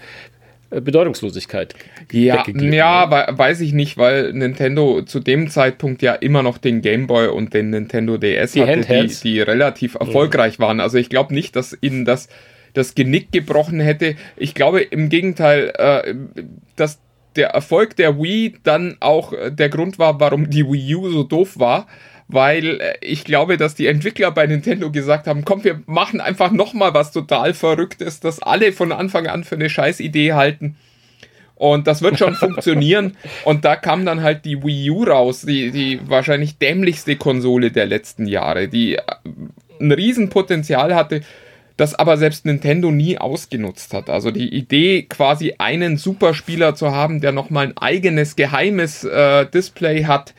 Bedeutungslosigkeit. 0.69 1.75
Ja, 2.11 2.43
ja, 2.47 3.37
weiß 3.37 3.61
ich 3.61 3.73
nicht, 3.73 3.97
weil 3.97 4.33
Nintendo 4.33 5.01
zu 5.01 5.19
dem 5.19 5.49
Zeitpunkt 5.49 6.01
ja 6.01 6.13
immer 6.13 6.43
noch 6.43 6.57
den 6.57 6.81
Game 6.81 7.07
Boy 7.07 7.27
und 7.27 7.53
den 7.53 7.69
Nintendo 7.69 8.17
DS 8.17 8.51
die 8.51 8.61
hatte, 8.61 8.81
die, 8.81 9.15
die, 9.23 9.41
relativ 9.41 9.95
erfolgreich 9.95 10.59
mhm. 10.59 10.63
waren. 10.63 10.79
Also 10.79 10.97
ich 10.97 11.09
glaube 11.09 11.33
nicht, 11.33 11.55
dass 11.55 11.77
ihnen 11.81 12.05
das 12.05 12.27
das 12.73 12.95
Genick 12.95 13.31
gebrochen 13.31 13.79
hätte. 13.79 14.15
Ich 14.35 14.53
glaube 14.53 14.81
im 14.81 15.09
Gegenteil, 15.09 15.73
äh, 15.77 16.13
dass 16.75 16.99
der 17.37 17.49
Erfolg 17.49 17.95
der 17.95 18.19
Wii 18.19 18.55
dann 18.63 18.97
auch 18.99 19.31
äh, 19.33 19.51
der 19.51 19.69
Grund 19.69 19.99
war, 19.99 20.19
warum 20.19 20.49
die 20.49 20.65
Wii 20.65 20.95
U 20.95 21.09
so 21.09 21.23
doof 21.23 21.59
war 21.59 21.87
weil 22.27 22.81
äh, 22.81 22.97
ich 23.01 23.23
glaube, 23.23 23.57
dass 23.57 23.75
die 23.75 23.87
Entwickler 23.87 24.31
bei 24.31 24.45
Nintendo 24.47 24.91
gesagt 24.91 25.27
haben, 25.27 25.45
komm, 25.45 25.63
wir 25.63 25.81
machen 25.85 26.21
einfach 26.21 26.51
nochmal 26.51 26.93
was 26.93 27.11
total 27.11 27.53
Verrücktes, 27.53 28.19
das 28.19 28.41
alle 28.41 28.71
von 28.73 28.91
Anfang 28.91 29.27
an 29.27 29.43
für 29.43 29.55
eine 29.55 29.69
Scheißidee 29.69 30.33
halten. 30.33 30.75
Und 31.55 31.87
das 31.87 32.01
wird 32.01 32.19
schon 32.19 32.35
funktionieren. 32.35 33.17
Und 33.43 33.65
da 33.65 33.75
kam 33.75 34.05
dann 34.05 34.21
halt 34.21 34.45
die 34.45 34.63
Wii 34.63 34.91
U 34.91 35.03
raus, 35.03 35.41
die, 35.41 35.71
die 35.71 35.99
wahrscheinlich 36.07 36.57
dämlichste 36.57 37.15
Konsole 37.15 37.71
der 37.71 37.85
letzten 37.85 38.27
Jahre, 38.27 38.67
die 38.67 38.95
äh, 38.95 39.01
ein 39.79 39.91
Riesenpotenzial 39.91 40.95
hatte, 40.95 41.21
das 41.77 41.93
aber 41.93 42.17
selbst 42.17 42.45
Nintendo 42.45 42.91
nie 42.91 43.17
ausgenutzt 43.19 43.93
hat. 43.93 44.09
Also 44.09 44.31
die 44.31 44.53
Idee, 44.53 45.03
quasi 45.03 45.55
einen 45.59 45.97
Superspieler 45.97 46.75
zu 46.75 46.91
haben, 46.91 47.21
der 47.21 47.31
nochmal 47.31 47.67
ein 47.67 47.77
eigenes 47.77 48.35
geheimes 48.35 49.03
äh, 49.03 49.45
Display 49.45 50.03
hat, 50.03 50.33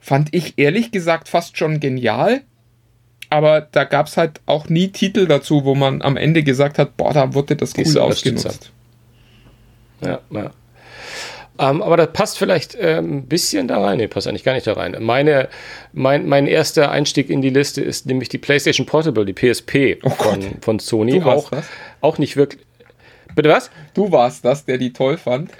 fand 0.00 0.32
ich 0.32 0.54
ehrlich 0.56 0.92
gesagt 0.92 1.28
fast 1.28 1.58
schon 1.58 1.80
genial. 1.80 2.42
Aber 3.28 3.60
da 3.60 3.82
gab 3.82 4.06
es 4.06 4.16
halt 4.16 4.40
auch 4.46 4.68
nie 4.68 4.88
Titel 4.88 5.26
dazu, 5.26 5.64
wo 5.64 5.74
man 5.74 6.00
am 6.00 6.16
Ende 6.16 6.44
gesagt 6.44 6.78
hat, 6.78 6.96
boah, 6.96 7.12
da 7.12 7.34
wurde 7.34 7.56
das 7.56 7.74
cool 7.76 7.98
ausgenutzt. 7.98 8.70
Ja, 10.00 10.20
ja. 10.30 10.52
Ähm, 11.58 11.82
aber 11.82 11.96
das 11.96 12.12
passt 12.12 12.38
vielleicht 12.38 12.74
äh, 12.74 12.98
ein 12.98 13.26
bisschen 13.26 13.68
da 13.68 13.80
rein. 13.82 13.98
Nee, 13.98 14.08
passt 14.08 14.26
eigentlich 14.26 14.44
gar 14.44 14.54
nicht 14.54 14.66
da 14.66 14.74
rein. 14.74 14.96
Meine, 15.00 15.48
mein, 15.92 16.26
mein 16.26 16.46
erster 16.46 16.90
Einstieg 16.90 17.30
in 17.30 17.42
die 17.42 17.50
Liste 17.50 17.80
ist 17.80 18.06
nämlich 18.06 18.28
die 18.28 18.38
PlayStation 18.38 18.86
Portable, 18.86 19.24
die 19.24 19.32
PSP 19.32 19.98
oh 20.02 20.10
von, 20.10 20.42
von 20.60 20.78
Sony. 20.78 21.22
Auch, 21.22 21.50
das? 21.50 21.66
auch 22.00 22.18
nicht 22.18 22.36
wirklich. 22.36 22.62
Bitte 23.34 23.48
was? 23.50 23.70
Du 23.94 24.10
warst 24.12 24.44
das, 24.44 24.64
der 24.64 24.78
die 24.78 24.92
toll 24.92 25.18
fand 25.18 25.50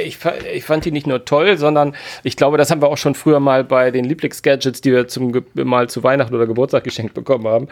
ich, 0.00 0.18
ich, 0.54 0.64
fand 0.64 0.84
die 0.84 0.92
nicht 0.92 1.06
nur 1.06 1.24
toll, 1.24 1.56
sondern 1.58 1.94
ich 2.22 2.36
glaube, 2.36 2.56
das 2.56 2.70
haben 2.70 2.80
wir 2.80 2.88
auch 2.88 2.96
schon 2.96 3.14
früher 3.14 3.40
mal 3.40 3.64
bei 3.64 3.90
den 3.90 4.04
Lieblingsgadgets, 4.04 4.80
die 4.80 4.92
wir 4.92 5.08
zum 5.08 5.44
mal 5.54 5.88
zu 5.88 6.02
Weihnachten 6.02 6.34
oder 6.34 6.46
Geburtstag 6.46 6.84
geschenkt 6.84 7.14
bekommen 7.14 7.46
haben. 7.46 7.68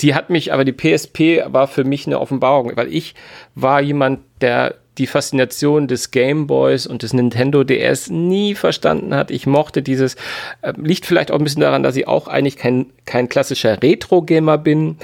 Die 0.00 0.14
hat 0.14 0.30
mich, 0.30 0.52
aber 0.52 0.64
die 0.64 0.72
PSP 0.72 1.44
war 1.46 1.66
für 1.66 1.84
mich 1.84 2.06
eine 2.06 2.20
Offenbarung, 2.20 2.72
weil 2.76 2.92
ich 2.92 3.14
war 3.54 3.80
jemand, 3.80 4.20
der 4.40 4.74
die 4.98 5.06
Faszination 5.06 5.88
des 5.88 6.10
Game 6.10 6.46
Boys 6.46 6.86
und 6.86 7.02
des 7.02 7.12
Nintendo 7.12 7.64
DS 7.64 8.10
nie 8.10 8.54
verstanden 8.54 9.14
hat. 9.14 9.30
Ich 9.30 9.46
mochte 9.46 9.82
dieses, 9.82 10.16
äh, 10.62 10.72
liegt 10.76 11.06
vielleicht 11.06 11.30
auch 11.30 11.38
ein 11.38 11.44
bisschen 11.44 11.60
daran, 11.60 11.82
dass 11.82 11.96
ich 11.96 12.08
auch 12.08 12.28
eigentlich 12.28 12.56
kein, 12.56 12.86
kein 13.04 13.28
klassischer 13.28 13.82
Retro-Gamer 13.82 14.58
bin, 14.58 14.96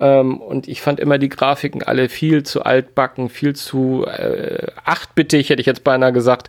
ähm, 0.00 0.40
und 0.40 0.66
ich 0.66 0.80
fand 0.80 0.98
immer 0.98 1.18
die 1.18 1.28
Grafiken 1.28 1.82
alle 1.82 2.08
viel 2.08 2.42
zu 2.42 2.62
altbacken, 2.62 3.28
viel 3.28 3.54
zu 3.54 4.06
äh, 4.06 4.66
achtbittig, 4.84 5.50
hätte 5.50 5.60
ich 5.60 5.66
jetzt 5.66 5.84
beinahe 5.84 6.12
gesagt. 6.12 6.48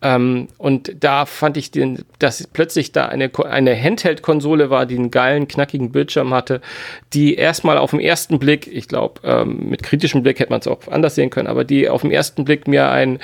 Ähm, 0.00 0.48
und 0.58 0.94
da 1.00 1.26
fand 1.26 1.56
ich, 1.56 1.70
den, 1.70 2.04
dass 2.18 2.46
plötzlich 2.46 2.92
da 2.92 3.06
eine, 3.06 3.30
eine 3.50 3.74
Handheld-Konsole 3.80 4.70
war, 4.70 4.86
die 4.86 4.96
einen 4.96 5.10
geilen, 5.10 5.48
knackigen 5.48 5.90
Bildschirm 5.90 6.32
hatte, 6.32 6.60
die 7.12 7.34
erstmal 7.34 7.78
auf 7.78 7.90
den 7.90 8.00
ersten 8.00 8.38
Blick, 8.38 8.68
ich 8.68 8.86
glaube, 8.86 9.20
ähm, 9.24 9.68
mit 9.70 9.82
kritischem 9.82 10.22
Blick 10.22 10.38
hätte 10.38 10.50
man 10.50 10.60
es 10.60 10.68
auch 10.68 10.86
anders 10.88 11.16
sehen 11.16 11.30
können, 11.30 11.48
aber 11.48 11.64
die 11.64 11.88
auf 11.88 12.02
den 12.02 12.12
ersten 12.12 12.44
Blick 12.44 12.68
mir 12.68 12.90
ein, 12.90 13.18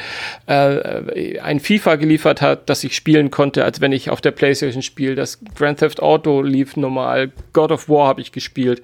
äh, 0.47 1.39
ein 1.41 1.61
FIFA 1.61 1.97
geliefert 1.97 2.43
hat, 2.43 2.69
das 2.69 2.83
ich 2.83 2.97
spielen 2.97 3.31
konnte, 3.31 3.65
als 3.65 3.81
wenn 3.81 3.93
ich 3.93 4.11
auf 4.11 4.21
der 4.21 4.33
Playstation 4.33 4.83
spiele. 4.83 5.15
Das 5.15 5.39
Grand 5.55 5.79
Theft 5.79 6.03
Auto 6.03 6.43
lief 6.43 6.77
normal, 6.77 7.31
God 7.53 7.71
of 7.71 7.89
War 7.89 8.09
habe 8.09 8.21
ich 8.21 8.33
gespielt. 8.33 8.83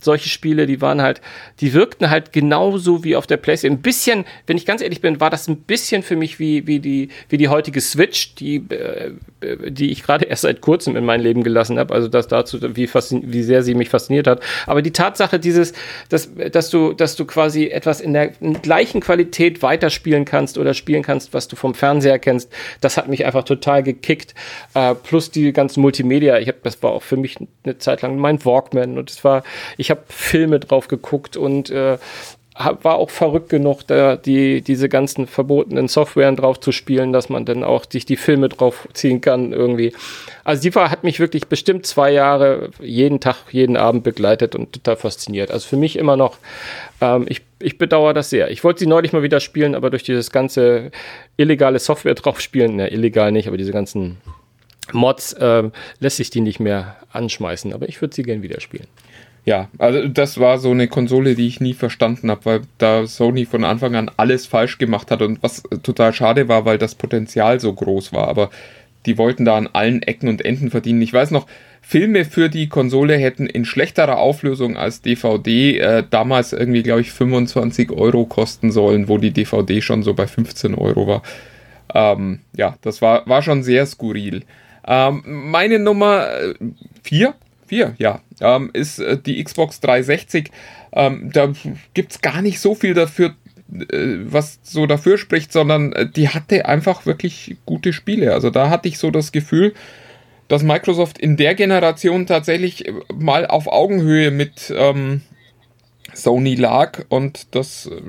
Solche 0.00 0.28
Spiele, 0.28 0.66
die 0.66 0.80
waren 0.80 1.02
halt, 1.02 1.20
die 1.60 1.72
wirkten 1.72 2.10
halt 2.10 2.32
genauso 2.32 3.04
wie 3.04 3.16
auf 3.16 3.26
der 3.26 3.36
PlayStation. 3.36 3.78
Ein 3.78 3.82
bisschen, 3.82 4.24
wenn 4.46 4.56
ich 4.56 4.66
ganz 4.66 4.80
ehrlich 4.80 5.00
bin, 5.00 5.20
war 5.20 5.30
das 5.30 5.48
ein 5.48 5.56
bisschen 5.56 6.02
für 6.02 6.16
mich 6.16 6.38
wie, 6.38 6.66
wie, 6.66 6.78
die, 6.78 7.08
wie 7.28 7.36
die 7.36 7.48
heutige 7.48 7.80
Switch, 7.80 8.34
die, 8.36 8.56
äh, 8.70 9.12
die 9.68 9.90
ich 9.90 10.02
gerade 10.02 10.24
erst 10.28 10.42
seit 10.42 10.60
kurzem 10.60 10.96
in 10.96 11.04
mein 11.04 11.20
Leben 11.20 11.42
gelassen 11.42 11.78
habe. 11.78 11.94
Also 11.94 12.08
das 12.08 12.28
dazu, 12.28 12.60
wie, 12.76 12.88
wie 12.88 13.42
sehr 13.42 13.62
sie 13.62 13.74
mich 13.74 13.88
fasziniert 13.88 14.26
hat. 14.26 14.40
Aber 14.66 14.82
die 14.82 14.92
Tatsache, 14.92 15.38
dieses, 15.38 15.72
dass, 16.08 16.30
dass, 16.52 16.70
du, 16.70 16.92
dass 16.92 17.16
du 17.16 17.24
quasi 17.24 17.66
etwas 17.66 18.00
in 18.00 18.12
der 18.12 18.28
gleichen 18.28 19.00
Qualität 19.00 19.62
weiterspielen 19.62 20.24
kannst 20.24 20.58
oder 20.58 20.74
spielen 20.74 21.02
kannst, 21.02 21.34
was 21.34 21.48
du 21.48 21.56
vom 21.56 21.74
Fernseher 21.74 22.18
kennst, 22.18 22.52
das 22.80 22.96
hat 22.96 23.08
mich 23.08 23.26
einfach 23.26 23.44
total 23.44 23.82
gekickt. 23.82 24.34
Äh, 24.74 24.94
plus 24.94 25.30
die 25.30 25.52
ganzen 25.52 25.80
Multimedia. 25.80 26.38
Ich 26.38 26.48
habe, 26.48 26.58
das 26.62 26.82
war 26.82 26.92
auch 26.92 27.02
für 27.02 27.16
mich 27.16 27.36
eine 27.64 27.78
Zeit 27.78 28.02
lang 28.02 28.16
mein 28.18 28.44
Walkman 28.44 28.98
und 28.98 29.10
es 29.10 29.24
war, 29.24 29.42
ich 29.76 29.87
habe 29.90 30.02
Filme 30.08 30.60
drauf 30.60 30.88
geguckt 30.88 31.36
und 31.36 31.70
äh, 31.70 31.98
war 32.58 32.96
auch 32.96 33.10
verrückt 33.10 33.50
genug, 33.50 33.86
da 33.86 34.16
die, 34.16 34.62
diese 34.62 34.88
ganzen 34.88 35.28
verbotenen 35.28 35.86
Softwaren 35.86 36.34
drauf 36.34 36.58
zu 36.58 36.72
spielen, 36.72 37.12
dass 37.12 37.28
man 37.28 37.44
dann 37.44 37.62
auch 37.62 37.84
sich 37.88 38.04
die 38.04 38.16
Filme 38.16 38.48
drauf 38.48 38.88
ziehen 38.94 39.20
kann 39.20 39.52
irgendwie. 39.52 39.94
Also 40.42 40.62
die 40.62 40.74
war, 40.74 40.90
hat 40.90 41.04
mich 41.04 41.20
wirklich 41.20 41.46
bestimmt 41.46 41.86
zwei 41.86 42.10
Jahre 42.10 42.70
jeden 42.80 43.20
Tag, 43.20 43.36
jeden 43.52 43.76
Abend 43.76 44.02
begleitet 44.02 44.56
und 44.56 44.72
total 44.72 44.96
fasziniert. 44.96 45.52
Also 45.52 45.68
für 45.68 45.76
mich 45.76 45.96
immer 45.96 46.16
noch, 46.16 46.38
ähm, 47.00 47.26
ich, 47.28 47.42
ich 47.60 47.78
bedauere 47.78 48.12
das 48.12 48.30
sehr. 48.30 48.50
Ich 48.50 48.64
wollte 48.64 48.80
sie 48.80 48.86
neulich 48.86 49.12
mal 49.12 49.22
wieder 49.22 49.38
spielen, 49.38 49.76
aber 49.76 49.90
durch 49.90 50.02
dieses 50.02 50.30
ganze 50.30 50.90
illegale 51.36 51.78
Software 51.78 52.14
drauf 52.14 52.40
spielen, 52.40 52.76
ne, 52.76 52.88
illegal 52.92 53.30
nicht, 53.30 53.46
aber 53.46 53.56
diese 53.56 53.72
ganzen 53.72 54.18
Mods 54.92 55.32
äh, 55.34 55.70
lässt 56.00 56.16
sich 56.16 56.30
die 56.30 56.40
nicht 56.40 56.58
mehr 56.58 56.96
anschmeißen. 57.12 57.72
Aber 57.72 57.88
ich 57.88 58.00
würde 58.00 58.16
sie 58.16 58.22
gern 58.24 58.42
wieder 58.42 58.60
spielen. 58.60 58.88
Ja, 59.44 59.68
also 59.78 60.06
das 60.08 60.38
war 60.38 60.58
so 60.58 60.70
eine 60.70 60.88
Konsole, 60.88 61.34
die 61.34 61.46
ich 61.46 61.60
nie 61.60 61.74
verstanden 61.74 62.30
habe, 62.30 62.44
weil 62.44 62.60
da 62.76 63.06
Sony 63.06 63.46
von 63.46 63.64
Anfang 63.64 63.94
an 63.94 64.10
alles 64.16 64.46
falsch 64.46 64.78
gemacht 64.78 65.10
hat 65.10 65.22
und 65.22 65.42
was 65.42 65.62
total 65.82 66.12
schade 66.12 66.48
war, 66.48 66.64
weil 66.64 66.76
das 66.76 66.94
Potenzial 66.94 67.58
so 67.58 67.72
groß 67.72 68.12
war. 68.12 68.28
Aber 68.28 68.50
die 69.06 69.16
wollten 69.16 69.44
da 69.44 69.56
an 69.56 69.68
allen 69.72 70.02
Ecken 70.02 70.28
und 70.28 70.44
Enden 70.44 70.70
verdienen. 70.70 71.00
Ich 71.00 71.12
weiß 71.12 71.30
noch, 71.30 71.46
Filme 71.80 72.26
für 72.26 72.50
die 72.50 72.68
Konsole 72.68 73.16
hätten 73.16 73.46
in 73.46 73.64
schlechterer 73.64 74.18
Auflösung 74.18 74.76
als 74.76 75.00
DVD 75.00 75.78
äh, 75.78 76.04
damals 76.08 76.52
irgendwie, 76.52 76.82
glaube 76.82 77.00
ich, 77.00 77.12
25 77.12 77.90
Euro 77.90 78.26
kosten 78.26 78.70
sollen, 78.70 79.08
wo 79.08 79.16
die 79.16 79.30
DVD 79.30 79.80
schon 79.80 80.02
so 80.02 80.12
bei 80.12 80.26
15 80.26 80.74
Euro 80.74 81.06
war. 81.06 81.22
Ähm, 81.94 82.40
ja, 82.54 82.76
das 82.82 83.00
war, 83.00 83.26
war 83.26 83.40
schon 83.40 83.62
sehr 83.62 83.86
skurril. 83.86 84.42
Ähm, 84.86 85.22
meine 85.24 85.78
Nummer 85.78 86.26
4, 87.04 87.28
äh, 87.28 87.32
4, 87.68 87.94
ja, 87.98 88.20
ähm, 88.40 88.70
ist 88.72 88.98
äh, 88.98 89.18
die 89.18 89.42
Xbox 89.42 89.80
360. 89.80 90.50
Ähm, 90.92 91.30
da 91.32 91.52
gibt 91.94 92.12
es 92.12 92.20
gar 92.20 92.42
nicht 92.42 92.60
so 92.60 92.74
viel 92.74 92.94
dafür 92.94 93.34
äh, 93.70 94.18
was 94.24 94.60
so 94.62 94.86
dafür 94.86 95.18
spricht, 95.18 95.52
sondern 95.52 95.92
äh, 95.92 96.08
die 96.08 96.30
hatte 96.30 96.66
einfach 96.66 97.04
wirklich 97.06 97.56
gute 97.66 97.92
Spiele. 97.92 98.32
Also 98.32 98.50
da 98.50 98.70
hatte 98.70 98.88
ich 98.88 98.98
so 98.98 99.10
das 99.10 99.32
Gefühl, 99.32 99.74
dass 100.48 100.62
Microsoft 100.62 101.18
in 101.18 101.36
der 101.36 101.54
Generation 101.54 102.26
tatsächlich 102.26 102.90
mal 103.14 103.46
auf 103.46 103.66
Augenhöhe 103.66 104.30
mit 104.30 104.72
ähm, 104.74 105.20
Sony 106.14 106.54
lag 106.54 107.04
und 107.10 107.54
das 107.54 107.86
äh, 107.86 108.00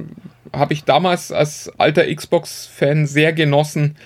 habe 0.55 0.73
ich 0.73 0.85
damals 0.85 1.31
als 1.31 1.71
alter 1.77 2.13
Xbox-Fan 2.13 3.05
sehr 3.05 3.33
genossen, 3.33 3.97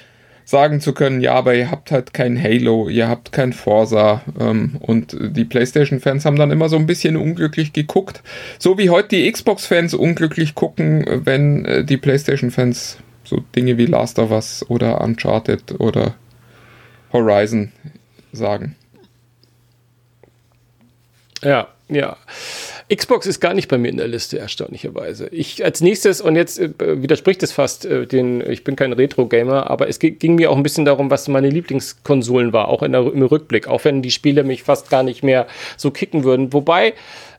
sagen 0.45 0.81
zu 0.81 0.93
können, 0.93 1.21
ja, 1.21 1.33
aber 1.33 1.55
ihr 1.55 1.71
habt 1.71 1.91
halt 1.91 2.13
kein 2.13 2.41
Halo, 2.41 2.89
ihr 2.89 3.07
habt 3.07 3.31
kein 3.31 3.53
Forza 3.53 4.21
ähm, 4.39 4.77
und 4.79 5.17
die 5.19 5.45
PlayStation-Fans 5.45 6.25
haben 6.25 6.35
dann 6.35 6.51
immer 6.51 6.69
so 6.69 6.75
ein 6.75 6.85
bisschen 6.85 7.15
unglücklich 7.15 7.73
geguckt, 7.73 8.21
so 8.59 8.77
wie 8.77 8.89
heute 8.89 9.09
die 9.09 9.31
Xbox-Fans 9.31 9.93
unglücklich 9.93 10.55
gucken, 10.55 11.05
wenn 11.25 11.65
äh, 11.65 11.83
die 11.83 11.97
PlayStation-Fans 11.97 12.97
so 13.23 13.43
Dinge 13.55 13.77
wie 13.77 13.85
Last 13.85 14.19
of 14.19 14.31
Us 14.31 14.65
oder 14.69 15.01
Uncharted 15.01 15.79
oder 15.79 16.15
Horizon 17.11 17.71
sagen. 18.31 18.75
Ja, 21.41 21.67
ja. 21.89 22.17
Xbox 22.93 23.25
ist 23.25 23.39
gar 23.39 23.53
nicht 23.53 23.67
bei 23.67 23.77
mir 23.77 23.89
in 23.89 23.97
der 23.97 24.07
Liste, 24.07 24.37
erstaunlicherweise. 24.37 25.27
Ich 25.31 25.63
als 25.63 25.81
nächstes, 25.81 26.21
und 26.21 26.35
jetzt 26.35 26.59
äh, 26.59 26.71
widerspricht 27.01 27.41
es 27.43 27.51
fast, 27.51 27.85
äh, 27.85 28.05
den, 28.05 28.41
ich 28.49 28.63
bin 28.63 28.75
kein 28.75 28.93
Retro-Gamer, 28.93 29.69
aber 29.69 29.87
es 29.87 29.99
ging 29.99 30.35
mir 30.35 30.51
auch 30.51 30.57
ein 30.57 30.63
bisschen 30.63 30.85
darum, 30.85 31.09
was 31.09 31.27
meine 31.27 31.49
Lieblingskonsolen 31.49 32.53
war, 32.53 32.67
auch 32.67 32.81
der, 32.81 33.13
im 33.13 33.23
Rückblick, 33.23 33.67
auch 33.67 33.83
wenn 33.85 34.01
die 34.01 34.11
Spiele 34.11 34.43
mich 34.43 34.63
fast 34.63 34.89
gar 34.89 35.03
nicht 35.03 35.23
mehr 35.23 35.47
so 35.77 35.91
kicken 35.91 36.23
würden. 36.23 36.53
Wobei, 36.53 36.93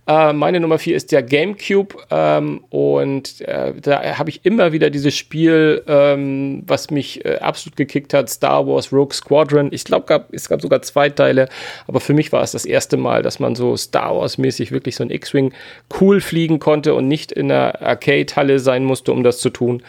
äh, 0.07 0.35
meine 0.35 0.61
Nummer 0.61 0.79
4 0.79 0.97
ist 0.97 1.13
der 1.13 1.23
GameCube 1.23 1.97
ähm, 2.11 2.63
und 2.69 3.41
äh, 3.41 3.73
da 3.81 4.19
habe 4.19 4.29
ich 4.29 4.45
immer 4.45 4.73
wieder 4.73 4.91
dieses 4.91 5.17
Spiel, 5.17 5.83
ähm, 5.87 6.63
was 6.67 6.91
mich 6.91 7.25
äh, 7.25 7.39
absolut 7.39 7.77
gekickt 7.77 8.13
hat, 8.13 8.29
Star 8.29 8.67
Wars 8.67 8.93
Rogue 8.93 9.15
Squadron. 9.15 9.69
Ich 9.73 9.85
glaube, 9.85 10.27
es 10.33 10.49
gab 10.49 10.61
sogar 10.61 10.83
zwei 10.83 11.09
Teile, 11.09 11.49
aber 11.87 12.01
für 12.01 12.13
mich 12.13 12.33
war 12.33 12.43
es 12.43 12.53
das 12.53 12.67
erste 12.67 12.99
Mal, 12.99 13.23
dass 13.23 13.39
man 13.39 13.55
so 13.55 13.77
Star 13.79 14.15
Wars-mäßig 14.15 14.73
wirklich 14.73 14.97
so 14.97 15.05
ein 15.05 15.11
X-Wing 15.11 15.55
cool 16.01 16.21
fliegen 16.21 16.59
konnte 16.59 16.95
und 16.95 17.09
nicht 17.09 17.33
in 17.33 17.51
einer 17.51 17.81
Arcade-Halle 17.81 18.59
sein 18.59 18.85
musste, 18.85 19.11
um 19.11 19.23
das 19.23 19.39
zu 19.39 19.49
tun. 19.49 19.83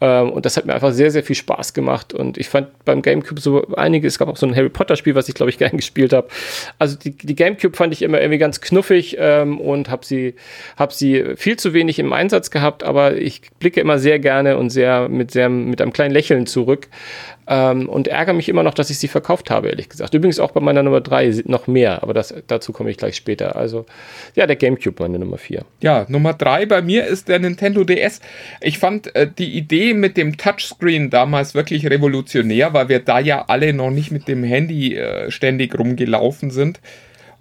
Ähm, 0.00 0.30
und 0.30 0.46
das 0.46 0.56
hat 0.56 0.64
mir 0.64 0.74
einfach 0.74 0.92
sehr, 0.92 1.10
sehr 1.10 1.22
viel 1.22 1.36
Spaß 1.36 1.74
gemacht 1.74 2.14
und 2.14 2.38
ich 2.38 2.48
fand 2.48 2.68
beim 2.86 3.02
GameCube 3.02 3.38
so 3.38 3.66
einige, 3.76 4.08
es 4.08 4.18
gab 4.18 4.28
auch 4.28 4.36
so 4.38 4.46
ein 4.46 4.56
Harry 4.56 4.70
Potter-Spiel, 4.70 5.14
was 5.14 5.28
ich 5.28 5.34
glaube 5.34 5.50
ich 5.50 5.58
gern 5.58 5.76
gespielt 5.76 6.14
habe. 6.14 6.28
Also 6.78 6.96
die, 6.96 7.10
die 7.10 7.36
GameCube 7.36 7.76
fand 7.76 7.92
ich 7.92 8.00
immer 8.00 8.18
irgendwie 8.18 8.38
ganz 8.38 8.62
knuffig 8.62 9.16
ähm, 9.20 9.57
und 9.60 9.90
habe 9.90 10.04
sie, 10.04 10.34
hab 10.76 10.92
sie 10.92 11.36
viel 11.36 11.56
zu 11.56 11.72
wenig 11.72 11.98
im 11.98 12.12
Einsatz 12.12 12.50
gehabt, 12.50 12.82
aber 12.82 13.16
ich 13.16 13.42
blicke 13.58 13.80
immer 13.80 13.98
sehr 13.98 14.18
gerne 14.18 14.56
und 14.56 14.70
sehr 14.70 15.08
mit, 15.08 15.30
sehr, 15.30 15.48
mit 15.48 15.80
einem 15.80 15.92
kleinen 15.92 16.12
Lächeln 16.12 16.46
zurück 16.46 16.88
ähm, 17.48 17.88
und 17.88 18.08
ärgere 18.08 18.34
mich 18.34 18.48
immer 18.48 18.62
noch, 18.62 18.74
dass 18.74 18.90
ich 18.90 18.98
sie 18.98 19.08
verkauft 19.08 19.50
habe, 19.50 19.68
ehrlich 19.68 19.88
gesagt. 19.88 20.12
Übrigens 20.14 20.38
auch 20.38 20.50
bei 20.50 20.60
meiner 20.60 20.82
Nummer 20.82 21.00
3 21.00 21.42
noch 21.46 21.66
mehr, 21.66 22.02
aber 22.02 22.12
das, 22.12 22.34
dazu 22.46 22.72
komme 22.72 22.90
ich 22.90 22.98
gleich 22.98 23.16
später. 23.16 23.56
Also 23.56 23.86
ja, 24.34 24.46
der 24.46 24.56
GameCube 24.56 25.02
meine 25.02 25.18
Nummer 25.18 25.38
4. 25.38 25.64
Ja, 25.80 26.04
Nummer 26.08 26.34
3 26.34 26.66
bei 26.66 26.82
mir 26.82 27.06
ist 27.06 27.28
der 27.28 27.38
Nintendo 27.38 27.84
DS. 27.84 28.20
Ich 28.60 28.78
fand 28.78 29.14
äh, 29.16 29.28
die 29.38 29.56
Idee 29.56 29.94
mit 29.94 30.16
dem 30.16 30.36
Touchscreen 30.36 31.10
damals 31.10 31.54
wirklich 31.54 31.88
revolutionär, 31.88 32.74
weil 32.74 32.88
wir 32.88 33.00
da 33.00 33.18
ja 33.18 33.46
alle 33.48 33.72
noch 33.72 33.90
nicht 33.90 34.10
mit 34.10 34.28
dem 34.28 34.44
Handy 34.44 34.96
äh, 34.96 35.30
ständig 35.30 35.78
rumgelaufen 35.78 36.50
sind. 36.50 36.80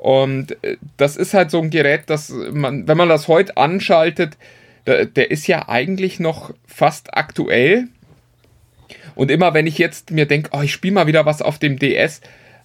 Und 0.07 0.63
äh, 0.63 0.77
das 0.95 1.17
ist 1.17 1.33
halt 1.33 1.51
so 1.51 1.61
ein 1.61 1.69
Gerät, 1.69 2.03
das 2.05 2.29
man, 2.29 2.87
wenn 2.87 2.95
man 2.95 3.09
das 3.09 3.27
heute 3.27 3.57
anschaltet, 3.57 4.37
der, 4.85 5.05
der 5.05 5.31
ist 5.31 5.47
ja 5.47 5.67
eigentlich 5.67 6.21
noch 6.21 6.53
fast 6.65 7.17
aktuell. 7.17 7.89
Und 9.15 9.29
immer 9.31 9.53
wenn 9.53 9.67
ich 9.67 9.77
jetzt 9.77 10.11
mir 10.11 10.25
denke, 10.25 10.51
oh, 10.53 10.61
ich 10.61 10.71
spiele 10.71 10.93
mal 10.93 11.07
wieder 11.07 11.25
was 11.25 11.41
auf 11.41 11.59
dem 11.59 11.77
DS, 11.77 12.21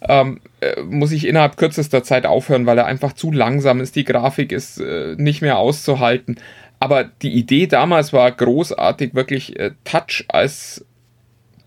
ähm, 0.09 0.41
äh, 0.61 0.83
muss 0.83 1.11
ich 1.11 1.27
innerhalb 1.27 1.57
kürzester 1.57 2.05
Zeit 2.05 2.27
aufhören, 2.27 2.65
weil 2.65 2.79
er 2.79 2.87
einfach 2.87 3.13
zu 3.13 3.33
langsam 3.33 3.81
ist. 3.81 3.97
Die 3.97 4.05
Grafik 4.05 4.53
ist 4.53 4.79
äh, 4.79 5.17
nicht 5.19 5.43
mehr 5.43 5.59
auszuhalten. 5.59 6.37
Aber 6.79 7.03
die 7.03 7.33
Idee 7.33 7.67
damals 7.67 8.13
war 8.13 8.31
großartig, 8.31 9.17
wirklich 9.17 9.59
äh, 9.59 9.73
Touch 9.83 10.27
als 10.29 10.85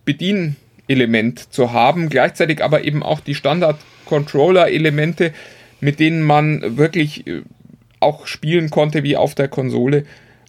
Bedienelement 0.05 1.51
zu 1.51 1.73
haben, 1.73 2.07
gleichzeitig 2.07 2.63
aber 2.63 2.85
eben 2.85 3.03
auch 3.03 3.19
die 3.19 3.35
Standard-Controller-Elemente 3.35 5.33
mit 5.85 5.99
denen 5.99 6.23
man 6.23 6.77
wirklich 6.77 7.27
äh, 7.27 7.43
auch 7.99 8.25
spielen 8.25 8.71
konnte 8.71 9.03
wie 9.03 9.15
auf 9.15 9.35
der 9.35 9.47
Konsole. 9.47 10.03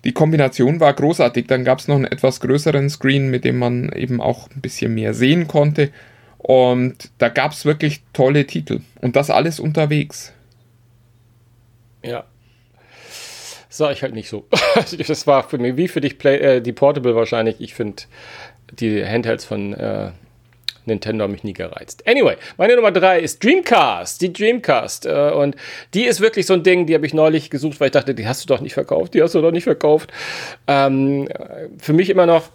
Die 0.05 0.13
Kombination 0.13 0.81
war 0.81 0.95
großartig. 0.95 1.47
Dann 1.47 1.65
gab 1.65 1.79
es 1.79 1.89
noch 1.89 1.97
einen 1.97 2.07
etwas 2.07 2.41
größeren 2.41 2.89
Screen, 2.89 3.29
mit 3.29 3.45
dem 3.45 3.59
man 3.59 3.93
eben 3.93 4.23
auch 4.23 4.49
ein 4.51 4.63
bisschen 4.63 4.95
mehr 4.95 5.13
sehen 5.13 5.47
konnte. 5.47 5.91
Und 6.39 7.11
da 7.19 7.29
gab 7.29 7.53
es 7.53 7.67
wirklich 7.67 8.03
tolle 8.15 8.47
Titel. 8.47 8.81
Und 9.03 9.15
das 9.15 9.29
alles 9.29 9.61
unterwegs. 9.61 10.33
Ja. 12.03 12.25
Sah 13.69 13.91
ich 13.91 14.03
halt 14.03 14.15
nicht 14.15 14.31
so. 14.31 14.47
das 15.07 15.27
war 15.27 15.47
für 15.47 15.59
mich 15.59 15.77
wie 15.77 15.89
für 15.89 16.01
dich 16.01 16.17
Play, 16.17 16.39
äh, 16.39 16.61
die 16.63 16.73
Portable 16.73 17.15
wahrscheinlich. 17.15 17.61
Ich 17.61 17.75
finde 17.75 18.05
die 18.73 19.05
Handhelds 19.05 19.45
von 19.45 19.75
äh, 19.75 20.13
Nintendo 20.87 21.25
hat 21.25 21.31
mich 21.31 21.45
nie 21.45 21.53
gereizt. 21.53 22.07
Anyway, 22.07 22.37
meine 22.57 22.77
Nummer 22.77 22.93
drei 22.93 23.21
ist 23.21 23.43
Dreamcast. 23.43 24.21
Die 24.21 24.33
Dreamcast. 24.33 25.07
Äh, 25.07 25.31
und 25.33 25.57
die 25.95 26.05
ist 26.05 26.21
wirklich 26.21 26.47
so 26.47 26.55
ein 26.55 26.63
Ding, 26.63 26.87
die 26.87 26.95
habe 26.95 27.07
ich 27.07 27.15
neulich 27.15 27.51
gesucht, 27.51 27.81
weil 27.81 27.89
ich 27.89 27.93
dachte, 27.93 28.15
die 28.15 28.27
hast 28.27 28.45
du 28.45 28.47
doch 28.49 28.61
nicht 28.61 28.75
verkauft. 28.75 29.15
Die 29.15 29.23
hast 29.23 29.35
du 29.35 29.43
doch 29.43 29.53
nicht 29.53 29.65
verkauft. 29.65 30.13
Ähm, 30.67 31.29
für 31.79 31.93
mich 31.93 32.11
immer 32.11 32.27
noch 32.27 32.51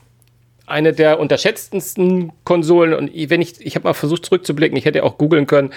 eine 0.72 0.94
der 0.94 1.20
unterschätztesten 1.20 2.32
Konsolen 2.46 2.94
und 2.94 3.12
wenn 3.30 3.42
ich, 3.42 3.60
ich 3.60 3.76
habe 3.76 3.90
mal 3.90 3.94
versucht 3.94 4.26
zurückzublicken, 4.26 4.78
ich 4.78 4.86
hätte 4.86 5.04
auch 5.04 5.18
googeln 5.18 5.46
können, 5.46 5.72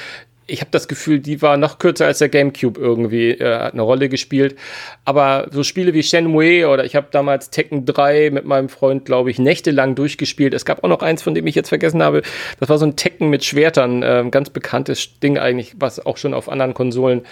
ich 0.46 0.60
habe 0.60 0.70
das 0.70 0.88
Gefühl, 0.88 1.20
die 1.20 1.40
war 1.40 1.56
noch 1.56 1.78
kürzer 1.78 2.06
als 2.06 2.18
der 2.18 2.28
GameCube 2.28 2.78
irgendwie, 2.78 3.30
äh, 3.30 3.58
hat 3.58 3.72
eine 3.72 3.82
Rolle 3.82 4.08
gespielt. 4.08 4.56
Aber 5.04 5.48
so 5.50 5.62
Spiele 5.62 5.94
wie 5.94 6.02
Shenmue 6.02 6.68
oder 6.68 6.84
ich 6.84 6.96
habe 6.96 7.08
damals 7.10 7.50
Tekken 7.50 7.86
3 7.86 8.30
mit 8.30 8.44
meinem 8.44 8.68
Freund, 8.68 9.04
glaube 9.06 9.30
ich, 9.30 9.38
nächtelang 9.38 9.94
durchgespielt. 9.94 10.52
Es 10.52 10.64
gab 10.64 10.84
auch 10.84 10.88
noch 10.88 11.00
eins, 11.00 11.22
von 11.22 11.34
dem 11.34 11.46
ich 11.46 11.54
jetzt 11.54 11.70
vergessen 11.70 12.02
habe. 12.02 12.22
Das 12.60 12.68
war 12.68 12.78
so 12.78 12.84
ein 12.84 12.96
Tekken 12.96 13.30
mit 13.30 13.44
Schwertern, 13.44 14.02
äh, 14.02 14.24
ganz 14.30 14.50
bekanntes 14.50 15.18
Ding 15.20 15.38
eigentlich, 15.38 15.74
was 15.78 16.04
auch 16.04 16.18
schon 16.18 16.34
auf 16.34 16.48
anderen 16.48 16.74
Konsolen 16.74 17.22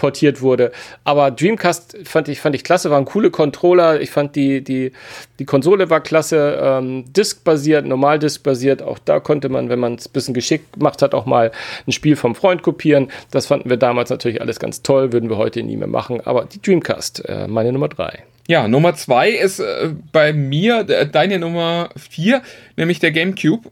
portiert 0.00 0.40
wurde. 0.40 0.72
Aber 1.04 1.30
Dreamcast 1.30 1.98
fand 2.04 2.28
ich, 2.28 2.40
fand 2.40 2.54
ich 2.54 2.64
klasse, 2.64 2.90
waren 2.90 3.04
coole 3.04 3.30
Controller. 3.30 4.00
Ich 4.00 4.10
fand 4.10 4.34
die, 4.34 4.64
die, 4.64 4.92
die 5.38 5.44
Konsole 5.44 5.90
war 5.90 6.00
klasse, 6.00 6.58
ähm, 6.62 7.04
Disk-basiert, 7.12 7.84
normal 7.84 8.18
Disk-basiert. 8.18 8.80
Auch 8.80 8.98
da 8.98 9.20
konnte 9.20 9.50
man, 9.50 9.68
wenn 9.68 9.78
man 9.78 9.96
es 9.96 10.08
ein 10.08 10.12
bisschen 10.12 10.32
geschickt 10.32 10.72
gemacht 10.72 11.02
hat, 11.02 11.14
auch 11.14 11.26
mal 11.26 11.52
ein 11.86 11.92
Spiel 11.92 12.16
vom 12.16 12.34
Freund 12.34 12.59
kopieren. 12.60 13.10
Das 13.30 13.46
fanden 13.46 13.70
wir 13.70 13.76
damals 13.76 14.10
natürlich 14.10 14.40
alles 14.40 14.58
ganz 14.58 14.82
toll, 14.82 15.12
würden 15.12 15.30
wir 15.30 15.36
heute 15.36 15.62
nie 15.62 15.76
mehr 15.76 15.88
machen. 15.88 16.20
Aber 16.20 16.44
die 16.44 16.60
Dreamcast, 16.60 17.28
äh, 17.28 17.48
meine 17.48 17.72
Nummer 17.72 17.88
drei. 17.88 18.24
Ja, 18.48 18.66
Nummer 18.66 18.94
zwei 18.94 19.30
ist 19.30 19.60
äh, 19.60 19.90
bei 20.12 20.32
mir 20.32 20.88
äh, 20.88 21.06
deine 21.06 21.38
Nummer 21.38 21.90
vier, 21.96 22.42
nämlich 22.76 22.98
der 22.98 23.12
GameCube 23.12 23.70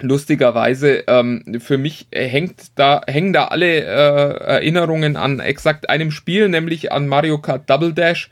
lustigerweise 0.00 1.04
ähm, 1.08 1.58
für 1.58 1.78
mich 1.78 2.06
hängt 2.12 2.78
da 2.78 3.00
hängen 3.06 3.32
da 3.32 3.46
alle 3.46 3.80
äh, 3.80 4.44
Erinnerungen 4.44 5.16
an 5.16 5.40
exakt 5.40 5.90
einem 5.90 6.10
Spiel, 6.10 6.48
nämlich 6.48 6.92
an 6.92 7.08
Mario 7.08 7.38
Kart 7.38 7.68
Double 7.68 7.92
Dash, 7.92 8.30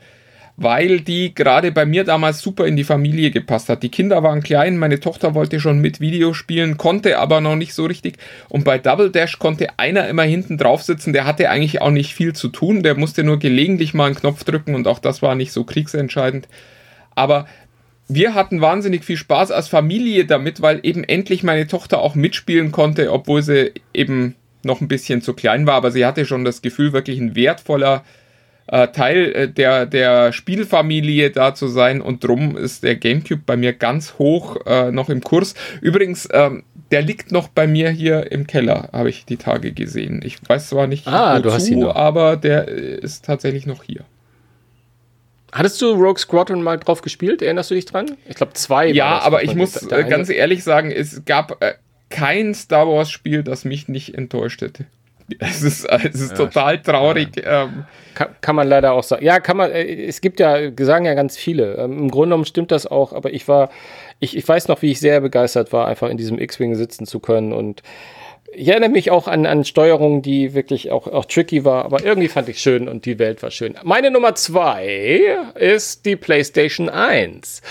weil 0.57 1.01
die 1.01 1.35
gerade 1.35 1.71
bei 1.71 1.85
mir 1.85 2.03
damals 2.03 2.41
super 2.41 2.65
in 2.65 2.75
die 2.75 2.83
Familie 2.83 3.29
gepasst 3.29 3.69
hat. 3.69 3.83
Die 3.83 3.89
Kinder 3.89 4.23
waren 4.23 4.41
klein, 4.41 4.77
meine 4.77 4.99
Tochter 4.99 5.35
wollte 5.35 5.59
schon 5.59 5.79
mit 5.79 6.01
Videospielen, 6.01 6.77
konnte 6.77 7.19
aber 7.19 7.41
noch 7.41 7.55
nicht 7.55 7.75
so 7.75 7.85
richtig. 7.85 8.17
Und 8.49 8.63
bei 8.63 8.79
Double 8.79 9.11
Dash 9.11 9.37
konnte 9.37 9.67
einer 9.77 10.07
immer 10.07 10.23
hinten 10.23 10.57
drauf 10.57 10.81
sitzen, 10.81 11.13
der 11.13 11.25
hatte 11.25 11.51
eigentlich 11.51 11.79
auch 11.81 11.91
nicht 11.91 12.15
viel 12.15 12.33
zu 12.33 12.49
tun, 12.49 12.81
der 12.81 12.95
musste 12.95 13.23
nur 13.23 13.37
gelegentlich 13.37 13.93
mal 13.93 14.07
einen 14.07 14.15
Knopf 14.15 14.43
drücken 14.43 14.73
und 14.73 14.87
auch 14.87 14.97
das 14.97 15.21
war 15.21 15.35
nicht 15.35 15.51
so 15.51 15.63
kriegsentscheidend. 15.63 16.47
Aber 17.13 17.47
wir 18.07 18.33
hatten 18.33 18.59
wahnsinnig 18.59 19.05
viel 19.05 19.17
Spaß 19.17 19.51
als 19.51 19.67
Familie 19.67 20.25
damit, 20.25 20.61
weil 20.63 20.79
eben 20.81 21.03
endlich 21.03 21.43
meine 21.43 21.67
Tochter 21.67 21.99
auch 21.99 22.15
mitspielen 22.15 22.71
konnte, 22.71 23.11
obwohl 23.11 23.43
sie 23.43 23.73
eben 23.93 24.35
noch 24.63 24.81
ein 24.81 24.87
bisschen 24.87 25.21
zu 25.21 25.33
klein 25.33 25.67
war, 25.67 25.75
aber 25.75 25.91
sie 25.91 26.05
hatte 26.05 26.25
schon 26.25 26.43
das 26.43 26.63
Gefühl, 26.63 26.93
wirklich 26.93 27.19
ein 27.19 27.35
wertvoller 27.35 28.03
äh, 28.67 28.87
Teil 28.89 29.31
äh, 29.33 29.49
der, 29.49 29.85
der 29.85 30.31
Spielfamilie 30.33 31.31
da 31.31 31.55
zu 31.55 31.67
sein 31.67 32.01
und 32.01 32.23
drum 32.23 32.57
ist 32.57 32.83
der 32.83 32.95
GameCube 32.95 33.43
bei 33.45 33.57
mir 33.57 33.73
ganz 33.73 34.15
hoch 34.19 34.57
äh, 34.65 34.91
noch 34.91 35.09
im 35.09 35.21
Kurs. 35.21 35.55
Übrigens, 35.81 36.27
ähm, 36.31 36.63
der 36.91 37.01
liegt 37.01 37.31
noch 37.31 37.47
bei 37.49 37.67
mir 37.67 37.89
hier 37.89 38.31
im 38.31 38.47
Keller, 38.47 38.89
habe 38.93 39.09
ich 39.09 39.25
die 39.25 39.37
Tage 39.37 39.73
gesehen. 39.73 40.21
Ich 40.23 40.37
weiß 40.47 40.69
zwar 40.69 40.87
nicht, 40.87 41.07
Ah, 41.07 41.41
wozu, 41.43 41.91
aber 41.93 42.37
der 42.37 42.67
ist 42.67 43.25
tatsächlich 43.25 43.65
noch 43.65 43.83
hier. 43.83 44.05
Hattest 45.51 45.81
du 45.81 45.91
Rogue 45.91 46.19
Squadron 46.19 46.61
mal 46.61 46.77
drauf 46.77 47.01
gespielt? 47.01 47.41
Erinnerst 47.41 47.71
du 47.71 47.75
dich 47.75 47.85
dran? 47.85 48.17
Ich 48.27 48.35
glaube, 48.35 48.53
zwei. 48.53 48.87
war 48.87 48.93
Ja, 48.93 49.19
aber 49.19 49.43
ich 49.43 49.55
muss 49.55 49.81
äh, 49.91 50.03
ganz 50.03 50.29
ehrlich 50.29 50.63
sagen, 50.63 50.91
es 50.91 51.23
gab 51.25 51.63
äh, 51.63 51.73
kein 52.09 52.53
Star 52.53 52.87
Wars 52.87 53.09
Spiel, 53.09 53.43
das 53.43 53.65
mich 53.65 53.87
nicht 53.87 54.15
enttäuscht 54.15 54.61
hätte. 54.61 54.85
Es 55.39 55.61
ist, 55.61 55.85
es 55.85 56.21
ist 56.21 56.37
total 56.37 56.81
traurig. 56.81 57.29
Ähm, 57.43 57.85
Kann, 58.13 58.29
kann 58.41 58.55
man 58.55 58.67
leider 58.67 58.93
auch 58.93 59.03
sagen. 59.03 59.25
Ja, 59.25 59.39
kann 59.39 59.57
man, 59.57 59.71
äh, 59.71 60.05
es 60.05 60.21
gibt 60.21 60.39
ja, 60.39 60.71
sagen 60.79 61.05
ja 61.05 61.13
ganz 61.13 61.37
viele. 61.37 61.75
Ähm, 61.75 61.97
Im 61.97 62.11
Grunde 62.11 62.27
genommen 62.27 62.45
stimmt 62.45 62.71
das 62.71 62.87
auch, 62.87 63.13
aber 63.13 63.33
ich 63.33 63.47
war, 63.47 63.69
ich, 64.19 64.37
ich 64.37 64.47
weiß 64.47 64.69
noch, 64.69 64.81
wie 64.81 64.91
ich 64.91 64.99
sehr 64.99 65.19
begeistert 65.21 65.73
war, 65.73 65.87
einfach 65.87 66.09
in 66.09 66.17
diesem 66.17 66.39
X-Wing 66.39 66.75
sitzen 66.75 67.05
zu 67.05 67.19
können 67.19 67.51
und 67.51 67.83
ich 68.53 68.69
erinnere 68.69 68.89
mich 68.89 69.11
auch 69.11 69.27
an, 69.27 69.45
an 69.45 69.65
Steuerungen, 69.65 70.21
die 70.21 70.53
wirklich 70.53 70.91
auch, 70.91 71.05
auch 71.07 71.25
tricky 71.25 71.65
war, 71.65 71.85
aber 71.85 72.03
irgendwie 72.03 72.27
fand 72.27 72.49
ich 72.49 72.59
schön 72.59 72.87
und 72.87 73.05
die 73.05 73.19
Welt 73.19 73.43
war 73.43 73.51
schön. 73.51 73.75
Meine 73.83 74.09
Nummer 74.09 74.35
zwei 74.35 75.37
ist 75.55 76.05
die 76.05 76.15
PlayStation 76.15 76.89
1. 76.89 77.61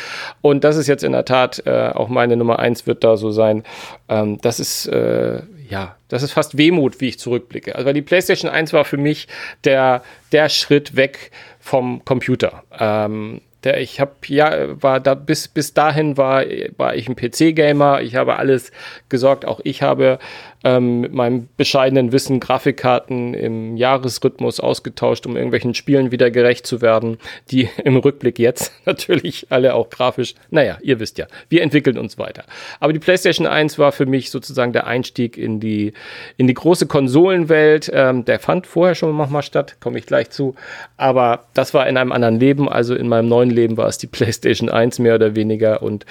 Und 0.43 0.65
das 0.65 0.77
ist 0.77 0.87
jetzt 0.87 1.03
in 1.03 1.13
der 1.13 1.25
Tat, 1.25 1.63
äh, 1.67 1.91
auch 1.95 2.09
meine 2.09 2.37
Nummer 2.37 2.59
eins 2.59 2.87
wird 2.87 3.05
da 3.05 3.17
so 3.17 3.31
sein. 3.31 3.65
Ähm, 4.09 4.39
das 4.43 4.61
ist, 4.61 4.87
äh, 4.87 5.41
ja, 5.69 5.97
das 6.09 6.23
ist 6.23 6.33
fast 6.33 6.57
Wehmut, 6.57 7.01
wie 7.01 7.09
ich 7.09 7.19
zurückblicke. 7.19 7.75
Also, 7.75 7.87
weil 7.87 7.95
die 7.95 8.03
PlayStation 8.03 8.51
1 8.51 8.73
war 8.73 8.85
für 8.85 8.97
mich 8.97 9.29
der, 9.65 10.03
der 10.33 10.49
Schritt 10.49 10.97
weg 10.97 11.31
vom 11.61 12.05
Computer. 12.05 12.63
Ähm, 12.79 13.41
der, 13.65 13.81
ich 13.81 14.01
habe 14.01 14.13
ja 14.27 14.81
war 14.81 15.01
da 15.01 15.15
bis 15.15 15.49
bis 15.49 15.75
dahin 15.75 16.17
war 16.17 16.45
war 16.77 16.95
ich 16.95 17.09
ein 17.09 17.17
PC-Gamer. 17.17 18.01
Ich 18.03 18.15
habe 18.15 18.37
alles 18.37 18.71
gesorgt. 19.09 19.45
Auch 19.45 19.61
ich 19.65 19.83
habe 19.83 20.19
ähm, 20.65 21.01
mit 21.01 21.13
meinem 21.13 21.49
bescheidenen 21.57 22.13
Wissen 22.13 22.41
Grafikkarten 22.41 23.35
im 23.35 23.77
Jahresrhythmus 23.77 24.61
ausgetauscht, 24.61 25.27
um 25.27 25.37
irgendwelchen 25.37 25.75
Spielen 25.75 26.11
wieder 26.11 26.31
gerecht 26.31 26.67
zu 26.67 26.83
werden, 26.83 27.19
die 27.51 27.69
im 27.85 27.97
Rückblick 27.97 28.39
jetzt 28.39 28.73
natürlich 28.85 29.47
alle 29.51 29.75
auch 29.75 29.91
grafisch. 29.91 30.35
Naja, 30.51 30.79
ihr 30.83 31.01
wisst 31.01 31.19
ja, 31.19 31.27
wir 31.49 31.63
entwickeln 31.63 31.99
uns 31.99 32.19
weiter. 32.19 32.45
Aber 32.81 32.93
die 32.93 32.99
PlayStation 32.99 33.47
1 33.47 33.79
war 33.79 33.93
für 33.93 34.07
mich 34.07 34.31
sozusagen 34.31 34.73
der 34.73 34.87
Einstieg 34.87 35.37
in 35.37 35.61
die 35.61 35.93
in 36.37 36.47
die 36.47 36.55
große 36.55 36.87
Konsolenwelt. 36.87 37.91
Ähm, 37.93 38.25
der 38.25 38.39
fand 38.39 38.67
vorher 38.67 38.95
schon 38.95 39.13
manchmal 39.13 39.43
statt, 39.43 39.77
komme 39.81 39.99
ich 39.99 40.07
gleich 40.07 40.31
zu. 40.31 40.55
Aber 40.97 41.45
das 41.55 41.75
war 41.75 41.87
in 41.87 41.97
einem 41.97 42.13
anderen 42.13 42.39
Leben. 42.39 42.69
Also 42.69 42.95
in 42.95 43.09
meinem 43.09 43.29
neuen 43.29 43.51
Leben 43.51 43.77
war 43.77 43.89
es 43.89 43.99
die 43.99 44.07
PlayStation 44.17 44.69
1 44.69 44.99
mehr 44.99 45.15
oder 45.15 45.37
weniger. 45.37 45.83
Und 45.83 46.07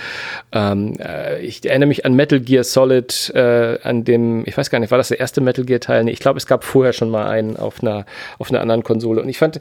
ähm, 0.52 0.94
äh, 1.00 1.42
ich 1.42 1.66
erinnere 1.66 1.88
mich 1.88 2.06
an 2.06 2.14
Metal 2.14 2.40
Gear 2.40 2.64
Solid, 2.64 3.32
äh, 3.36 3.80
an 3.84 4.04
dem, 4.04 4.45
ich 4.46 4.58
weiß 4.58 4.70
gar 4.70 4.80
nicht, 4.80 4.92
war 4.92 4.98
das 4.98 5.10
der 5.10 5.20
erste 5.20 5.42
Metal 5.42 5.66
Gear 5.66 5.80
Teil? 5.80 6.04
Nee, 6.04 6.12
ich 6.12 6.20
glaube, 6.20 6.38
es 6.38 6.46
gab 6.46 6.64
vorher 6.64 6.94
schon 6.94 7.10
mal 7.10 7.28
einen 7.28 7.58
auf 7.58 7.82
einer, 7.82 8.06
auf 8.38 8.50
einer 8.50 8.62
anderen 8.62 8.84
Konsole. 8.84 9.22
Und 9.22 9.30
ich 9.30 9.38
fand, 9.38 9.60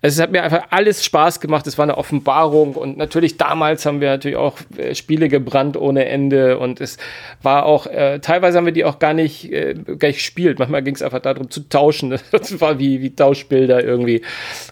es 0.00 0.20
hat 0.20 0.32
mir 0.32 0.42
einfach 0.42 0.66
alles 0.70 1.04
Spaß 1.04 1.40
gemacht. 1.40 1.66
Es 1.66 1.78
war 1.78 1.84
eine 1.84 1.98
Offenbarung. 1.98 2.74
Und 2.74 2.96
natürlich 2.96 3.36
damals 3.36 3.84
haben 3.86 4.00
wir 4.00 4.08
natürlich 4.08 4.36
auch 4.36 4.58
äh, 4.76 4.94
Spiele 4.94 5.28
gebrannt 5.28 5.76
ohne 5.76 6.06
Ende. 6.06 6.58
Und 6.58 6.80
es 6.80 6.96
war 7.42 7.66
auch, 7.66 7.86
äh, 7.86 8.20
teilweise 8.20 8.58
haben 8.58 8.64
wir 8.64 8.72
die 8.72 8.84
auch 8.84 8.98
gar 8.98 9.14
nicht, 9.14 9.52
äh, 9.52 9.74
gar 9.74 10.10
gespielt. 10.12 10.58
Manchmal 10.58 10.82
ging 10.82 10.94
es 10.94 11.02
einfach 11.02 11.20
darum 11.20 11.50
zu 11.50 11.68
tauschen. 11.68 12.18
Das 12.32 12.60
war 12.60 12.78
wie, 12.78 13.02
wie 13.02 13.14
Tauschbilder 13.14 13.84
irgendwie. 13.84 14.22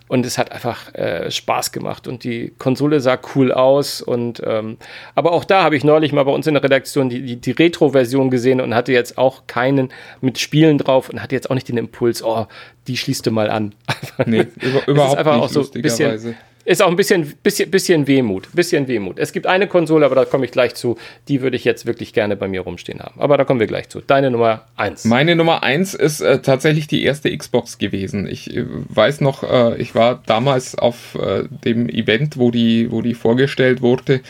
Und 0.08 0.26
es 0.26 0.38
hat 0.38 0.50
einfach 0.50 0.92
äh, 0.94 1.30
Spaß 1.30 1.72
gemacht. 1.72 2.08
Und 2.08 2.24
die 2.24 2.52
Konsole 2.58 3.00
sah 3.00 3.18
cool 3.34 3.52
aus. 3.52 4.00
Und 4.00 4.42
ähm, 4.44 4.78
aber 5.14 5.32
auch 5.32 5.44
da 5.44 5.62
habe 5.62 5.76
ich 5.76 5.84
neulich 5.84 6.12
mal 6.12 6.24
bei 6.24 6.32
uns 6.32 6.46
in 6.46 6.54
der 6.54 6.64
Redaktion 6.64 7.08
die, 7.08 7.22
die, 7.22 7.36
die 7.36 7.50
Retro-Version 7.50 8.30
gesehen 8.30 8.60
und 8.60 8.74
hatte 8.74 8.92
jetzt 8.92 9.18
auch 9.18 9.39
keinen 9.46 9.90
mit 10.20 10.38
Spielen 10.38 10.78
drauf 10.78 11.08
und 11.08 11.22
hatte 11.22 11.34
jetzt 11.34 11.50
auch 11.50 11.54
nicht 11.54 11.68
den 11.68 11.76
Impuls, 11.76 12.22
oh, 12.22 12.46
die 12.86 12.96
schließt 12.96 13.26
du 13.26 13.30
mal 13.30 13.50
an. 13.50 13.74
nee, 14.26 14.40
über, 14.40 14.48
Es 14.56 14.74
ist 14.74 14.88
überhaupt 14.88 15.18
einfach 15.18 15.34
nicht, 15.34 15.44
auch 15.44 15.48
so 15.48 15.70
ein 15.74 15.82
bisschen, 15.82 16.36
ist 16.64 16.82
auch 16.82 16.88
ein 16.88 16.96
bisschen, 16.96 17.34
bisschen, 17.42 17.70
bisschen 17.70 18.06
Wehmut, 18.06 18.48
bisschen 18.52 18.86
Wehmut. 18.86 19.18
Es 19.18 19.32
gibt 19.32 19.46
eine 19.46 19.66
Konsole, 19.66 20.04
aber 20.04 20.14
da 20.14 20.24
komme 20.24 20.44
ich 20.44 20.50
gleich 20.50 20.74
zu, 20.74 20.98
die 21.26 21.40
würde 21.40 21.56
ich 21.56 21.64
jetzt 21.64 21.86
wirklich 21.86 22.12
gerne 22.12 22.36
bei 22.36 22.48
mir 22.48 22.60
rumstehen 22.60 23.00
haben. 23.00 23.20
Aber 23.20 23.36
da 23.38 23.44
kommen 23.44 23.60
wir 23.60 23.66
gleich 23.66 23.88
zu. 23.88 24.00
Deine 24.00 24.30
Nummer 24.30 24.66
eins. 24.76 25.04
Meine 25.04 25.36
Nummer 25.36 25.62
eins 25.62 25.94
ist 25.94 26.20
äh, 26.20 26.40
tatsächlich 26.40 26.86
die 26.86 27.02
erste 27.02 27.36
Xbox 27.36 27.78
gewesen. 27.78 28.28
Ich 28.28 28.54
äh, 28.54 28.66
weiß 28.68 29.20
noch, 29.20 29.42
äh, 29.42 29.80
ich 29.80 29.94
war 29.94 30.22
damals 30.26 30.76
auf 30.76 31.16
äh, 31.16 31.44
dem 31.64 31.88
Event, 31.88 32.36
wo 32.36 32.50
die, 32.50 32.90
wo 32.92 33.00
die 33.00 33.14
vorgestellt 33.14 33.80
wurde. 33.80 34.20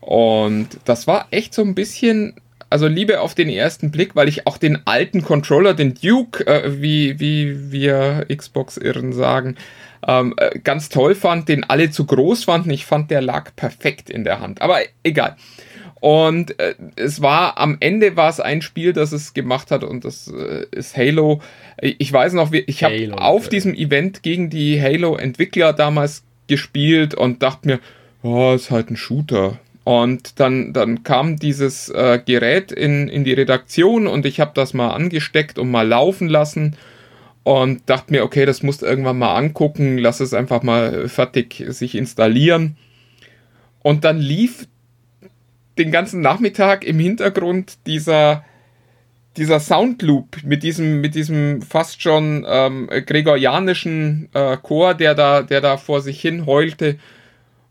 Und 0.00 0.68
das 0.84 1.06
war 1.06 1.28
echt 1.30 1.54
so 1.54 1.62
ein 1.62 1.74
bisschen, 1.74 2.34
also 2.70 2.86
Liebe 2.86 3.20
auf 3.20 3.34
den 3.34 3.48
ersten 3.48 3.90
Blick, 3.90 4.14
weil 4.16 4.28
ich 4.28 4.46
auch 4.46 4.58
den 4.58 4.78
alten 4.86 5.22
Controller, 5.22 5.74
den 5.74 5.94
Duke, 5.94 6.46
äh, 6.46 6.80
wie, 6.80 7.18
wie 7.20 7.72
wir 7.72 8.26
Xbox-Irren 8.34 9.12
sagen, 9.12 9.56
ähm, 10.06 10.34
äh, 10.36 10.58
ganz 10.60 10.88
toll 10.88 11.14
fand, 11.14 11.48
den 11.48 11.64
alle 11.64 11.90
zu 11.90 12.06
groß 12.06 12.44
fanden. 12.44 12.70
Ich 12.70 12.86
fand, 12.86 13.10
der 13.10 13.20
lag 13.20 13.54
perfekt 13.56 14.10
in 14.10 14.24
der 14.24 14.40
Hand. 14.40 14.62
Aber 14.62 14.78
egal. 15.02 15.36
Und 16.00 16.58
äh, 16.60 16.74
es 16.94 17.20
war 17.22 17.58
am 17.58 17.78
Ende 17.80 18.16
war 18.16 18.28
es 18.30 18.38
ein 18.38 18.62
Spiel, 18.62 18.92
das 18.92 19.10
es 19.10 19.34
gemacht 19.34 19.72
hat 19.72 19.82
und 19.82 20.04
das 20.04 20.28
äh, 20.28 20.64
ist 20.70 20.96
Halo. 20.96 21.40
Ich 21.80 22.12
weiß 22.12 22.34
noch, 22.34 22.52
wie- 22.52 22.64
ich 22.66 22.84
habe 22.84 22.94
auf 23.20 23.44
ja. 23.44 23.50
diesem 23.50 23.74
Event 23.74 24.22
gegen 24.22 24.48
die 24.50 24.80
Halo-Entwickler 24.80 25.72
damals 25.72 26.22
gespielt 26.46 27.14
und 27.14 27.42
dachte 27.42 27.66
mir, 27.66 27.80
oh, 28.22 28.52
ist 28.54 28.70
halt 28.70 28.90
ein 28.90 28.96
Shooter. 28.96 29.58
Und 29.88 30.38
dann, 30.38 30.74
dann 30.74 31.02
kam 31.02 31.38
dieses 31.38 31.88
äh, 31.88 32.20
Gerät 32.22 32.72
in, 32.72 33.08
in 33.08 33.24
die 33.24 33.32
Redaktion 33.32 34.06
und 34.06 34.26
ich 34.26 34.38
habe 34.38 34.50
das 34.52 34.74
mal 34.74 34.90
angesteckt 34.90 35.58
und 35.58 35.70
mal 35.70 35.88
laufen 35.88 36.28
lassen 36.28 36.76
und 37.42 37.88
dachte 37.88 38.12
mir, 38.12 38.22
okay, 38.22 38.44
das 38.44 38.62
musst 38.62 38.82
du 38.82 38.86
irgendwann 38.86 39.16
mal 39.16 39.34
angucken, 39.34 39.96
lass 39.96 40.20
es 40.20 40.34
einfach 40.34 40.62
mal 40.62 41.08
fertig 41.08 41.64
sich 41.68 41.94
installieren. 41.94 42.76
Und 43.82 44.04
dann 44.04 44.18
lief 44.18 44.68
den 45.78 45.90
ganzen 45.90 46.20
Nachmittag 46.20 46.84
im 46.84 46.98
Hintergrund 46.98 47.78
dieser, 47.86 48.44
dieser 49.38 49.58
Soundloop 49.58 50.42
mit 50.44 50.64
diesem, 50.64 51.00
mit 51.00 51.14
diesem 51.14 51.62
fast 51.62 52.02
schon 52.02 52.44
ähm, 52.46 52.90
gregorianischen 53.06 54.28
äh, 54.34 54.58
Chor, 54.58 54.92
der 54.92 55.14
da, 55.14 55.40
der 55.40 55.62
da 55.62 55.78
vor 55.78 56.02
sich 56.02 56.20
hin 56.20 56.44
heulte 56.44 56.98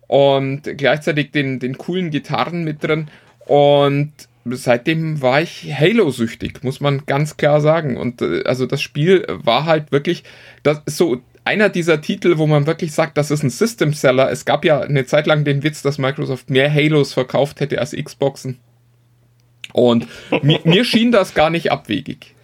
und 0.08 0.62
gleichzeitig 0.78 1.32
den, 1.32 1.60
den 1.60 1.78
coolen 1.78 2.12
Gitarren 2.12 2.64
mit 2.64 2.84
drin. 2.84 3.10
Und 3.46 4.14
seitdem 4.46 5.22
war 5.22 5.42
ich 5.42 5.74
Halo-süchtig, 5.74 6.64
muss 6.64 6.80
man 6.80 7.06
ganz 7.06 7.38
klar 7.38 7.62
sagen. 7.62 7.98
Und 7.98 8.22
äh, 8.22 8.44
also 8.46 8.66
das 8.66 8.82
Spiel 8.82 9.26
war 9.28 9.66
halt 9.66 9.92
wirklich 9.92 10.24
das 10.64 10.82
so 10.86 11.22
einer 11.44 11.70
dieser 11.70 12.02
Titel, 12.02 12.38
wo 12.38 12.46
man 12.46 12.68
wirklich 12.68 12.92
sagt, 12.92 13.18
das 13.18 13.32
ist 13.32 13.44
ein 13.44 13.50
System-Seller. 13.50 14.30
Es 14.32 14.44
gab 14.44 14.66
ja 14.66 14.82
eine 14.82 15.06
Zeit 15.06 15.28
lang 15.28 15.46
den 15.46 15.64
Witz, 15.64 15.82
dass 15.82 15.98
Microsoft 15.98 16.50
mehr 16.50 16.74
Halos 16.74 17.14
verkauft 17.14 17.62
hätte 17.62 17.80
als 17.80 17.96
Xboxen. 17.96 18.60
Und 19.72 20.08
mir, 20.42 20.60
mir 20.66 20.84
schien 20.84 21.12
das 21.12 21.34
gar 21.34 21.50
nicht 21.50 21.72
abwegig. 21.72 22.36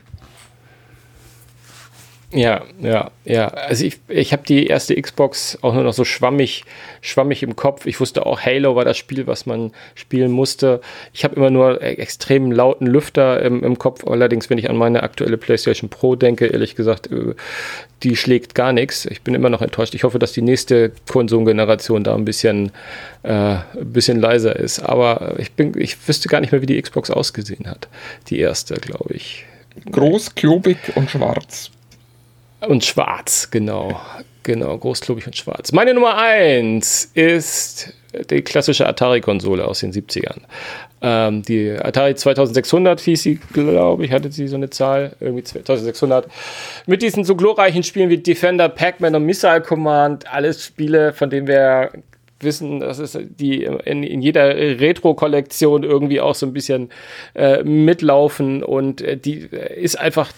Ja, 2.34 2.64
ja, 2.82 3.12
ja. 3.26 3.48
Also 3.50 3.86
ich, 3.86 4.00
ich 4.08 4.34
habe 4.34 4.42
die 4.44 4.66
erste 4.66 5.00
Xbox 5.00 5.60
auch 5.62 5.76
nur 5.76 5.84
noch 5.84 5.94
so 5.94 6.04
schwammig, 6.04 6.64
schwammig 7.02 7.44
im 7.44 7.56
Kopf. 7.56 7.86
Ich 7.86 8.00
wusste 8.00 8.26
auch, 8.26 8.42
Halo 8.42 8.76
war 8.76 8.86
das 8.86 8.98
Spiel, 8.98 9.28
was 9.28 9.46
man 9.46 9.72
spielen 9.94 10.32
musste. 10.32 10.82
Ich 11.14 11.24
habe 11.24 11.36
immer 11.36 11.52
nur 11.52 11.82
e- 11.84 11.94
extrem 11.94 12.52
lauten 12.52 12.88
Lüfter 12.88 13.40
im, 13.44 13.64
im 13.64 13.78
Kopf. 13.78 14.08
Allerdings, 14.08 14.50
wenn 14.50 14.58
ich 14.58 14.68
an 14.68 14.78
meine 14.78 15.04
aktuelle 15.04 15.38
PlayStation 15.38 15.92
Pro 15.92 16.16
denke, 16.16 16.48
ehrlich 16.48 16.76
gesagt, 16.76 17.12
äh, 17.12 17.36
die 18.02 18.16
schlägt 18.16 18.56
gar 18.56 18.74
nichts. 18.74 19.06
Ich 19.06 19.22
bin 19.22 19.36
immer 19.36 19.50
noch 19.50 19.62
enttäuscht. 19.62 19.94
Ich 19.94 20.04
hoffe, 20.04 20.18
dass 20.18 20.32
die 20.32 20.42
nächste 20.42 20.92
Konsolengeneration 21.08 22.04
da 22.04 22.16
ein 22.16 22.26
bisschen, 22.26 22.72
äh, 23.22 23.32
ein 23.32 23.64
bisschen 23.94 24.20
leiser 24.20 24.56
ist. 24.56 24.80
Aber 24.80 25.36
ich 25.38 25.52
bin, 25.52 25.80
ich 25.80 26.08
wüsste 26.08 26.30
gar 26.30 26.42
nicht 26.42 26.52
mehr, 26.52 26.64
wie 26.64 26.66
die 26.68 26.82
Xbox 26.82 27.12
ausgesehen 27.12 27.68
hat. 27.68 27.88
Die 28.30 28.40
erste, 28.40 28.74
glaube 28.76 29.14
ich. 29.14 29.46
Groß, 29.92 30.34
klobig 30.34 30.78
und 30.96 31.12
schwarz. 31.12 31.70
Und 32.68 32.84
schwarz, 32.84 33.50
genau. 33.52 34.00
Genau, 34.44 34.78
großklubig 34.78 35.26
und 35.26 35.38
schwarz. 35.38 35.72
Meine 35.72 35.94
Nummer 35.94 36.18
eins 36.18 37.10
ist 37.14 37.94
die 38.30 38.42
klassische 38.42 38.88
Atari-Konsole 38.88 39.66
aus 39.66 39.80
den 39.80 39.92
70ern. 39.92 40.42
Ähm, 41.02 41.44
die 41.44 41.72
Atari 41.72 42.16
2600 42.16 43.00
hieß 43.00 43.24
sie, 43.24 43.40
glaube 43.54 44.06
ich, 44.06 44.12
hatte 44.12 44.32
sie 44.32 44.48
so 44.48 44.56
eine 44.56 44.70
Zahl, 44.70 45.16
irgendwie 45.20 45.44
2600. 45.44 46.28
Mit 46.86 47.02
diesen 47.02 47.24
so 47.24 47.36
glorreichen 47.36 47.84
Spielen 47.84 48.10
wie 48.10 48.18
Defender, 48.18 48.70
Pac-Man 48.70 49.16
und 49.16 49.26
Missile 49.26 49.62
Command, 49.62 50.32
alles 50.32 50.66
Spiele, 50.66 51.14
von 51.14 51.30
denen 51.30 51.48
wir 51.48 51.92
wissen, 52.40 52.82
dass 52.82 53.00
es 53.00 53.18
die 53.22 53.64
in, 53.64 54.04
in 54.04 54.22
jeder 54.22 54.56
Retro-Kollektion 54.56 55.84
irgendwie 55.84 56.20
auch 56.20 56.36
so 56.36 56.46
ein 56.46 56.54
bisschen 56.54 56.90
äh, 57.36 57.64
mitlaufen 57.64 58.64
und 58.64 59.02
äh, 59.02 59.18
die 59.18 59.48
äh, 59.52 59.82
ist 59.82 59.98
einfach 59.98 60.32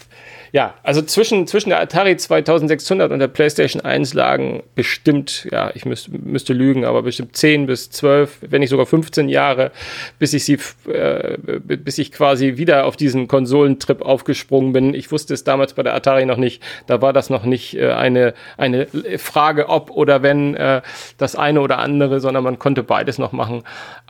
ja, 0.55 0.73
also 0.83 1.01
zwischen, 1.01 1.47
zwischen 1.47 1.71
der 1.71 1.81
Atari 1.81 2.15
2600 2.15 3.11
und 3.11 3.19
der 3.19 3.27
PlayStation 3.27 3.81
1 3.81 4.13
lagen 4.13 4.63
bestimmt, 4.73 5.49
ja, 5.51 5.69
ich 5.75 5.83
müsste, 5.83 6.11
müsste 6.11 6.53
lügen, 6.53 6.85
aber 6.85 7.01
bestimmt 7.01 7.35
10 7.35 7.65
bis 7.65 7.91
12, 7.91 8.37
wenn 8.39 8.61
nicht 8.61 8.69
sogar 8.69 8.85
15 8.85 9.27
Jahre, 9.27 9.73
bis 10.17 10.31
ich 10.31 10.45
sie, 10.45 10.57
äh, 10.89 11.37
bis 11.57 11.97
ich 11.97 12.13
quasi 12.13 12.55
wieder 12.55 12.85
auf 12.85 12.95
diesen 12.95 13.27
Konsolentrip 13.27 14.01
aufgesprungen 14.01 14.71
bin. 14.71 14.93
Ich 14.93 15.11
wusste 15.11 15.33
es 15.33 15.43
damals 15.43 15.73
bei 15.73 15.83
der 15.83 15.93
Atari 15.93 16.25
noch 16.25 16.37
nicht. 16.37 16.63
Da 16.87 17.01
war 17.01 17.11
das 17.11 17.29
noch 17.29 17.43
nicht 17.43 17.75
äh, 17.75 17.91
eine, 17.91 18.33
eine 18.55 18.87
Frage, 19.17 19.67
ob 19.67 19.91
oder 19.91 20.23
wenn 20.23 20.55
äh, 20.55 20.81
das 21.17 21.35
eine 21.35 21.59
oder 21.59 21.79
andere, 21.79 22.21
sondern 22.21 22.45
man 22.45 22.59
konnte 22.59 22.81
beides 22.81 23.17
noch 23.17 23.33
machen. 23.33 23.63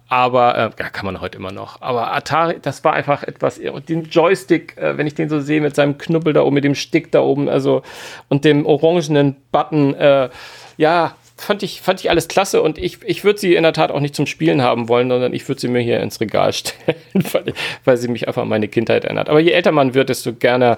Aber 0.07 0.55
äh, 0.55 0.69
ja, 0.79 0.89
kann 0.89 1.07
man 1.07 1.19
heute 1.19 1.39
immer 1.39 1.51
noch. 1.51 1.81
Aber 1.81 2.13
Atari, 2.13 2.59
das 2.61 2.83
war 2.83 2.93
einfach 2.93 3.23
etwas. 3.23 3.59
Den 3.89 4.03
Joystick, 4.03 4.77
äh, 4.77 4.95
wenn 4.97 5.07
ich 5.07 5.15
den 5.15 5.29
so 5.29 5.39
sehe 5.39 5.59
mit 5.59 5.75
seinem 5.75 5.97
Knubbel 5.97 6.34
da 6.35 6.43
oben, 6.43 6.55
mit 6.55 6.63
dem 6.63 6.75
Stick 6.75 7.11
da 7.11 7.21
oben, 7.21 7.49
also 7.49 7.81
und 8.29 8.45
dem 8.45 8.65
orangenen 8.65 9.35
Button, 9.51 9.93
äh, 9.95 10.29
ja, 10.77 11.15
fand 11.37 11.63
ich, 11.63 11.81
fand 11.81 11.99
ich 11.99 12.09
alles 12.09 12.27
klasse 12.27 12.61
und 12.61 12.77
ich, 12.77 12.99
ich 13.03 13.23
würde 13.23 13.39
sie 13.39 13.55
in 13.55 13.63
der 13.63 13.73
Tat 13.73 13.91
auch 13.91 13.99
nicht 13.99 14.15
zum 14.15 14.25
Spielen 14.25 14.61
haben 14.61 14.87
wollen, 14.87 15.09
sondern 15.09 15.33
ich 15.33 15.47
würde 15.47 15.59
sie 15.59 15.67
mir 15.67 15.81
hier 15.81 15.99
ins 15.99 16.19
Regal 16.21 16.53
stellen, 16.53 16.97
weil, 17.31 17.53
weil 17.83 17.97
sie 17.97 18.07
mich 18.07 18.27
einfach 18.27 18.43
an 18.43 18.49
meine 18.49 18.67
Kindheit 18.67 19.03
erinnert. 19.03 19.29
Aber 19.29 19.39
je 19.39 19.51
älter 19.51 19.71
man 19.71 19.93
wird, 19.93 20.09
desto 20.09 20.33
gerne 20.33 20.77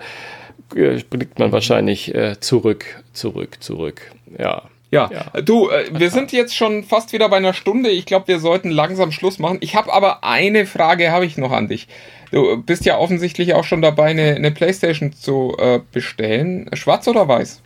äh, 0.75 1.01
blickt 1.09 1.39
man 1.39 1.51
wahrscheinlich 1.51 2.13
äh, 2.13 2.39
zurück, 2.39 3.03
zurück, 3.13 3.57
zurück. 3.61 4.11
Ja. 4.37 4.63
Ja, 4.89 5.09
ja. 5.11 5.41
du, 5.41 5.69
äh, 5.69 5.85
wir 5.91 6.09
sind 6.11 6.31
jetzt 6.31 6.55
schon 6.55 6.83
fast 6.83 7.11
wieder 7.11 7.27
bei 7.29 7.37
einer 7.37 7.53
Stunde. 7.53 7.89
Ich 7.89 8.05
glaube, 8.05 8.27
wir 8.29 8.39
sollten 8.39 8.69
langsam 8.69 9.11
Schluss 9.11 9.37
machen. 9.37 9.57
Ich 9.59 9.75
habe 9.75 9.91
aber 9.91 10.23
eine 10.23 10.65
Frage 10.65 11.11
habe 11.11 11.25
ich 11.25 11.37
noch 11.37 11.51
an 11.51 11.67
dich. 11.67 11.87
Du 12.31 12.57
bist 12.57 12.85
ja 12.85 12.97
offensichtlich 12.97 13.53
auch 13.53 13.63
schon 13.63 13.81
dabei, 13.81 14.05
eine, 14.05 14.35
eine 14.35 14.51
Playstation 14.51 15.13
zu 15.13 15.55
äh, 15.59 15.79
bestellen. 15.91 16.69
Schwarz 16.73 17.07
oder 17.07 17.27
weiß? 17.27 17.61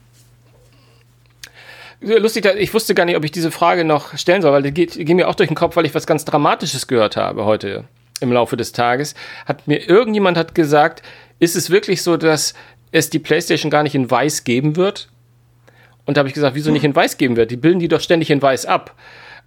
Lustig, 2.02 2.46
ich 2.58 2.74
wusste 2.74 2.96
gar 2.96 3.06
nicht, 3.06 3.16
ob 3.16 3.24
ich 3.24 3.32
diese 3.32 3.52
Frage 3.52 3.86
noch 3.86 4.18
stellen 4.18 4.42
soll, 4.42 4.52
weil 4.52 4.64
die 4.64 4.72
geht, 4.72 4.96
die 4.96 5.06
geht 5.06 5.16
mir 5.16 5.28
auch 5.28 5.36
durch 5.36 5.50
den 5.50 5.56
Kopf, 5.56 5.76
weil 5.76 5.86
ich 5.86 5.94
was 5.94 6.08
ganz 6.08 6.26
Dramatisches 6.26 6.88
gehört 6.88 7.16
habe 7.16 7.46
heute 7.46 7.86
im 8.22 8.32
Laufe 8.32 8.58
des 8.58 8.72
Tages. 8.72 9.14
Hat 9.46 9.68
mir 9.68 9.88
irgendjemand 9.88 10.36
hat 10.36 10.56
gesagt, 10.56 11.04
ist 11.38 11.56
es 11.56 11.70
wirklich 11.70 12.02
so, 12.02 12.18
dass 12.18 12.56
es 12.92 13.12
die 13.12 13.20
PlayStation 13.20 13.70
gar 13.70 13.84
nicht 13.84 13.94
in 13.94 14.10
Weiß 14.10 14.44
geben 14.44 14.76
wird? 14.76 15.10
Und 16.06 16.18
da 16.18 16.20
habe 16.20 16.30
ich 16.30 16.36
gesagt, 16.36 16.56
wieso 16.56 16.72
nicht 16.72 16.84
in 16.84 16.96
Weiß 16.96 17.18
geben 17.18 17.36
wird? 17.36 17.52
Die 17.52 17.58
bilden 17.58 17.80
die 17.80 17.88
doch 17.88 18.02
ständig 18.02 18.30
in 18.30 18.42
Weiß 18.42 18.66
ab. 18.66 18.96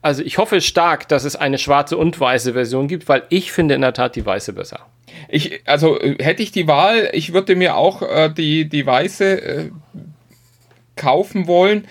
Also 0.02 0.22
ich 0.22 0.38
hoffe 0.38 0.60
stark, 0.60 1.08
dass 1.08 1.24
es 1.24 1.34
eine 1.34 1.58
schwarze 1.58 1.96
und 1.96 2.20
weiße 2.20 2.52
Version 2.52 2.88
gibt, 2.88 3.08
weil 3.08 3.22
ich 3.30 3.52
finde 3.52 3.74
in 3.74 3.80
der 3.80 3.94
Tat 3.94 4.16
die 4.16 4.26
weiße 4.26 4.52
besser. 4.52 4.80
Ich, 5.28 5.62
also 5.66 5.98
äh, 5.98 6.22
hätte 6.22 6.42
ich 6.42 6.52
die 6.52 6.66
Wahl, 6.66 7.08
ich 7.12 7.32
würde 7.32 7.56
mir 7.56 7.76
auch 7.76 8.02
äh, 8.02 8.28
die, 8.28 8.68
die 8.68 8.84
weiße 8.84 9.42
äh, 9.42 9.70
kaufen 10.96 11.46
wollen. 11.46 11.86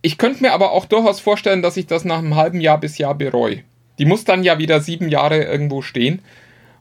Ich 0.00 0.18
könnte 0.18 0.42
mir 0.42 0.52
aber 0.52 0.72
auch 0.72 0.86
durchaus 0.86 1.20
vorstellen, 1.20 1.62
dass 1.62 1.76
ich 1.76 1.86
das 1.86 2.04
nach 2.04 2.18
einem 2.18 2.36
halben 2.36 2.60
Jahr 2.60 2.80
bis 2.80 2.98
Jahr 2.98 3.14
bereue. 3.14 3.60
Die 3.98 4.06
muss 4.06 4.24
dann 4.24 4.42
ja 4.42 4.58
wieder 4.58 4.80
sieben 4.80 5.08
Jahre 5.08 5.44
irgendwo 5.44 5.82
stehen. 5.82 6.22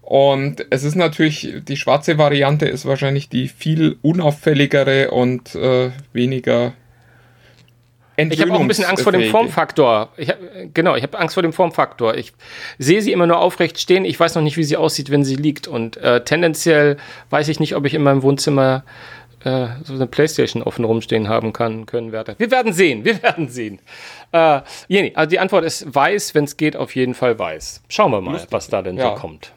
Und 0.01 0.65
es 0.71 0.83
ist 0.83 0.95
natürlich, 0.95 1.53
die 1.67 1.77
schwarze 1.77 2.17
Variante 2.17 2.65
ist 2.65 2.85
wahrscheinlich 2.85 3.29
die 3.29 3.47
viel 3.47 3.97
unauffälligere 4.01 5.11
und 5.11 5.53
äh, 5.55 5.91
weniger 6.13 6.73
ich 8.29 8.41
habe 8.41 8.53
auch 8.53 8.59
ein 8.59 8.67
bisschen 8.67 8.85
Angst 8.85 9.03
vor 9.03 9.11
dem 9.11 9.29
Formfaktor. 9.29 10.09
Ich 10.17 10.29
hab, 10.29 10.37
genau, 10.73 10.95
ich 10.95 11.03
habe 11.03 11.17
Angst 11.17 11.33
vor 11.33 11.43
dem 11.43 11.53
Formfaktor. 11.53 12.15
Ich 12.15 12.33
sehe 12.77 13.01
sie 13.01 13.11
immer 13.11 13.27
nur 13.27 13.39
aufrecht 13.39 13.79
stehen. 13.79 14.05
Ich 14.05 14.19
weiß 14.19 14.35
noch 14.35 14.41
nicht, 14.41 14.57
wie 14.57 14.63
sie 14.63 14.77
aussieht, 14.77 15.09
wenn 15.09 15.23
sie 15.23 15.35
liegt. 15.35 15.67
Und 15.67 15.97
äh, 15.97 16.23
tendenziell 16.23 16.97
weiß 17.29 17.47
ich 17.47 17.59
nicht, 17.59 17.75
ob 17.75 17.85
ich 17.85 17.93
in 17.93 18.03
meinem 18.03 18.23
Wohnzimmer 18.23 18.83
äh, 19.43 19.67
so 19.83 19.93
eine 19.93 20.07
Playstation 20.07 20.61
offen 20.61 20.85
rumstehen 20.85 21.27
haben 21.27 21.53
kann, 21.53 21.85
können 21.85 22.11
werde. 22.11 22.35
Wir 22.37 22.51
werden 22.51 22.73
sehen, 22.73 23.05
wir 23.05 23.21
werden 23.23 23.49
sehen. 23.49 23.79
Äh, 24.31 24.61
Jenny, 24.87 25.13
also 25.15 25.29
die 25.29 25.39
Antwort 25.39 25.65
ist 25.65 25.93
weiß, 25.93 26.35
wenn 26.35 26.43
es 26.43 26.57
geht, 26.57 26.75
auf 26.75 26.95
jeden 26.95 27.13
Fall 27.13 27.39
weiß. 27.39 27.81
Schauen 27.89 28.11
wir 28.11 28.21
mal, 28.21 28.33
Lustig. 28.33 28.51
was 28.51 28.67
da 28.67 28.81
denn 28.81 28.97
ja. 28.97 29.15
so 29.15 29.21
kommt. 29.21 29.53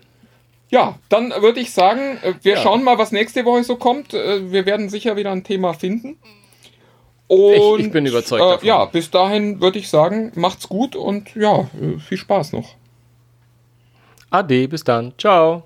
Ja, 0.70 0.98
dann 1.08 1.30
würde 1.30 1.60
ich 1.60 1.72
sagen, 1.72 2.18
äh, 2.22 2.34
wir 2.42 2.54
ja. 2.54 2.60
schauen 2.60 2.82
mal, 2.82 2.98
was 2.98 3.12
nächste 3.12 3.44
Woche 3.44 3.64
so 3.64 3.76
kommt. 3.76 4.14
Äh, 4.14 4.50
wir 4.50 4.66
werden 4.66 4.88
sicher 4.88 5.16
wieder 5.16 5.30
ein 5.30 5.44
Thema 5.44 5.74
finden. 5.74 6.16
Und, 7.34 7.80
ich, 7.80 7.86
ich 7.86 7.92
bin 7.92 8.06
überzeugt. 8.06 8.42
Äh, 8.42 8.50
davon. 8.52 8.66
Ja, 8.66 8.84
bis 8.86 9.10
dahin 9.10 9.60
würde 9.60 9.78
ich 9.78 9.88
sagen, 9.88 10.32
macht's 10.34 10.68
gut 10.68 10.96
und 10.96 11.34
ja, 11.34 11.68
viel 12.06 12.18
Spaß 12.18 12.52
noch. 12.52 12.76
Ade, 14.30 14.68
bis 14.68 14.84
dann. 14.84 15.12
Ciao. 15.18 15.64